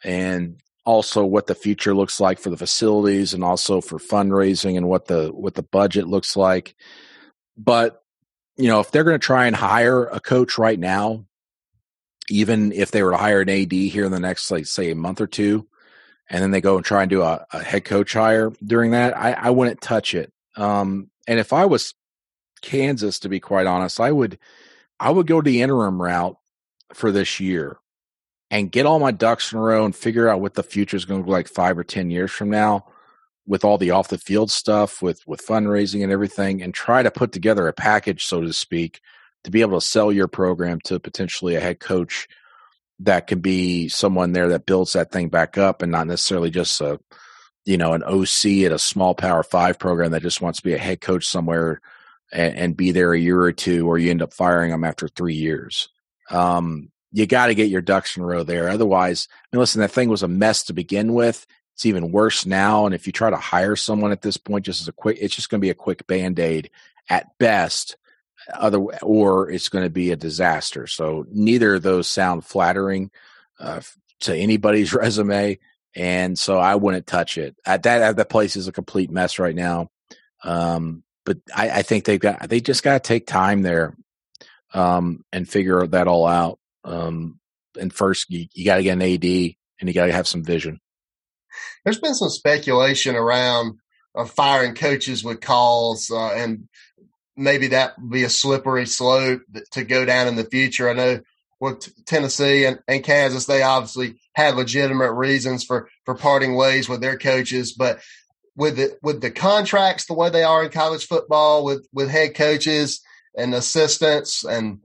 and 0.05 0.61
also 0.87 1.25
what 1.25 1.46
the 1.46 1.55
future 1.55 1.94
looks 1.94 2.20
like 2.20 2.38
for 2.38 2.49
the 2.49 2.57
facilities 2.57 3.35
and 3.35 3.44
also 3.44 3.81
for 3.83 3.99
fundraising 3.99 4.77
and 4.77 4.88
what 4.88 5.07
the 5.07 5.29
what 5.29 5.55
the 5.55 5.62
budget 5.62 6.07
looks 6.07 6.37
like. 6.37 6.75
But 7.59 8.03
you 8.57 8.68
know 8.68 8.81
if 8.81 8.90
they're 8.90 9.05
going 9.05 9.18
to 9.18 9.25
try 9.25 9.46
and 9.46 9.57
hire 9.57 10.07
a 10.07 10.20
coach 10.20 10.59
right 10.59 10.79
now 10.79 11.25
even 12.29 12.72
if 12.72 12.90
they 12.90 13.03
were 13.03 13.12
to 13.12 13.16
hire 13.16 13.42
an 13.42 13.49
ad 13.49 13.70
here 13.70 14.05
in 14.05 14.12
the 14.12 14.20
next 14.20 14.51
like 14.51 14.66
say 14.66 14.90
a 14.90 14.94
month 14.94 15.20
or 15.20 15.27
two 15.27 15.66
and 16.29 16.42
then 16.42 16.51
they 16.51 16.61
go 16.61 16.77
and 16.77 16.85
try 16.85 17.03
and 17.03 17.11
do 17.11 17.22
a, 17.22 17.46
a 17.53 17.62
head 17.62 17.85
coach 17.85 18.14
hire 18.14 18.53
during 18.64 18.92
that 18.92 19.16
I, 19.16 19.33
I 19.33 19.51
wouldn't 19.51 19.81
touch 19.81 20.14
it. 20.14 20.33
Um, 20.57 21.11
and 21.29 21.38
if 21.38 21.53
i 21.53 21.66
was 21.66 21.94
kansas 22.62 23.18
to 23.20 23.29
be 23.29 23.38
quite 23.38 23.66
honest 23.66 24.01
i 24.01 24.11
would 24.11 24.38
i 24.99 25.11
would 25.11 25.27
go 25.27 25.42
the 25.42 25.62
interim 25.62 26.01
route 26.01 26.37
for 26.94 27.12
this 27.12 27.38
year 27.38 27.79
and 28.51 28.71
get 28.71 28.87
all 28.87 28.99
my 28.99 29.11
ducks 29.11 29.53
in 29.53 29.59
a 29.59 29.63
row 29.63 29.85
and 29.85 29.95
figure 29.95 30.29
out 30.29 30.41
what 30.41 30.55
the 30.55 30.63
future 30.63 30.97
is 30.97 31.05
going 31.05 31.23
to 31.23 31.27
look 31.29 31.33
like 31.33 31.49
five 31.49 31.77
or 31.79 31.85
ten 31.85 32.11
years 32.11 32.31
from 32.31 32.51
now 32.51 32.87
with 33.47 33.65
all 33.65 33.79
the 33.79 33.91
off 33.91 34.09
the 34.09 34.19
field 34.19 34.51
stuff 34.51 35.01
with 35.01 35.27
with 35.27 35.47
fundraising 35.47 36.03
and 36.03 36.13
everything 36.13 36.63
and 36.63 36.75
try 36.75 37.03
to 37.03 37.11
put 37.11 37.33
together 37.33 37.69
a 37.69 37.73
package 37.73 38.25
so 38.25 38.41
to 38.41 38.53
speak 38.53 39.01
to 39.45 39.51
be 39.51 39.61
able 39.61 39.79
to 39.79 39.87
sell 39.87 40.11
your 40.11 40.29
program 40.29 40.81
to 40.81 40.99
potentially 40.99 41.55
a 41.55 41.61
head 41.61 41.79
coach 41.79 42.29
that 42.99 43.27
can 43.27 43.41
be 43.41 43.89
someone 43.89 44.33
there 44.33 44.49
that 44.49 44.67
builds 44.67 44.95
that 44.95 45.13
thing 45.13 45.29
back 45.29 45.59
up 45.59 45.83
and 45.83 45.93
not 45.93 46.07
necessarily 46.07 46.51
just 46.51 46.81
a 46.81 46.99
you 47.65 47.77
know 47.77 47.93
an 47.93 48.03
OC 48.03 48.65
at 48.65 48.73
a 48.73 48.79
small 48.79 49.15
power 49.15 49.43
5 49.43 49.79
program 49.79 50.13
that 50.13 50.23
just 50.23 50.41
wants 50.41 50.59
to 50.59 50.65
be 50.65 50.75
a 50.75 50.79
head 50.79 51.01
coach 51.01 51.27
somewhere 51.27 51.81
and, 52.33 52.57
and 52.57 52.77
be 52.77 52.93
there 52.93 53.13
a 53.13 53.19
year 53.19 53.41
or 53.41 53.53
two 53.53 53.87
or 53.89 53.99
you 53.99 54.11
end 54.11 54.23
up 54.23 54.33
firing 54.33 54.71
them 54.71 54.85
after 54.85 55.09
3 55.09 55.35
years. 55.35 55.89
Um, 56.31 56.91
you 57.16 57.26
got 57.26 57.46
to 57.46 57.55
get 57.55 57.70
your 57.70 57.81
ducks 57.81 58.14
in 58.14 58.22
a 58.22 58.26
row 58.26 58.42
there. 58.42 58.68
Otherwise, 58.68 59.29
I 59.33 59.57
mean, 59.57 59.61
listen, 59.61 59.81
that 59.81 59.90
thing 59.90 60.11
was 60.11 60.22
a 60.22 60.29
mess 60.29 60.64
to 60.64 60.74
begin 60.74 61.14
with. 61.14 61.46
It's 61.72 61.87
even 61.87 62.12
worse 62.12 62.44
now. 62.44 62.85
And 62.85 62.94
if 62.94 63.07
you 63.07 63.12
try 63.12 63.31
to 63.31 63.38
hire 63.38 63.74
someone 63.74 64.12
at 64.12 64.20
this 64.20 64.37
point, 64.37 64.66
just 64.66 64.83
as 64.83 64.88
a 64.88 64.92
quick, 64.92 65.16
it's 65.18 65.35
just 65.35 65.48
going 65.48 65.59
to 65.59 65.64
be 65.64 65.70
a 65.70 65.74
quick 65.74 66.07
band 66.07 66.38
aid 66.38 66.68
at 67.09 67.31
best. 67.38 67.96
Other 68.52 68.79
or 68.79 69.50
it's 69.50 69.70
going 69.70 69.85
to 69.85 69.90
be 69.90 70.12
a 70.12 70.16
disaster. 70.16 70.87
So 70.87 71.24
neither 71.31 71.76
of 71.76 71.83
those 71.83 72.07
sound 72.07 72.44
flattering 72.44 73.11
uh, 73.59 73.81
to 74.20 74.37
anybody's 74.37 74.92
resume, 74.94 75.59
and 75.96 76.38
so 76.38 76.59
I 76.59 76.74
wouldn't 76.74 77.07
touch 77.07 77.38
it. 77.38 77.57
At 77.64 77.85
that, 77.85 78.16
that 78.16 78.29
place 78.29 78.57
is 78.57 78.68
a 78.68 78.72
complete 78.72 79.11
mess 79.11 79.38
right 79.38 79.55
now. 79.55 79.90
Um, 80.44 81.02
but 81.24 81.38
I, 81.52 81.70
I 81.70 81.83
think 81.83 82.05
they've 82.05 82.20
got 82.20 82.46
they 82.50 82.61
just 82.61 82.83
got 82.83 82.92
to 83.02 83.09
take 83.09 83.26
time 83.26 83.62
there 83.62 83.96
um, 84.74 85.24
and 85.33 85.48
figure 85.48 85.87
that 85.87 86.09
all 86.09 86.26
out. 86.26 86.59
Um, 86.87 87.40
and 87.79 87.92
first, 87.92 88.31
you, 88.31 88.46
you 88.55 88.64
got 88.64 88.77
to 88.77 88.83
get 88.83 88.92
an 88.92 89.03
AD 89.03 89.25
and 89.25 89.88
you 89.88 89.92
got 89.92 90.07
to 90.07 90.12
have 90.12 90.29
some 90.29 90.44
vision. 90.44 90.81
There's 91.85 92.01
been 92.01 92.14
some 92.14 92.31
speculation 92.31 93.16
around 93.16 93.79
uh, 94.14 94.25
firing 94.25 94.75
coaches 94.75 95.22
with 95.22 95.40
calls, 95.40 96.11
uh, 96.11 96.33
and 96.33 96.68
maybe 97.37 97.68
that 97.68 97.99
would 97.99 98.11
be 98.11 98.25
a 98.25 98.31
slippery 98.31 98.87
slope 98.87 99.42
to 99.72 99.85
go 99.85 100.05
down 100.05 100.29
in 100.29 100.37
the 100.37 100.44
future. 100.44 100.88
I 100.88 100.94
know 100.94 101.20
with 101.61 102.05
Tennessee 102.05 102.64
and, 102.64 102.79
and 102.87 103.05
Kansas, 103.05 103.46
they 103.46 103.62
obviously 103.62 104.16
had 104.35 104.57
legitimate 104.57 105.12
reasons 105.12 105.64
for 105.64 105.88
for 106.05 106.14
parting 106.14 106.55
ways 106.55 106.88
with 106.88 107.01
their 107.01 107.18
coaches, 107.18 107.72
but 107.72 108.01
with 108.55 108.77
the 108.77 108.99
with 109.03 109.20
the 109.20 109.31
contracts 109.31 110.07
the 110.07 110.14
way 110.14 110.31
they 110.31 110.44
are 110.44 110.64
in 110.64 110.70
college 110.70 111.07
football, 111.07 111.64
with 111.64 111.87
with 111.92 112.11
head 112.11 112.35
coaches 112.35 113.01
and 113.37 113.55
assistants 113.55 114.44
and 114.44 114.81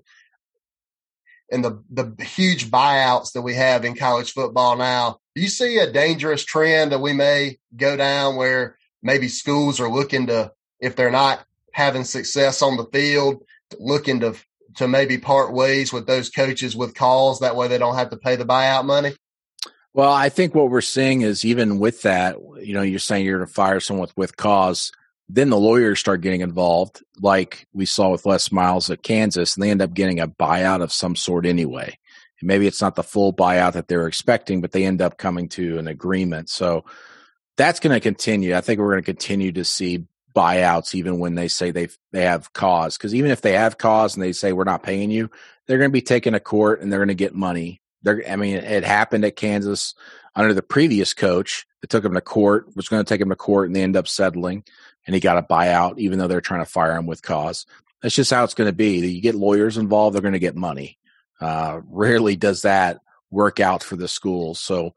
and 1.52 1.64
the 1.64 1.84
the 1.90 2.24
huge 2.24 2.72
buyouts 2.72 3.34
that 3.34 3.42
we 3.42 3.54
have 3.56 3.86
in 3.86 3.96
college 3.96 4.32
football 4.32 4.78
now, 4.78 5.20
do 5.36 5.42
you 5.42 5.50
see 5.50 5.78
a 5.78 5.92
dangerous 5.92 6.44
trend 6.44 6.92
that 6.92 7.00
we 7.00 7.14
may 7.14 7.58
go 7.76 7.98
down 7.98 8.38
where 8.38 8.78
maybe 9.04 9.28
schools 9.28 9.80
are 9.80 9.90
looking 9.90 10.28
to, 10.28 10.52
if 10.80 10.96
they're 10.96 11.12
not 11.12 11.46
having 11.74 12.04
success 12.04 12.62
on 12.62 12.78
the 12.78 12.86
field, 12.86 13.44
looking 13.80 14.22
to 14.22 14.36
to 14.78 14.88
maybe 14.88 15.18
part 15.18 15.52
ways 15.52 15.92
with 15.92 16.08
those 16.08 16.30
coaches 16.30 16.76
with 16.76 16.96
calls 16.96 17.40
that 17.40 17.56
way 17.56 17.68
they 17.68 17.78
don't 17.78 17.96
have 17.96 18.10
to 18.10 18.18
pay 18.18 18.38
the 18.38 18.46
buyout 18.46 18.86
money? 18.86 19.12
Well, 19.94 20.12
I 20.12 20.30
think 20.30 20.56
what 20.56 20.70
we're 20.70 20.80
seeing 20.80 21.22
is 21.22 21.44
even 21.44 21.78
with 21.78 22.04
that, 22.04 22.38
you 22.62 22.74
know, 22.74 22.82
you're 22.82 23.00
saying 23.00 23.26
you're 23.26 23.40
going 23.40 23.48
to 23.48 23.54
fire 23.54 23.82
someone 23.82 24.04
with, 24.04 24.16
with 24.16 24.38
cause 24.38 24.94
then 25.34 25.50
the 25.50 25.58
lawyers 25.58 26.00
start 26.00 26.22
getting 26.22 26.42
involved, 26.42 27.02
like 27.22 27.68
we 27.74 27.86
saw 27.86 28.10
with 28.10 28.26
Les 28.26 28.52
Miles 28.52 28.90
at 28.90 29.04
Kansas, 29.04 29.56
and 29.56 29.64
they 29.64 29.72
end 29.72 29.82
up 29.82 29.94
getting 29.94 30.20
a 30.20 30.28
buyout 30.28 30.82
of 30.82 30.92
some 30.92 31.16
sort 31.16 31.46
anyway. 31.46 31.98
And 32.42 32.48
maybe 32.48 32.68
it's 32.68 32.82
not 32.82 32.96
the 32.96 33.04
full 33.04 33.34
buyout 33.34 33.74
that 33.74 33.88
they're 33.88 34.08
expecting, 34.08 34.60
but 34.60 34.74
they 34.74 34.86
end 34.86 35.02
up 35.02 35.18
coming 35.18 35.48
to 35.50 35.78
an 35.78 35.88
agreement. 35.88 36.50
So 36.50 36.84
that's 37.56 37.80
going 37.80 37.94
to 37.94 38.02
continue. 38.02 38.56
I 38.56 38.62
think 38.62 38.80
we're 38.80 38.92
going 38.92 39.04
to 39.04 39.06
continue 39.06 39.54
to 39.54 39.64
see 39.64 40.06
buyouts 40.36 40.96
even 40.96 41.20
when 41.20 41.36
they 41.36 41.48
say 41.48 41.72
they 41.72 41.90
they 42.12 42.24
have 42.24 42.54
cause 42.54 42.98
because 42.98 43.14
even 43.14 43.32
if 43.32 43.42
they 43.42 43.54
have 43.54 43.78
cause 43.78 44.16
and 44.16 44.24
they 44.24 44.32
say 44.32 44.54
we're 44.54 44.64
not 44.64 44.82
paying 44.82 45.12
you 45.12 45.30
they're 45.68 45.78
going 45.78 45.90
to 45.90 45.94
be 45.94 46.02
taken 46.02 46.32
to 46.32 46.40
court 46.40 46.82
and 46.82 46.90
they're 46.90 47.02
going 47.02 47.10
to 47.10 47.14
get 47.14 47.36
money 47.36 47.82
they're 48.02 48.24
i 48.30 48.38
mean 48.38 48.56
it 48.56 48.86
happened 48.86 49.26
at 49.26 49.36
kansas 49.36 49.94
under 50.34 50.54
the 50.54 50.62
previous 50.62 51.14
coach 51.14 51.68
that 51.82 51.90
took 51.90 52.04
them 52.04 52.14
to 52.14 52.22
court 52.22 52.66
was 52.78 52.88
going 52.88 53.04
to 53.04 53.10
take 53.10 53.20
them 53.20 53.28
to 53.28 53.36
court 53.36 53.68
and 53.68 53.76
they 53.76 53.84
end 53.84 53.98
up 53.98 54.08
settling 54.08 54.64
and 55.06 55.14
he 55.14 55.20
got 55.20 55.38
a 55.38 55.44
buyout, 55.44 55.98
even 56.00 56.20
though 56.20 56.28
they're 56.28 56.42
trying 56.42 56.64
to 56.64 56.70
fire 56.70 56.96
him 56.96 57.06
with 57.06 57.22
cause. 57.22 57.66
That's 58.02 58.16
just 58.16 58.32
how 58.32 58.44
it's 58.44 58.54
going 58.54 58.70
to 58.70 58.76
be. 58.76 59.08
You 59.08 59.22
get 59.22 59.36
lawyers 59.36 59.78
involved, 59.78 60.16
they're 60.16 60.22
going 60.22 60.34
to 60.34 60.40
get 60.40 60.56
money. 60.56 60.98
Uh, 61.40 61.82
rarely 61.90 62.36
does 62.36 62.64
that 62.64 63.02
work 63.30 63.60
out 63.60 63.84
for 63.84 63.96
the 63.96 64.08
schools. 64.08 64.60
So, 64.60 64.94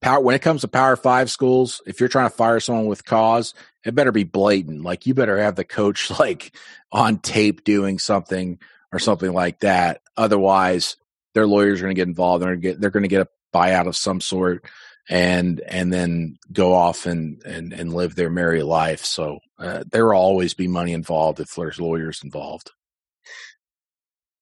power 0.00 0.20
when 0.20 0.34
it 0.34 0.42
comes 0.42 0.60
to 0.60 0.68
Power 0.68 0.96
Five 0.96 1.30
schools, 1.30 1.80
if 1.86 2.00
you're 2.00 2.08
trying 2.08 2.28
to 2.28 2.36
fire 2.36 2.60
someone 2.60 2.86
with 2.86 3.04
cause, 3.04 3.54
it 3.84 3.94
better 3.94 4.12
be 4.12 4.24
blatant. 4.24 4.82
Like 4.82 5.06
you 5.06 5.14
better 5.14 5.38
have 5.38 5.56
the 5.56 5.64
coach 5.64 6.10
like 6.18 6.54
on 6.92 7.18
tape 7.18 7.64
doing 7.64 7.98
something 7.98 8.58
or 8.92 8.98
something 8.98 9.32
like 9.32 9.60
that. 9.60 10.00
Otherwise, 10.16 10.96
their 11.34 11.46
lawyers 11.46 11.80
are 11.80 11.84
going 11.84 11.94
to 11.94 12.00
get 12.00 12.08
involved. 12.08 12.42
They're 12.42 12.50
going 12.50 12.60
to 12.60 12.68
get 12.68 12.80
they're 12.80 12.90
going 12.90 13.02
to 13.04 13.08
get 13.08 13.22
a 13.22 13.28
buyout 13.54 13.88
of 13.88 13.96
some 13.96 14.20
sort 14.20 14.64
and 15.08 15.60
and 15.60 15.92
then 15.92 16.38
go 16.52 16.74
off 16.74 17.06
and 17.06 17.42
and, 17.44 17.72
and 17.72 17.94
live 17.94 18.14
their 18.14 18.30
merry 18.30 18.62
life. 18.62 19.04
So 19.04 19.38
uh, 19.58 19.84
there 19.90 20.06
will 20.06 20.16
always 20.16 20.54
be 20.54 20.68
money 20.68 20.92
involved 20.92 21.40
if 21.40 21.54
there's 21.54 21.80
lawyers 21.80 22.22
involved. 22.22 22.70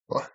Well, 0.09 0.29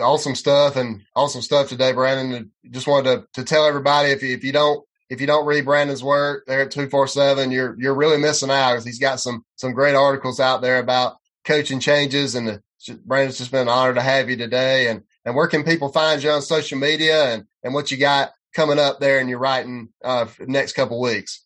awesome 0.00 0.34
stuff 0.34 0.76
and 0.76 1.02
awesome 1.14 1.42
stuff 1.42 1.68
today, 1.68 1.92
Brandon. 1.92 2.50
Just 2.70 2.86
wanted 2.86 3.20
to, 3.34 3.40
to 3.40 3.44
tell 3.44 3.66
everybody 3.66 4.10
if 4.10 4.22
you, 4.22 4.34
if 4.34 4.44
you 4.44 4.52
don't 4.52 4.84
if 5.10 5.20
you 5.20 5.26
don't 5.26 5.46
read 5.46 5.64
Brandon's 5.64 6.04
work 6.04 6.44
there 6.46 6.62
at 6.62 6.70
two 6.70 6.88
four 6.88 7.06
seven, 7.06 7.50
you're 7.50 7.76
you're 7.78 7.94
really 7.94 8.18
missing 8.18 8.50
out 8.50 8.72
because 8.72 8.84
he's 8.84 8.98
got 8.98 9.20
some 9.20 9.44
some 9.56 9.72
great 9.72 9.94
articles 9.94 10.40
out 10.40 10.62
there 10.62 10.78
about 10.78 11.16
coaching 11.44 11.80
changes 11.80 12.34
and 12.34 12.60
Brandon's 13.04 13.38
just 13.38 13.50
been 13.50 13.62
an 13.62 13.68
honor 13.68 13.94
to 13.94 14.02
have 14.02 14.30
you 14.30 14.36
today. 14.36 14.88
And 14.88 15.02
and 15.24 15.34
where 15.34 15.46
can 15.46 15.64
people 15.64 15.90
find 15.90 16.22
you 16.22 16.30
on 16.30 16.42
social 16.42 16.78
media 16.78 17.34
and 17.34 17.44
and 17.62 17.74
what 17.74 17.90
you 17.90 17.98
got 17.98 18.32
coming 18.58 18.80
up 18.80 18.98
there 18.98 19.20
and 19.20 19.30
you're 19.30 19.38
writing 19.38 19.88
uh, 20.02 20.26
next 20.40 20.72
couple 20.72 21.00
weeks? 21.00 21.44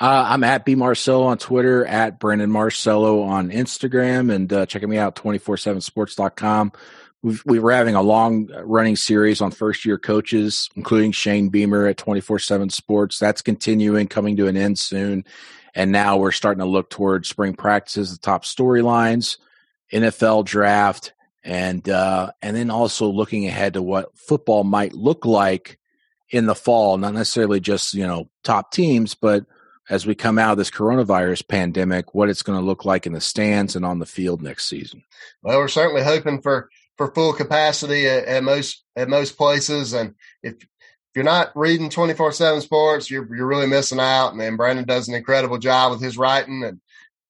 Uh, 0.00 0.24
I'm 0.26 0.42
at 0.42 0.64
B 0.64 0.74
Marcello 0.74 1.24
on 1.26 1.36
Twitter, 1.36 1.84
at 1.84 2.18
Brandon 2.18 2.50
Marcello 2.50 3.20
on 3.20 3.50
Instagram, 3.50 4.34
and 4.34 4.50
uh, 4.50 4.64
checking 4.64 4.88
me 4.88 4.96
out 4.96 5.14
247sports.com. 5.16 6.72
We've, 7.22 7.42
we 7.44 7.58
were 7.58 7.72
having 7.72 7.94
a 7.94 8.00
long 8.00 8.48
running 8.64 8.96
series 8.96 9.42
on 9.42 9.50
first 9.50 9.84
year 9.84 9.98
coaches, 9.98 10.70
including 10.74 11.12
Shane 11.12 11.50
Beamer 11.50 11.86
at 11.86 11.98
24 11.98 12.38
7 12.38 12.70
Sports. 12.70 13.18
That's 13.18 13.42
continuing, 13.42 14.08
coming 14.08 14.38
to 14.38 14.46
an 14.46 14.56
end 14.56 14.78
soon. 14.78 15.26
And 15.74 15.92
now 15.92 16.16
we're 16.16 16.32
starting 16.32 16.60
to 16.60 16.64
look 16.64 16.88
towards 16.88 17.28
spring 17.28 17.52
practices, 17.52 18.12
the 18.12 18.18
top 18.18 18.44
storylines, 18.44 19.36
NFL 19.92 20.46
draft, 20.46 21.12
and 21.44 21.86
uh, 21.86 22.32
and 22.40 22.56
then 22.56 22.70
also 22.70 23.08
looking 23.08 23.46
ahead 23.46 23.74
to 23.74 23.82
what 23.82 24.16
football 24.16 24.64
might 24.64 24.94
look 24.94 25.26
like 25.26 25.78
in 26.30 26.46
the 26.46 26.54
fall, 26.54 26.96
not 26.98 27.14
necessarily 27.14 27.60
just, 27.60 27.94
you 27.94 28.06
know, 28.06 28.28
top 28.44 28.72
teams, 28.72 29.14
but 29.14 29.44
as 29.88 30.06
we 30.06 30.14
come 30.14 30.38
out 30.38 30.52
of 30.52 30.58
this 30.58 30.70
coronavirus 30.70 31.48
pandemic, 31.48 32.14
what 32.14 32.28
it's 32.28 32.42
going 32.42 32.58
to 32.58 32.64
look 32.64 32.84
like 32.84 33.06
in 33.06 33.12
the 33.12 33.20
stands 33.20 33.74
and 33.74 33.84
on 33.84 33.98
the 33.98 34.06
field 34.06 34.40
next 34.40 34.66
season. 34.66 35.02
Well, 35.42 35.58
we're 35.58 35.68
certainly 35.68 36.02
hoping 36.02 36.40
for 36.40 36.70
for 36.96 37.12
full 37.12 37.32
capacity 37.32 38.06
at, 38.06 38.26
at 38.26 38.44
most 38.44 38.84
at 38.94 39.08
most 39.08 39.36
places, 39.36 39.92
and 39.92 40.14
if 40.42 40.54
you're 41.14 41.24
not 41.24 41.50
reading 41.56 41.90
24 41.90 42.32
7 42.32 42.60
sports, 42.60 43.10
you're, 43.10 43.34
you're 43.34 43.46
really 43.46 43.66
missing 43.66 44.00
out. 44.00 44.32
And, 44.34 44.56
Brandon 44.56 44.84
does 44.84 45.08
an 45.08 45.14
incredible 45.14 45.58
job 45.58 45.92
with 45.92 46.00
his 46.00 46.16
writing. 46.16 46.62
And 46.64 46.80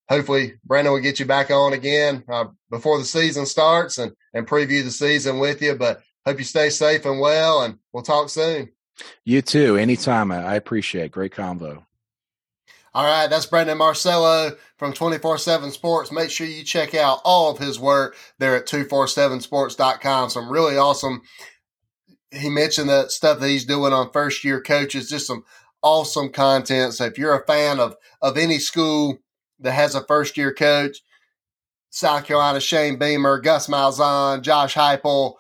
hopefully, 0.09 0.55
Brandon 0.65 0.93
will 0.93 1.01
get 1.01 1.19
you 1.19 1.27
back 1.27 1.51
on 1.51 1.73
again 1.73 2.25
uh, 2.29 2.47
before 2.71 2.99
the 2.99 3.05
season 3.05 3.47
starts 3.47 3.99
and, 3.99 4.13
and 4.35 4.47
preview 4.47 4.85
the 4.85 4.91
season 4.91 5.39
with 5.39 5.63
you. 5.63 5.77
But 5.77 6.03
hope 6.27 6.39
you 6.39 6.45
stay 6.45 6.71
safe 6.71 7.07
and 7.07 7.21
well. 7.21 7.63
And 7.63 7.79
we'll 7.93 8.03
talk 8.03 8.29
soon. 8.29 8.71
You 9.25 9.43
too. 9.43 9.77
Anytime. 9.77 10.33
I 10.33 10.55
appreciate 10.55 11.13
Great 11.13 11.33
convo. 11.33 11.85
All 12.93 13.05
right, 13.05 13.29
that's 13.31 13.47
Brandon 13.47 13.79
Marcello 13.79 14.57
from 14.77 14.93
24 14.93 15.39
7 15.39 15.71
Sports. 15.71 16.11
Make 16.11 16.29
sure 16.29 16.47
you 16.47 16.65
check 16.65 16.93
out 16.93 17.21
all 17.25 17.49
of 17.49 17.59
his 17.59 17.79
work 17.79 18.17
there 18.39 18.57
at 18.57 18.67
247sports.com. 18.67 20.31
Some 20.31 20.51
really 20.51 20.77
awesome, 20.77 21.23
he 22.33 22.51
mentioned 22.51 22.89
that 22.89 23.13
stuff 23.13 23.39
that 23.39 23.49
he's 23.49 23.65
doing 23.65 23.93
on 23.93 24.11
first 24.11 24.43
year 24.43 24.61
coaches, 24.61 25.09
just 25.09 25.29
some 25.29 25.45
awesome 25.83 26.31
content. 26.31 26.95
So 26.95 27.05
if 27.05 27.17
you're 27.17 27.39
a 27.39 27.47
fan 27.47 27.79
of, 27.79 27.95
of 28.21 28.37
any 28.37 28.59
school 28.59 29.19
that 29.61 29.73
has 29.73 29.95
a 29.95 30.05
first 30.05 30.37
year 30.37 30.53
coach, 30.53 30.99
South 31.91 32.25
Carolina, 32.25 32.61
Shane 32.61 32.99
Beamer, 32.99 33.39
Gus 33.39 33.69
Malzahn, 33.69 34.43
Josh 34.43 34.75
Heupel, 34.75 35.35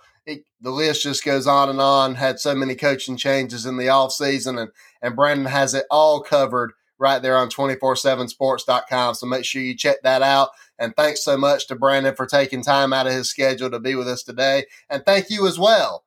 the 0.60 0.70
list 0.70 1.02
just 1.02 1.24
goes 1.24 1.46
on 1.46 1.68
and 1.68 1.80
on. 1.80 2.16
Had 2.16 2.38
so 2.38 2.54
many 2.54 2.74
coaching 2.74 3.16
changes 3.16 3.66
in 3.66 3.76
the 3.76 3.86
offseason, 3.86 4.60
and, 4.60 4.70
and 5.00 5.16
Brandon 5.16 5.46
has 5.46 5.74
it 5.74 5.86
all 5.90 6.20
covered 6.20 6.72
right 6.98 7.22
there 7.22 7.36
on 7.36 7.48
247sports.com. 7.48 9.14
So 9.14 9.26
make 9.26 9.44
sure 9.44 9.62
you 9.62 9.74
check 9.74 10.02
that 10.02 10.22
out. 10.22 10.50
And 10.78 10.94
thanks 10.94 11.24
so 11.24 11.36
much 11.36 11.66
to 11.68 11.74
Brandon 11.74 12.14
for 12.14 12.26
taking 12.26 12.62
time 12.62 12.92
out 12.92 13.06
of 13.06 13.12
his 13.12 13.30
schedule 13.30 13.70
to 13.70 13.80
be 13.80 13.94
with 13.94 14.06
us 14.06 14.22
today. 14.22 14.66
And 14.88 15.04
thank 15.04 15.30
you 15.30 15.46
as 15.46 15.58
well 15.58 16.04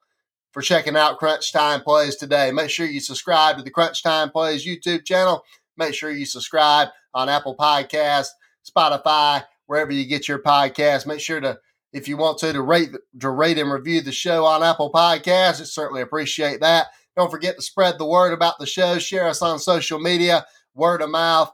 for 0.51 0.61
checking 0.61 0.95
out 0.95 1.17
Crunch 1.17 1.51
Time 1.51 1.81
Plays 1.81 2.15
today. 2.15 2.51
Make 2.51 2.69
sure 2.69 2.85
you 2.85 2.99
subscribe 2.99 3.57
to 3.57 3.63
the 3.63 3.71
Crunch 3.71 4.03
Time 4.03 4.29
Plays 4.29 4.65
YouTube 4.65 5.03
channel. 5.03 5.43
Make 5.75 5.95
sure 5.95 6.11
you 6.11 6.27
subscribe 6.27 6.89
on 7.13 7.27
Apple 7.27 7.55
Podcasts, 7.57 8.29
Spotify, 8.63 9.43
wherever 9.65 9.91
you 9.91 10.05
get 10.05 10.27
your 10.27 10.39
podcast. 10.39 11.07
Make 11.07 11.19
sure 11.19 11.41
to, 11.41 11.57
if 11.93 12.07
you 12.07 12.17
want 12.17 12.39
to, 12.39 12.51
to 12.51 12.61
rate, 12.61 12.89
to 13.19 13.29
rate 13.29 13.57
and 13.57 13.71
review 13.71 14.01
the 14.01 14.11
show 14.11 14.45
on 14.45 14.63
Apple 14.63 14.91
Podcasts. 14.91 15.61
I 15.61 15.65
certainly 15.65 16.01
appreciate 16.01 16.59
that. 16.61 16.87
Don't 17.15 17.31
forget 17.31 17.55
to 17.55 17.61
spread 17.61 17.97
the 17.97 18.05
word 18.05 18.33
about 18.33 18.57
the 18.59 18.65
show. 18.65 18.97
Share 18.97 19.27
us 19.27 19.41
on 19.41 19.59
social 19.59 19.99
media 19.99 20.45
word 20.73 21.01
of 21.01 21.11
mouth. 21.11 21.51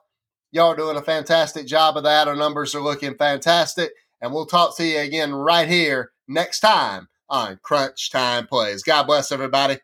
Y'all 0.52 0.72
are 0.72 0.76
doing 0.76 0.98
a 0.98 1.02
fantastic 1.02 1.68
job 1.68 1.98
of 1.98 2.04
that. 2.04 2.28
Our 2.28 2.36
numbers 2.36 2.74
are 2.74 2.82
looking 2.82 3.16
fantastic. 3.16 3.92
And 4.22 4.34
we'll 4.34 4.46
talk 4.46 4.76
to 4.78 4.86
you 4.86 5.00
again 5.00 5.34
right 5.34 5.68
here 5.68 6.12
next 6.28 6.62
time 6.62 7.08
on 7.30 7.60
Crunch 7.62 8.10
Time 8.10 8.48
Plays. 8.48 8.82
God 8.82 9.04
bless 9.04 9.32
everybody. 9.32 9.78